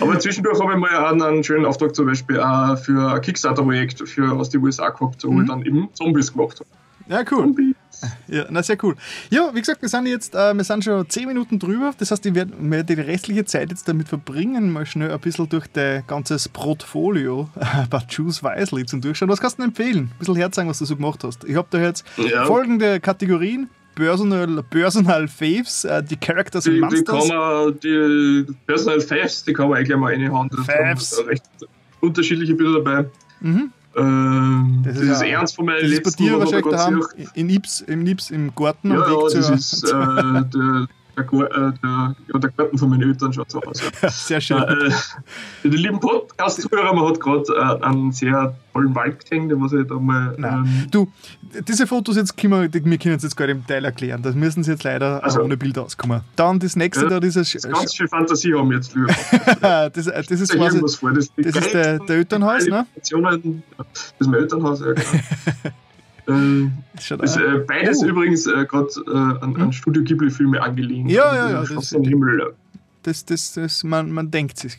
[0.00, 4.08] Aber zwischendurch habe ich mal einen, einen schönen Auftrag zum Beispiel auch für ein Kickstarter-Projekt
[4.08, 5.42] für aus den USA gehabt, wo Mhm.
[5.42, 6.68] ich dann eben Zombies gemacht habe.
[7.08, 7.54] Ja, cool.
[8.28, 8.94] Ja, na sehr cool.
[9.30, 11.92] Ja, wie gesagt, wir sind jetzt, äh, wir sind schon 10 Minuten drüber.
[11.98, 15.48] Das heißt, ich werde werde die restliche Zeit jetzt damit verbringen, mal schnell ein bisschen
[15.48, 17.48] durch dein ganzes Portfolio
[17.90, 19.28] bei Choose Wisely zum Durchschauen.
[19.28, 20.10] Was kannst du denn empfehlen?
[20.12, 21.42] Ein bisschen herzeigen, was du so gemacht hast.
[21.44, 22.44] Ich habe da jetzt Ja.
[22.44, 23.68] folgende Kategorien.
[23.96, 27.28] Personal, Personal Faves, äh, die Characters Die, die Monsters.
[27.28, 30.48] kann man, die Personal Faves, die kann man eigentlich mal reinhauen.
[30.56, 31.20] Da Faves.
[31.26, 31.42] recht
[32.00, 33.08] unterschiedliche Bilder dabei.
[33.40, 33.72] Mhm.
[33.98, 37.04] Ähm, Das das, ist ja- ernst von meinen Das ist bei letzten dir wahrscheinlich daheim
[37.34, 39.88] in Ips, im Nips im Garten Ja, ja, Weg das ist äh,
[40.54, 40.88] der,
[41.22, 43.80] der, äh, der, ja, der Garten von meinen Eltern schaut so aus.
[44.02, 44.08] Ja.
[44.10, 44.56] Sehr schön.
[44.58, 44.90] Ja, äh,
[45.64, 49.86] die lieben Podcast-Zuhörer, man hat gerade äh, einen sehr tollen Wald gesehen, den muss ich
[49.86, 50.34] da mal.
[50.38, 51.10] Ähm, Du,
[51.66, 54.22] diese Fotos jetzt können wir, wir können jetzt nicht im Detail erklären.
[54.22, 55.40] Das müssen sie jetzt leider Also.
[55.40, 56.20] äh, ohne Bild auskommen.
[56.36, 57.52] Dann das nächste Ja, da, dieses.
[57.52, 59.08] das ganz viel Fantasie haben jetzt, lieber.
[59.60, 60.80] das, das ist quasi.
[60.80, 61.00] Das,
[61.36, 62.86] das ist der- der Elternhaus, ne?
[62.96, 65.06] Das ist mein Elternhaus, ja, genau.
[66.28, 68.06] ähm, ist, äh, beides Oh.
[68.06, 69.10] übrigens äh, gerade äh,
[69.44, 71.10] an, an Studio Ghibli-Filme angelehnt.
[71.10, 72.54] Ja, Also, ja, ja, das- Himmel.
[73.02, 74.76] das, das, das, man, man denkt sich.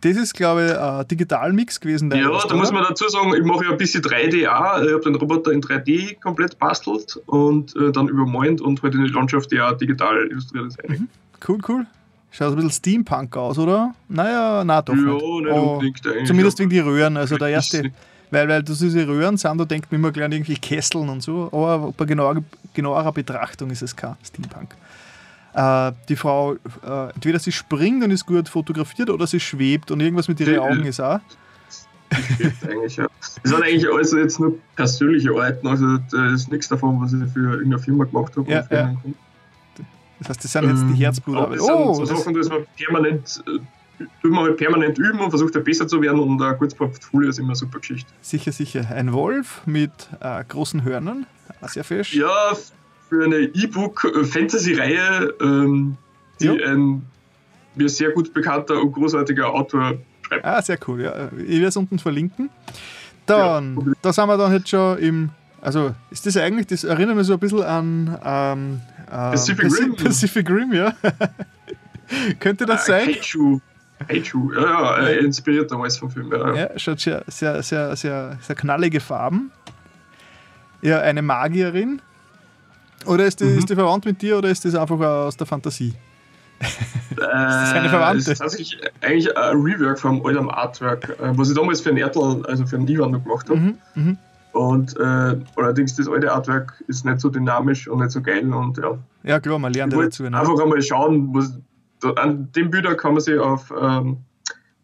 [0.00, 2.08] Das ist, glaube ich, ein Digitalmix gewesen.
[2.12, 2.72] Ja, da muss oder?
[2.72, 4.80] man dazu sagen, ich mache ja ein bisschen 3D auch.
[4.82, 9.02] Ich habe den Roboter in 3D komplett bastelt und äh, dann übermalt und halt in
[9.04, 10.88] die Landschaft ja digital illustriert ist.
[10.88, 11.08] Mhm.
[11.48, 11.86] Cool, cool.
[12.30, 13.94] Schaut ein bisschen Steampunk aus, oder?
[14.08, 14.94] Naja, na doch.
[14.94, 15.14] Ja, nicht.
[15.14, 16.26] nicht Oh, unbedingt eigentlich.
[16.28, 17.16] Zumindest wegen die Röhren.
[17.16, 17.90] Also der erste.
[18.30, 21.22] Weil, weil das diese Röhren sind, da denkt man immer gleich an irgendwelche Kesseln und
[21.22, 21.46] so.
[21.52, 22.42] Aber bei genauer,
[22.74, 24.74] genauerer Betrachtung ist es kein Steampunk.
[25.54, 26.54] Äh, die Frau,
[26.86, 30.52] äh, entweder sie springt und ist gut fotografiert oder sie schwebt und irgendwas mit ihren
[30.52, 31.20] Die- Augen ist auch.
[32.10, 33.06] Eigentlich, ja.
[33.20, 37.30] Das sind eigentlich alles jetzt nur persönliche Arbeiten, also da ist nichts davon, was ich
[37.32, 38.50] für irgendeine Firma gemacht habe.
[38.50, 38.94] Ja, ja.
[40.18, 41.46] Das heißt, das sind jetzt die Ähm, Herzblutarbeit.
[41.48, 43.58] aber das sind Oh, so das, Sachen, dass man permanent, äh,
[44.22, 47.38] tut man halt permanent üben und versucht besser zu werden und ein gutes Portfolio ist
[47.38, 48.10] immer eine super Geschichte.
[48.20, 48.86] sicher, sicher.
[48.90, 51.26] Ein Wolf mit äh, großen Hörnern.
[51.66, 52.14] Sehr fesch.
[52.14, 52.52] Ja,
[53.08, 55.96] für eine E-Book-Fantasy-Reihe, ähm,
[56.40, 56.52] die Ja.
[56.72, 57.02] ein
[57.74, 60.44] mir sehr gut bekannter und großartiger Autor schreibt.
[60.44, 61.02] Ah, sehr cool.
[61.02, 61.28] Ja.
[61.38, 62.50] Ich werde es unten verlinken.
[63.26, 65.30] Dann, Ja, da sind wir dann jetzt schon im.
[65.60, 69.80] Also, ist das eigentlich, das erinnert mich so ein bisschen an ähm, ähm, Pacific Paci-
[69.80, 69.96] Rim.
[69.96, 70.92] Pacific Rim, ja.
[72.40, 73.06] Könnte das Äh, sein?
[73.14, 73.60] Kaiju.
[74.06, 76.30] Kaiju, ja, ja, äh, inspiriert damals vom Film.
[76.32, 76.54] Ja.
[76.54, 76.56] ja.
[76.72, 79.50] Ja, schaut sehr, sehr, sehr, sehr, sehr knallige Farben.
[80.82, 82.00] Ja, eine Magierin.
[83.06, 83.58] Oder ist die, Mhm.
[83.58, 85.94] ist die verwandt mit dir oder ist das einfach aus der Fantasie?
[87.16, 88.18] das eine Verwandte?
[88.24, 91.98] Das ist tatsächlich eigentlich ein Rework vom alten Artwork, äh, was ich damals für einen
[91.98, 93.58] Ertel, also für einen Ivan noch gemacht habe.
[93.60, 94.18] Mhm, mhm.
[94.52, 98.52] Und äh, allerdings das alte Artwork ist nicht so dynamisch und nicht so geil.
[98.52, 100.24] Und ja, Ja, klar, man lernt ja dazu.
[100.24, 100.36] Ne?
[100.38, 101.52] einfach einmal schauen, was,
[102.16, 104.18] an den Bildern kann man sich auf ähm,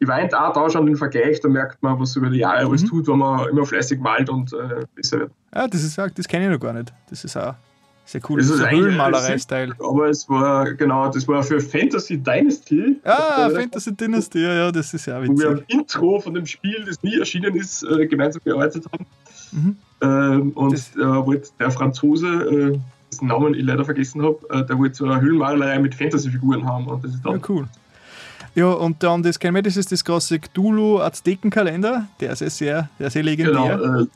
[0.01, 2.89] Event Art anschauen, den Vergleich, da merkt man, was über die Jahre alles Mhm.
[2.89, 5.32] tut, wenn man immer fleißig malt und äh, besser wird.
[5.55, 6.93] Ja, das ist das kenne ich noch gar nicht.
[7.09, 7.55] Das ist auch
[8.05, 8.39] sehr cool.
[8.39, 9.73] Das Das ist ein Höhlenmalerei-Style.
[9.78, 13.01] Aber es war, genau, das war für Fantasy Dynasty.
[13.05, 15.47] Ah, Fantasy Dynasty, ja, ja, das ist ja wo wir witzig.
[15.49, 19.07] am Intro von dem Spiel, das nie erschienen ist, äh, gemeinsam gearbeitet haben.
[19.53, 19.77] Mhm.
[20.03, 22.78] Ähm, und äh, wollte der Franzose, äh,
[23.15, 26.86] dessen Namen ich leider vergessen habe, äh, der wollte so eine Höhlenmalerei mit Fantasy-Figuren haben.
[26.86, 27.66] Und das ist Ja, dann cool.
[28.57, 32.07] Ja, und dann das kennen wir, das ist das große Cthulhu Aztekenkalender.
[32.20, 33.77] Der ist ja sehr, der ist sehr legendär.
[33.78, 34.07] genau, äh,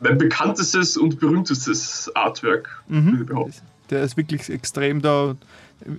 [0.00, 3.06] mein bekanntestes und berühmtestes Artwork, Mhm.
[3.12, 3.54] würde ich behaupten.
[3.90, 5.36] Der ist wirklich extrem da,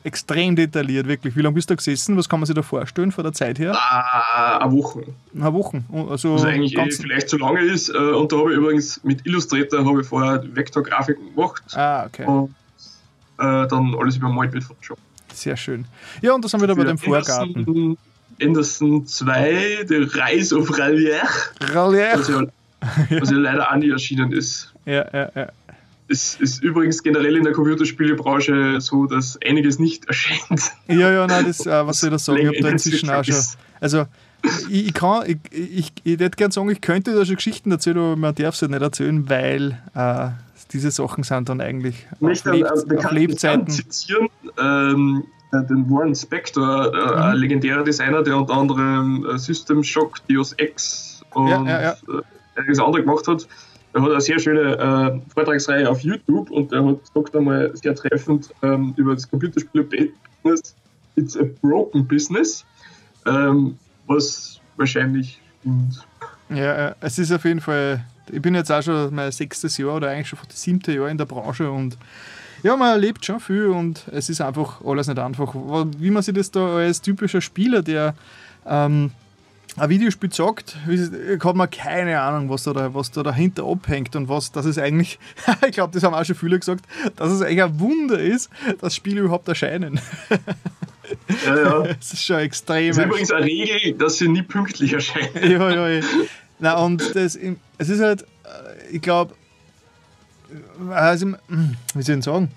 [0.04, 1.36] extrem detailliert, wirklich.
[1.36, 2.18] Wie lange bist du da gesessen?
[2.18, 3.74] Was kann man sich da vorstellen von der Zeit her?
[3.76, 5.04] Ah, eine Woche.
[5.36, 5.84] Eine Woche.
[6.10, 7.90] Also Was eigentlich eh ganz, vielleicht zu lange ist.
[7.90, 11.64] Äh, und da habe ich übrigens mit Illustrator habe ich vorher Vektorgrafiken gemacht.
[11.74, 12.26] Ah, okay.
[12.26, 12.50] Und
[13.40, 14.98] äh, dann alles übermalt mit Photoshop.
[15.34, 15.86] Sehr schön.
[16.22, 17.56] Ja, und da sind wir da bei dem Vorgarten.
[17.56, 17.98] Anderson,
[18.42, 21.22] Anderson 2, The Rise of Rallier,
[21.62, 22.14] Rallier.
[22.16, 22.42] was ja,
[23.20, 24.74] was ja leider auch nie erschienen ist.
[24.86, 25.48] Ja, ja, ja.
[26.10, 30.72] Es ist übrigens generell in der Computerspielebranche so, dass einiges nicht erscheint.
[30.88, 32.40] Ja, ja, nein, das, äh, was soll ich da sagen?
[32.40, 33.36] Ich habe da inzwischen auch schon.
[33.80, 34.06] Also,
[34.70, 37.98] ich, ich, kann, ich, ich, ich hätte gerne sagen, ich könnte da schon Geschichten erzählen,
[37.98, 40.30] aber man darf es halt nicht erzählen, weil äh,
[40.72, 43.68] diese Sachen sind dann eigentlich auf, Leb auf Lebzeiten.
[43.68, 47.22] zitieren, ähm, äh, den Warren Spector, äh, mhm.
[47.22, 51.96] ein legendärer Designer, der unter anderem äh, System Shock, Deus Ex und ja, ja, ja.
[52.56, 53.48] einiges andere gemacht hat.
[53.98, 57.96] Er hat eine sehr schöne äh, Vortragsreihe auf YouTube und er hat gesagt einmal sehr
[57.96, 60.76] treffend ähm, über das Computerspiel-Business,
[61.16, 62.64] it's a broken business,
[63.26, 63.76] ähm,
[64.06, 66.06] was wahrscheinlich stimmt.
[66.50, 70.12] Ja, es ist auf jeden Fall, ich bin jetzt auch schon mein sechstes Jahr oder
[70.12, 71.98] eigentlich schon das siebte Jahr in der Branche und
[72.62, 75.56] ja, man erlebt schon viel und es ist einfach alles nicht einfach.
[75.56, 78.14] Wie man sich das da als typischer Spieler, der
[78.68, 79.10] ähm,
[79.78, 84.52] ein Videospiel zockt, hat man keine Ahnung, was da, was da dahinter abhängt und was,
[84.52, 85.20] das ist eigentlich,
[85.68, 86.86] ich glaube, das haben auch schon viele gesagt,
[87.16, 88.50] dass es eigentlich ein Wunder ist,
[88.82, 90.00] dass Spiele überhaupt erscheinen.
[91.46, 91.84] Ja, ja.
[92.00, 92.90] Das ist schon extrem.
[92.90, 95.30] Das ist übrigens eine Regel, dass sie nie pünktlich erscheinen.
[95.42, 96.06] Ja, ja, ja.
[96.60, 99.34] Na, und das, es ist halt, äh, ich glaube,
[100.90, 102.52] also, hm, wie soll ich denn sagen?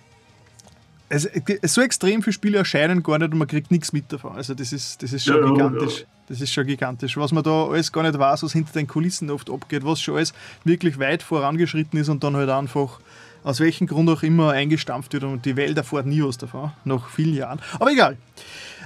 [1.12, 1.28] Es,
[1.64, 4.36] so extrem viele Spiele erscheinen gar nicht und man kriegt nichts mit davon.
[4.36, 6.00] Also das ist, das ist schon ja, gigantisch.
[6.00, 6.06] Ja.
[6.28, 7.16] Das ist schon gigantisch.
[7.16, 10.14] Was man da alles gar nicht weiß, was hinter den Kulissen oft abgeht, was schon
[10.14, 10.32] alles
[10.62, 13.00] wirklich weit vorangeschritten ist und dann halt einfach
[13.42, 17.08] aus welchem Grund auch immer eingestampft wird und die Welt erfährt nie was davon, nach
[17.08, 17.60] vielen Jahren.
[17.78, 18.16] Aber egal.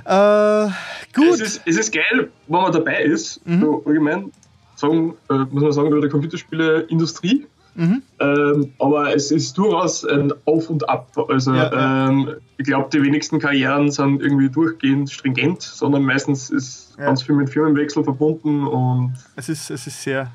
[0.04, 0.70] Äh,
[1.14, 1.34] gut.
[1.34, 3.60] Es ist, es ist geil, wenn man dabei ist, mhm.
[3.60, 4.32] so allgemein
[4.76, 8.02] sagen, äh, muss man sagen, über die Computerspiele-Industrie Mhm.
[8.20, 11.10] Ähm, aber es ist durchaus ein Auf und Ab.
[11.28, 16.94] Also ja, ähm, ich glaube, die wenigsten Karrieren sind irgendwie durchgehend stringent, sondern meistens ist
[16.98, 17.06] ja.
[17.06, 20.30] ganz viel mit Firmenwechsel verbunden und es ist, es ist sehr.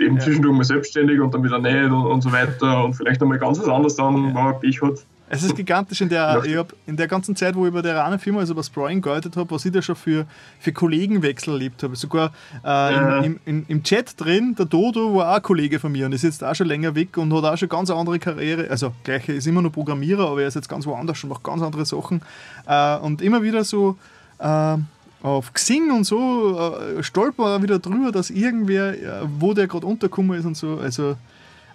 [0.00, 3.38] Eben zwischendurch mal selbstständig und dann wieder nicht und, und so weiter und vielleicht einmal
[3.38, 4.32] ganz was anderes dann, ja.
[4.32, 5.04] man Pech hat.
[5.30, 8.18] Es ist gigantisch in der, hab, in der ganzen Zeit, wo ich bei der reinen
[8.18, 10.26] Firma, also bei Sprawling gearbeitet habe, was ich da schon für,
[10.58, 11.96] für Kollegenwechsel erlebt habe.
[11.96, 12.32] Sogar
[12.64, 16.12] äh, im, im, im, Chat drin, der Dodo war auch ein Kollege von mir und
[16.12, 18.70] ist jetzt auch schon länger weg und hat auch schon ganz andere Karriere.
[18.70, 21.62] Also, gleich ist immer noch Programmierer, aber er ist jetzt ganz woanders schon macht ganz
[21.62, 22.22] andere Sachen.
[22.66, 23.96] Äh, und immer wieder so.
[24.38, 24.76] Äh,
[25.20, 30.38] auf Xing und so äh, stolper wieder drüber, dass irgendwer, äh, wo der gerade untergekommen
[30.38, 30.78] ist und so.
[30.78, 31.16] Also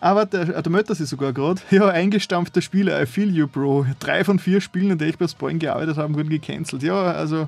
[0.06, 1.62] Ah, warte, der, der meldet sich sogar gerade.
[1.72, 3.86] Ja, eingestampfter Spieler, I feel you, Bro.
[4.00, 6.84] Drei von vier Spielen, in denen ich bei Spoiling gearbeitet habe, wurden gecancelt.
[6.84, 7.48] Ja, also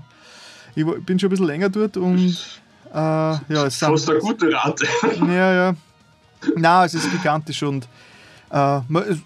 [0.74, 2.62] ich bin schon ein bisschen länger dort und
[2.94, 3.90] äh, ja, es sind.
[3.90, 4.88] Fast eine gute Rate.
[5.28, 5.76] Ja, ja.
[6.56, 7.90] Na, es ist gigantisch und
[8.50, 8.80] äh,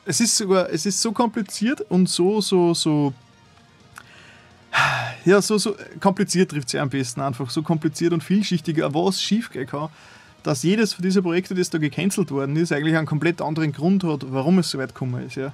[0.06, 3.14] es ist sogar, es ist so kompliziert und so, so, so.
[5.24, 7.52] Ja, so, so kompliziert trifft sie am besten einfach.
[7.52, 9.90] So kompliziert und vielschichtig, was schief gehen kann
[10.44, 14.04] dass jedes von diesen Projekten, das da gecancelt worden ist, eigentlich einen komplett anderen Grund
[14.04, 15.36] hat, warum es so weit gekommen ist.
[15.36, 15.54] Ja.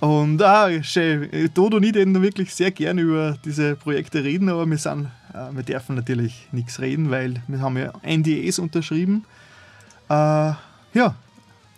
[0.00, 1.28] Und ah, schön.
[1.54, 5.54] Dodo und ich reden wirklich sehr gerne über diese Projekte reden, aber wir, sind, äh,
[5.54, 9.24] wir dürfen natürlich nichts reden, weil wir haben ja NDAs unterschrieben.
[10.08, 10.52] Äh,
[10.94, 11.14] ja.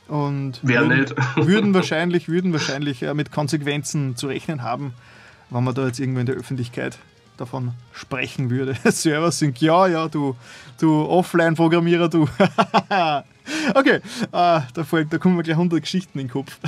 [0.07, 1.15] Und Wer würden, nicht?
[1.37, 4.93] würden wahrscheinlich, würden wahrscheinlich äh, mit Konsequenzen zu rechnen haben,
[5.51, 6.99] wenn wir da jetzt irgendwo in der Öffentlichkeit
[7.37, 8.77] davon sprechen würde.
[8.85, 10.37] Server Sync, ja, ja, du,
[10.81, 12.23] du Offline-Programmierer, du.
[13.75, 14.01] okay,
[14.33, 16.59] ah, da, folgt, da kommen wir gleich 100 Geschichten in den Kopf.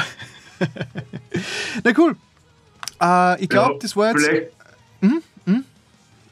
[1.85, 2.17] Na cool.
[3.03, 4.31] Uh, ich glaube, ja, das war jetzt.
[5.01, 5.23] Hm?
[5.45, 5.65] Hm?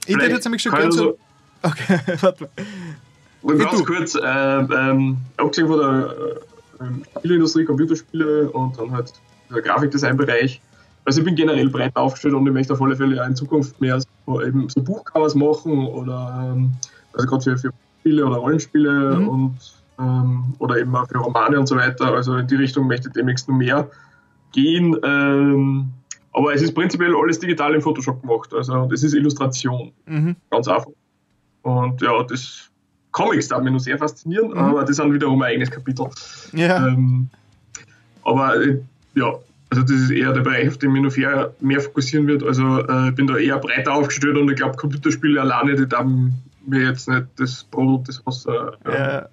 [0.06, 1.18] Ich hätte jetzt nämlich schon gehört so.
[1.62, 2.48] Okay, warte
[3.42, 3.58] mal.
[3.58, 3.84] ganz du.
[3.84, 6.14] kurz, äh, ähm, abgesehen von der
[6.80, 9.12] äh, Spielindustrie, Computerspiele und dann halt
[9.52, 10.60] der Grafikdesign-Bereich,
[11.04, 14.00] also ich bin generell breit aufgestellt und ich möchte auf alle Fälle in Zukunft mehr
[14.00, 16.72] so, eben so Buchcovers machen oder ähm,
[17.12, 19.28] also gerade für, für Spiele oder Rollenspiele mhm.
[19.28, 19.58] und
[19.98, 22.14] ähm, oder eben auch für Romane und so weiter.
[22.14, 23.88] Also in die Richtung möchte ich demnächst noch mehr
[24.52, 24.96] gehen.
[25.04, 25.90] Ähm,
[26.32, 28.52] aber es ist prinzipiell alles digital im Photoshop gemacht.
[28.52, 29.92] Also das ist Illustration.
[30.06, 30.36] Mhm.
[30.50, 30.90] Ganz einfach.
[31.62, 32.70] Und ja, das
[33.12, 34.58] Comics da mich noch sehr faszinieren, mhm.
[34.58, 36.08] aber das sind wiederum ein eigenes Kapitel.
[36.52, 36.88] Ja.
[36.88, 37.28] Ähm,
[38.24, 38.80] aber äh,
[39.14, 39.34] ja,
[39.74, 42.42] also das ist eher der Bereich, auf den mich noch mehr, fokussieren wird.
[42.42, 46.82] Also äh, bin da eher breiter aufgestellt und ich glaube, Computerspiele alleine, die haben mir
[46.88, 49.28] jetzt nicht das Brot, das Wasser äh, ja.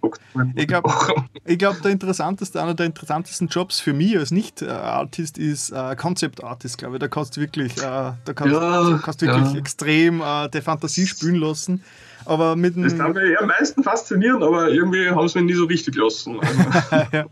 [0.55, 0.91] Ich glaube,
[1.57, 6.77] glaub, der interessanteste, einer der interessantesten Jobs für mich als Nicht-Artist ist äh, Concept Artist,
[6.77, 6.99] glaube ich.
[6.99, 9.59] Da kannst du wirklich, äh, da kannst, ja, kannst wirklich ja.
[9.59, 11.83] extrem äh, die Fantasie spülen lassen.
[12.25, 15.65] Aber mit das kann mich am meisten faszinieren, aber irgendwie haben sie mich nie so
[15.65, 16.39] richtig gelassen.
[16.91, 17.25] Also, ja.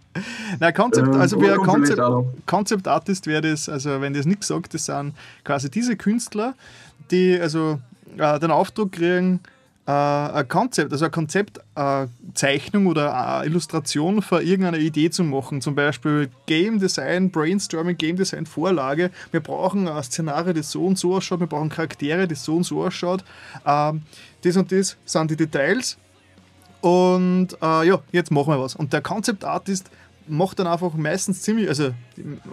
[0.59, 2.01] Na, Concept, ähm, also wer Concept,
[2.45, 5.13] Concept Artist wäre das, also wenn das nicht sagt, das sind
[5.43, 6.55] quasi diese Künstler,
[7.11, 7.79] die also
[8.17, 9.39] äh, den Aufdruck kriegen,
[9.91, 15.61] ein Konzept, also eine Konzeptzeichnung oder eine Illustration für irgendeine Idee zu machen.
[15.61, 19.09] Zum Beispiel Game Design, Brainstorming, Game Design Vorlage.
[19.31, 21.39] Wir brauchen ein Szenario, das so und so ausschaut.
[21.39, 23.23] Wir brauchen Charaktere, das so und so ausschaut.
[23.65, 24.03] Ähm,
[24.43, 25.97] das und das sind die Details.
[26.81, 28.75] Und äh, ja, jetzt machen wir was.
[28.75, 29.89] Und der Concept Artist
[30.29, 31.91] macht dann einfach meistens ziemlich, also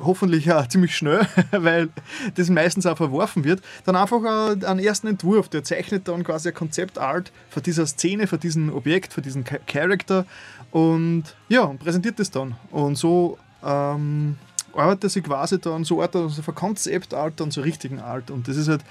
[0.03, 1.89] hoffentlich auch ziemlich schnell, weil
[2.35, 6.55] das meistens auch verworfen wird, dann einfach einen ersten Entwurf, der zeichnet dann quasi ein
[6.55, 10.27] Konzeptart für diese Szene, für diesen Objekt, für diesen Charakter
[10.71, 12.57] und ja, und präsentiert das dann.
[12.71, 14.37] Und so ähm,
[14.75, 18.57] arbeitet sich quasi dann so Art also von Konzeptart dann zur richtigen Art und das
[18.57, 18.83] ist halt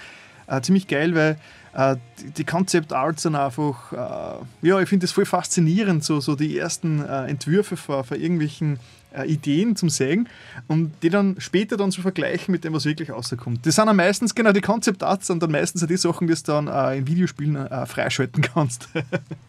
[0.47, 1.37] äh, ziemlich geil, weil
[1.75, 6.19] äh, die, die Concept Arts sind einfach, äh, ja, ich finde das voll faszinierend, so,
[6.21, 8.79] so die ersten äh, Entwürfe von, von irgendwelchen
[9.15, 10.29] äh, Ideen zum Sehen
[10.67, 13.65] und die dann später dann zu vergleichen mit dem, was wirklich rauskommt.
[13.65, 16.41] Das sind dann meistens, genau, die Concept Arts sind dann meistens die Sachen, die du
[16.43, 18.87] dann äh, in Videospielen äh, freischalten kannst.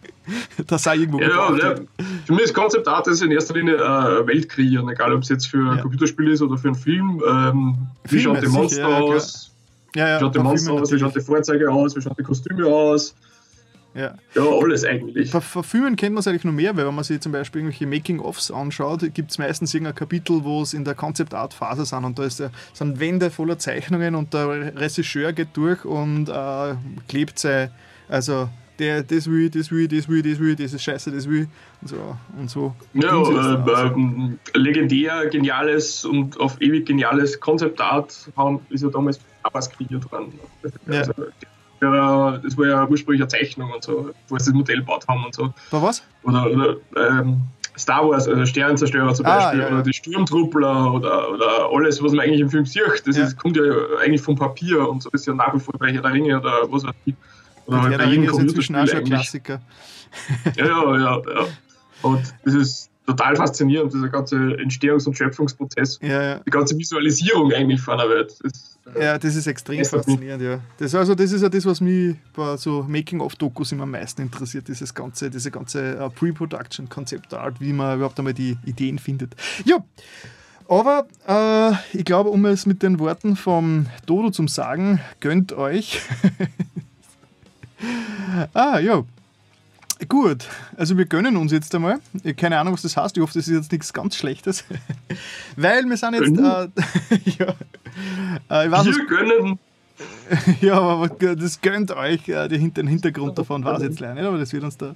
[0.67, 1.75] das sei irgendwo ja, ja,
[2.25, 5.29] Für mich ist Concept Art ist in erster Linie äh, Welt kreieren, egal ob es
[5.29, 5.81] jetzt für ein ja.
[5.81, 7.21] Computerspiel ist oder für einen Film.
[7.25, 9.46] Ähm, wie schaut die Monster sicher, aus?
[9.97, 12.23] Ja, ja, wie schaut der Monster aus, wie schaut die Fahrzeuge aus, wie schauen die
[12.23, 13.15] Kostüme aus.
[13.95, 14.13] Ja.
[14.35, 15.31] ja, alles eigentlich.
[15.31, 17.61] Bei, bei Filmen kennt man es eigentlich noch mehr, weil wenn man sich zum Beispiel
[17.61, 22.19] irgendwelche Making-ofs anschaut, gibt es meistens irgendein Kapitel, wo es in der Concept-Art-Phase sind und
[22.19, 26.75] da ist der, sind Wände voller Zeichnungen und der Regisseur geht durch und äh,
[27.07, 27.71] klebt sein,
[28.07, 31.47] also der, das will, das will, das will, das will, das ist scheiße, das will
[31.81, 32.15] und so.
[32.37, 38.11] Und so ja, äh, äh, legendär, geniales und auf ewig geniales Concept Art
[38.69, 39.19] ist ja damals
[39.51, 40.39] kreiert worden.
[40.87, 40.99] Ja.
[40.99, 41.13] Also,
[42.43, 45.35] das war ja ursprünglich eine Zeichnung und so, wo sie das Modell gebaut haben und
[45.35, 45.53] so.
[45.69, 46.03] War was?
[46.23, 47.41] Oder, oder ähm,
[47.77, 49.73] Star Wars, also Sternenzerstörer zum ah, Beispiel, ja, ja.
[49.73, 53.25] oder die Sturmtruppler oder, oder alles, was man eigentlich im Film sieht, das ja.
[53.25, 53.63] ist, kommt ja
[54.01, 56.63] eigentlich vom Papier und so ist ja nach wie vor bei Herr der Ringe oder
[56.71, 57.15] was weiß ich.
[57.67, 59.61] Oder halt bei jedem Computerspiel auch schon Klassiker.
[60.55, 61.45] ja, ja, ja, ja.
[62.01, 65.99] Und das ist total faszinierend, dieser ganze Entstehungs- und Schöpfungsprozess.
[66.01, 66.39] Ja, ja.
[66.39, 68.35] Die ganze Visualisierung eigentlich von der Welt.
[68.41, 70.59] Das, ja, das ist extrem faszinierend, ja.
[70.77, 74.67] Das, also, das ist ja das, was mich bei so Making-of-Dokus immer am meisten interessiert,
[74.67, 79.35] dieses ganze, diese ganze uh, Pre-Production, Konzeptart, wie man überhaupt einmal die Ideen findet.
[79.65, 79.83] Ja,
[80.67, 86.01] aber äh, ich glaube, um es mit den Worten vom Dodo zu sagen, gönnt euch.
[88.53, 89.03] ah, ja.
[90.07, 91.99] Gut, also wir gönnen uns jetzt einmal.
[92.35, 93.17] Keine Ahnung, was das heißt.
[93.17, 94.63] Ich hoffe, das ist jetzt nichts ganz Schlechtes.
[95.55, 96.37] Weil wir sind jetzt.
[96.37, 97.47] Äh, ja,
[98.49, 99.59] äh, weiß, wir was, gönnen.
[100.61, 102.27] ja, aber das gönnt euch.
[102.29, 104.95] Äh, den Hintergrund davon weiß ich jetzt leider nicht, aber das wird uns da.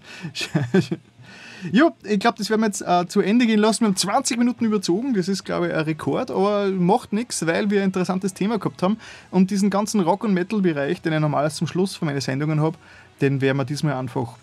[1.72, 3.82] ja, ich glaube, das werden wir jetzt äh, zu Ende gehen lassen.
[3.82, 5.16] Wir haben 20 Minuten überzogen.
[5.16, 8.84] Das ist, glaube ich, ein Rekord, aber macht nichts, weil wir ein interessantes Thema gehabt
[8.84, 8.98] haben.
[9.32, 12.78] Und diesen ganzen Rock- und Metal-Bereich, den ich normalerweise zum Schluss von meinen Sendungen habe,
[13.22, 14.36] den werden wir diesmal einfach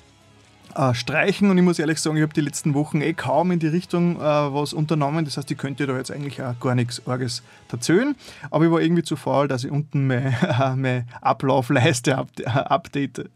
[0.74, 1.50] äh, streichen.
[1.50, 4.16] Und ich muss ehrlich sagen, ich habe die letzten Wochen eh kaum in die Richtung
[4.16, 5.24] äh, was unternommen.
[5.24, 8.14] Das heißt, ich könnte da jetzt eigentlich auch gar nichts Arges erzählen.
[8.50, 10.36] Aber ich war irgendwie zu faul, dass ich unten meine,
[10.76, 13.28] meine Ablaufleiste up, update.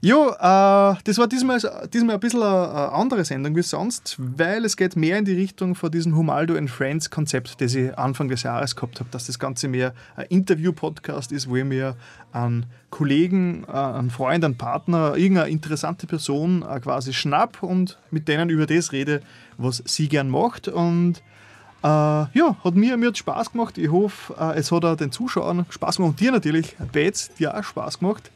[0.00, 1.60] Jo, äh, das war diesmal,
[1.92, 5.74] diesmal ein bisschen eine, andere Sendung wie sonst, weil es geht mehr in die Richtung
[5.74, 9.40] von diesem Humaldo and Friends Konzept, das ich Anfang des Jahres gehabt habe, dass das
[9.40, 11.96] Ganze mehr ein Interview-Podcast ist, wo ich mir
[12.30, 18.28] an Kollegen, äh, einen Freund, einen Partner, irgendeine interessante Person äh, quasi schnapp und mit
[18.28, 19.20] denen über das rede,
[19.56, 20.68] was sie gern macht.
[20.68, 21.22] Und
[21.82, 23.78] äh, ja, hat mir, mir hat Spaß gemacht.
[23.78, 27.56] Ich hoffe, äh, es hat auch den Zuschauern Spaß gemacht und dir natürlich, Bates, dir
[27.56, 28.30] auch Spaß gemacht.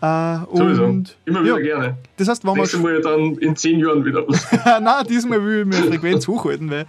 [0.00, 1.96] Äh, und, Immer wieder ja, gerne.
[2.16, 4.46] Das heißt, wenn Nächstes Mal dann in zehn Jahren wieder was.
[4.64, 6.86] Nein, diesmal will ich mir Frequenz hochhalten, weil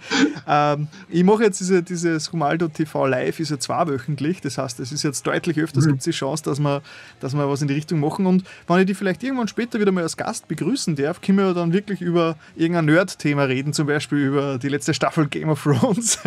[0.48, 4.40] ähm, ich mache jetzt diese, dieses Humaldo TV Live, ist ja zweiwöchentlich.
[4.40, 5.90] Das heißt, es ist jetzt deutlich öfters, mhm.
[5.90, 6.82] gibt es die Chance, dass wir,
[7.20, 8.26] dass wir was in die Richtung machen.
[8.26, 11.54] Und wenn ich die vielleicht irgendwann später wieder mal als Gast begrüßen darf, können wir
[11.54, 16.18] dann wirklich über irgendein Nerd-Thema reden, zum Beispiel über die letzte Staffel Game of Thrones.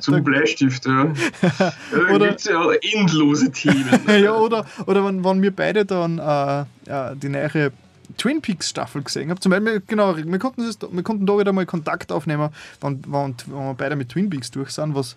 [0.00, 1.12] Zum Bleistift, ja.
[1.90, 4.00] Da gibt es ja endlose Themen.
[4.06, 7.72] ja, oder, oder wenn, wenn wir beide dann äh, äh, die neue
[8.16, 9.40] Twin Peaks Staffel gesehen haben.
[9.40, 13.34] Zum Beispiel, genau, wir konnten, das, wir konnten da wieder mal Kontakt aufnehmen, wenn, wenn,
[13.46, 15.16] wenn wir beide mit Twin Peaks durch sind, was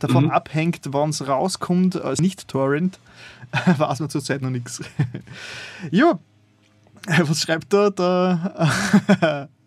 [0.00, 0.30] davon mhm.
[0.30, 2.98] abhängt, wann es rauskommt als Nicht-Torrent,
[3.78, 4.82] weiß man zurzeit noch nichts.
[5.90, 6.18] ja,
[7.06, 9.48] was schreibt da der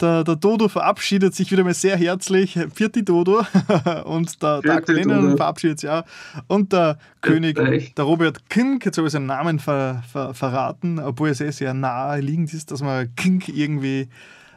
[0.00, 2.58] der, der Dodo verabschiedet sich wieder mal sehr herzlich.
[2.74, 3.44] Vierte Dodo.
[4.04, 6.04] Und der Dark Lennon verabschiedet sich auch.
[6.48, 11.30] Und der König, der Robert Kink, jetzt habe ich seinen Namen ver, ver, verraten, obwohl
[11.30, 14.08] es eh sehr naheliegend ist, dass man Kink irgendwie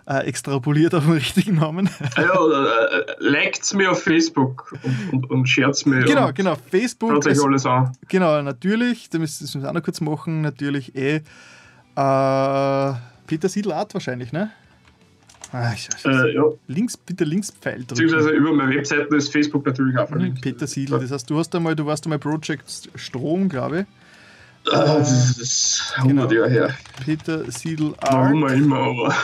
[0.06, 1.90] äh, extrapoliert auf den richtigen Namen.
[2.18, 6.04] Ja, oder äh, liked mir auf Facebook und, und, und shared mir.
[6.04, 6.56] Genau, genau.
[6.56, 7.12] Facebook.
[7.12, 7.92] Schaut euch alles an.
[8.08, 9.10] Genau, natürlich.
[9.10, 10.42] Das müssen wir auch noch kurz machen.
[10.42, 11.22] Natürlich eh.
[11.96, 12.94] Äh,
[13.26, 14.52] Peter Siedlart wahrscheinlich, ne?
[15.54, 16.44] Ah, ich weiß äh, ja.
[16.68, 17.88] Links, bitte Linkspfeil drücken.
[17.90, 20.42] Beziehungsweise über meine Webseite ist Facebook natürlich auch verlinkt.
[20.42, 23.86] Peter Siedl, das heißt, du hast einmal, du warst einmal Project Strom, glaube ich.
[24.74, 26.42] Ah, das ist 100 genau.
[26.42, 26.78] Jahre her.
[27.06, 28.14] Peter Siedl Art.
[28.14, 29.16] Warum immer, aber.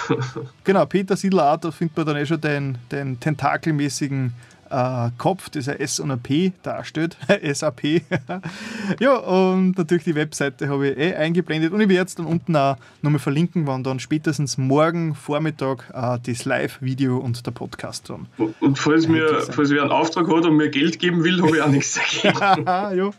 [0.64, 4.34] genau, Peter Siedl Art, da findet man dann eh schon den, den tentakelmäßigen
[4.70, 7.18] äh, Kopf, das ein S und ein P darstellt.
[7.54, 7.84] SAP.
[9.00, 12.56] ja, und natürlich die Webseite habe ich eh eingeblendet und ich werde es dann unten
[12.56, 18.28] auch nochmal verlinken, wann dann spätestens morgen Vormittag äh, das Live-Video und der Podcast dann.
[18.60, 21.62] Und falls mir, falls wer einen Auftrag hat und mir Geld geben will, habe ich
[21.62, 22.40] auch nichts dagegen.
[22.66, 23.12] ja.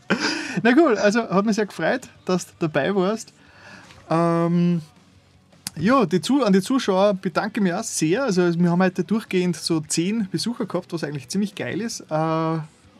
[0.62, 3.32] Na cool, also hat mich sehr gefreut, dass du dabei warst.
[4.10, 4.82] Ähm,
[5.80, 8.24] ja, die Zu an die Zuschauer bedanke ich mich auch sehr.
[8.24, 12.04] Also wir haben heute durchgehend so zehn Besucher gehabt, was eigentlich ziemlich geil ist.
[12.10, 12.58] Äh,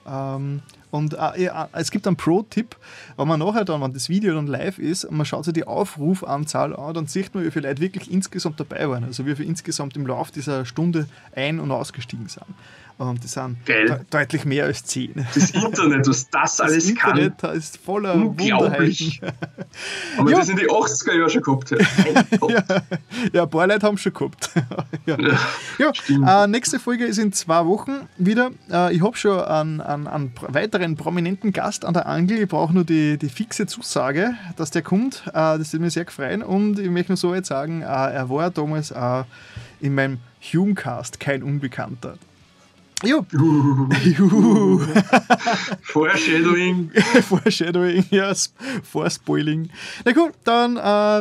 [0.09, 2.77] ähm, und äh, ja, es gibt einen Pro-Tipp,
[3.17, 5.65] wenn man nachher dann, wenn das Video dann live ist, und man schaut sich die
[5.65, 9.05] Aufrufanzahl an, dann sieht man, wie viele Leute wirklich insgesamt dabei waren.
[9.05, 12.47] Also wie viele insgesamt im Laufe dieser Stunde ein- und ausgestiegen sind.
[13.01, 15.27] Und das sind de deutlich mehr als 10.
[15.35, 17.17] Das Internet, was das, das alles kann.
[17.17, 19.23] Das Internet ist voller Unglaublich.
[20.19, 20.37] Aber ja.
[20.37, 21.71] das in die 80er Jahre schon gehabt.
[21.71, 22.81] ja.
[23.33, 24.51] ja, ein paar Leute haben schon gehabt.
[25.07, 25.17] ja,
[25.79, 26.45] ja.
[26.45, 28.51] Äh, nächste Folge ist in zwei Wochen wieder.
[28.71, 32.43] Äh, ich habe schon einen, einen, einen, weiteren prominenten Gast an der Angel.
[32.43, 35.23] Ich brauche nur die, die fixe Zusage, dass der kommt.
[35.29, 36.43] Äh, das würde mich sehr freuen.
[36.43, 39.25] Und ich möchte nur so jetzt sagen, äh, er war damals äh,
[39.81, 40.19] in meinem
[40.53, 42.19] Humecast kein Unbekannter.
[43.03, 43.25] Jo.
[43.33, 44.79] Juhu.
[45.83, 46.91] Foreshadowing.
[47.29, 48.33] Foreshadowing, ja,
[48.83, 49.71] Vorspoiling.
[50.05, 51.19] Na gut, dann äh,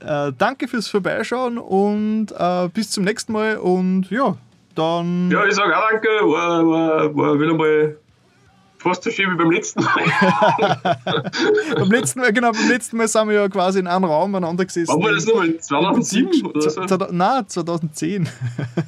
[0.00, 4.36] äh, danke fürs Vorbeischauen und äh, bis zum nächsten Mal und ja,
[4.74, 5.30] dann.
[5.30, 7.96] Ja, ich sage auch danke, war, war, war wieder mal
[8.84, 10.04] fast so schön wie beim letzten Mal.
[11.74, 14.64] beim letzten Mal, genau, beim letzten Mal sind wir ja quasi in einem Raum aneinander
[14.64, 14.92] gesessen.
[14.92, 16.80] Haben wir das nochmal 2007 oder so?
[17.10, 18.28] Nein, 2010.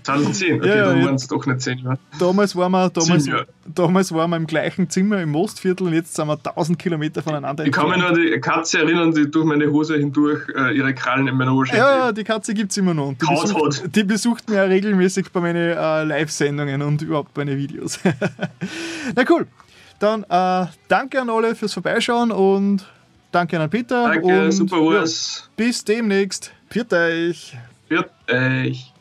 [0.02, 1.98] 2010, okay, ja, dann waren es doch nicht 10 Jahre.
[2.20, 3.28] Damals waren, wir, damals,
[3.64, 7.64] damals waren wir im gleichen Zimmer im Mostviertel und jetzt sind wir 1000 Kilometer voneinander
[7.64, 10.94] Ich kann mich nur an die Katze erinnern, die durch meine Hose hindurch äh, ihre
[10.94, 13.14] Krallen in meiner Oberschenkel Ja, die Katze gibt es immer noch.
[13.14, 17.98] Die besucht, die besucht mich ja regelmäßig bei meinen äh, Live-Sendungen und überhaupt meine Videos.
[19.16, 19.46] Na cool.
[19.98, 22.84] Dann äh, danke an alle fürs Vorbeischauen und
[23.32, 24.04] danke an Peter.
[24.04, 24.78] Danke, und, super.
[24.92, 25.04] Ja,
[25.56, 26.52] bis demnächst.
[26.68, 27.56] Viert euch.
[27.88, 28.92] Viert euch.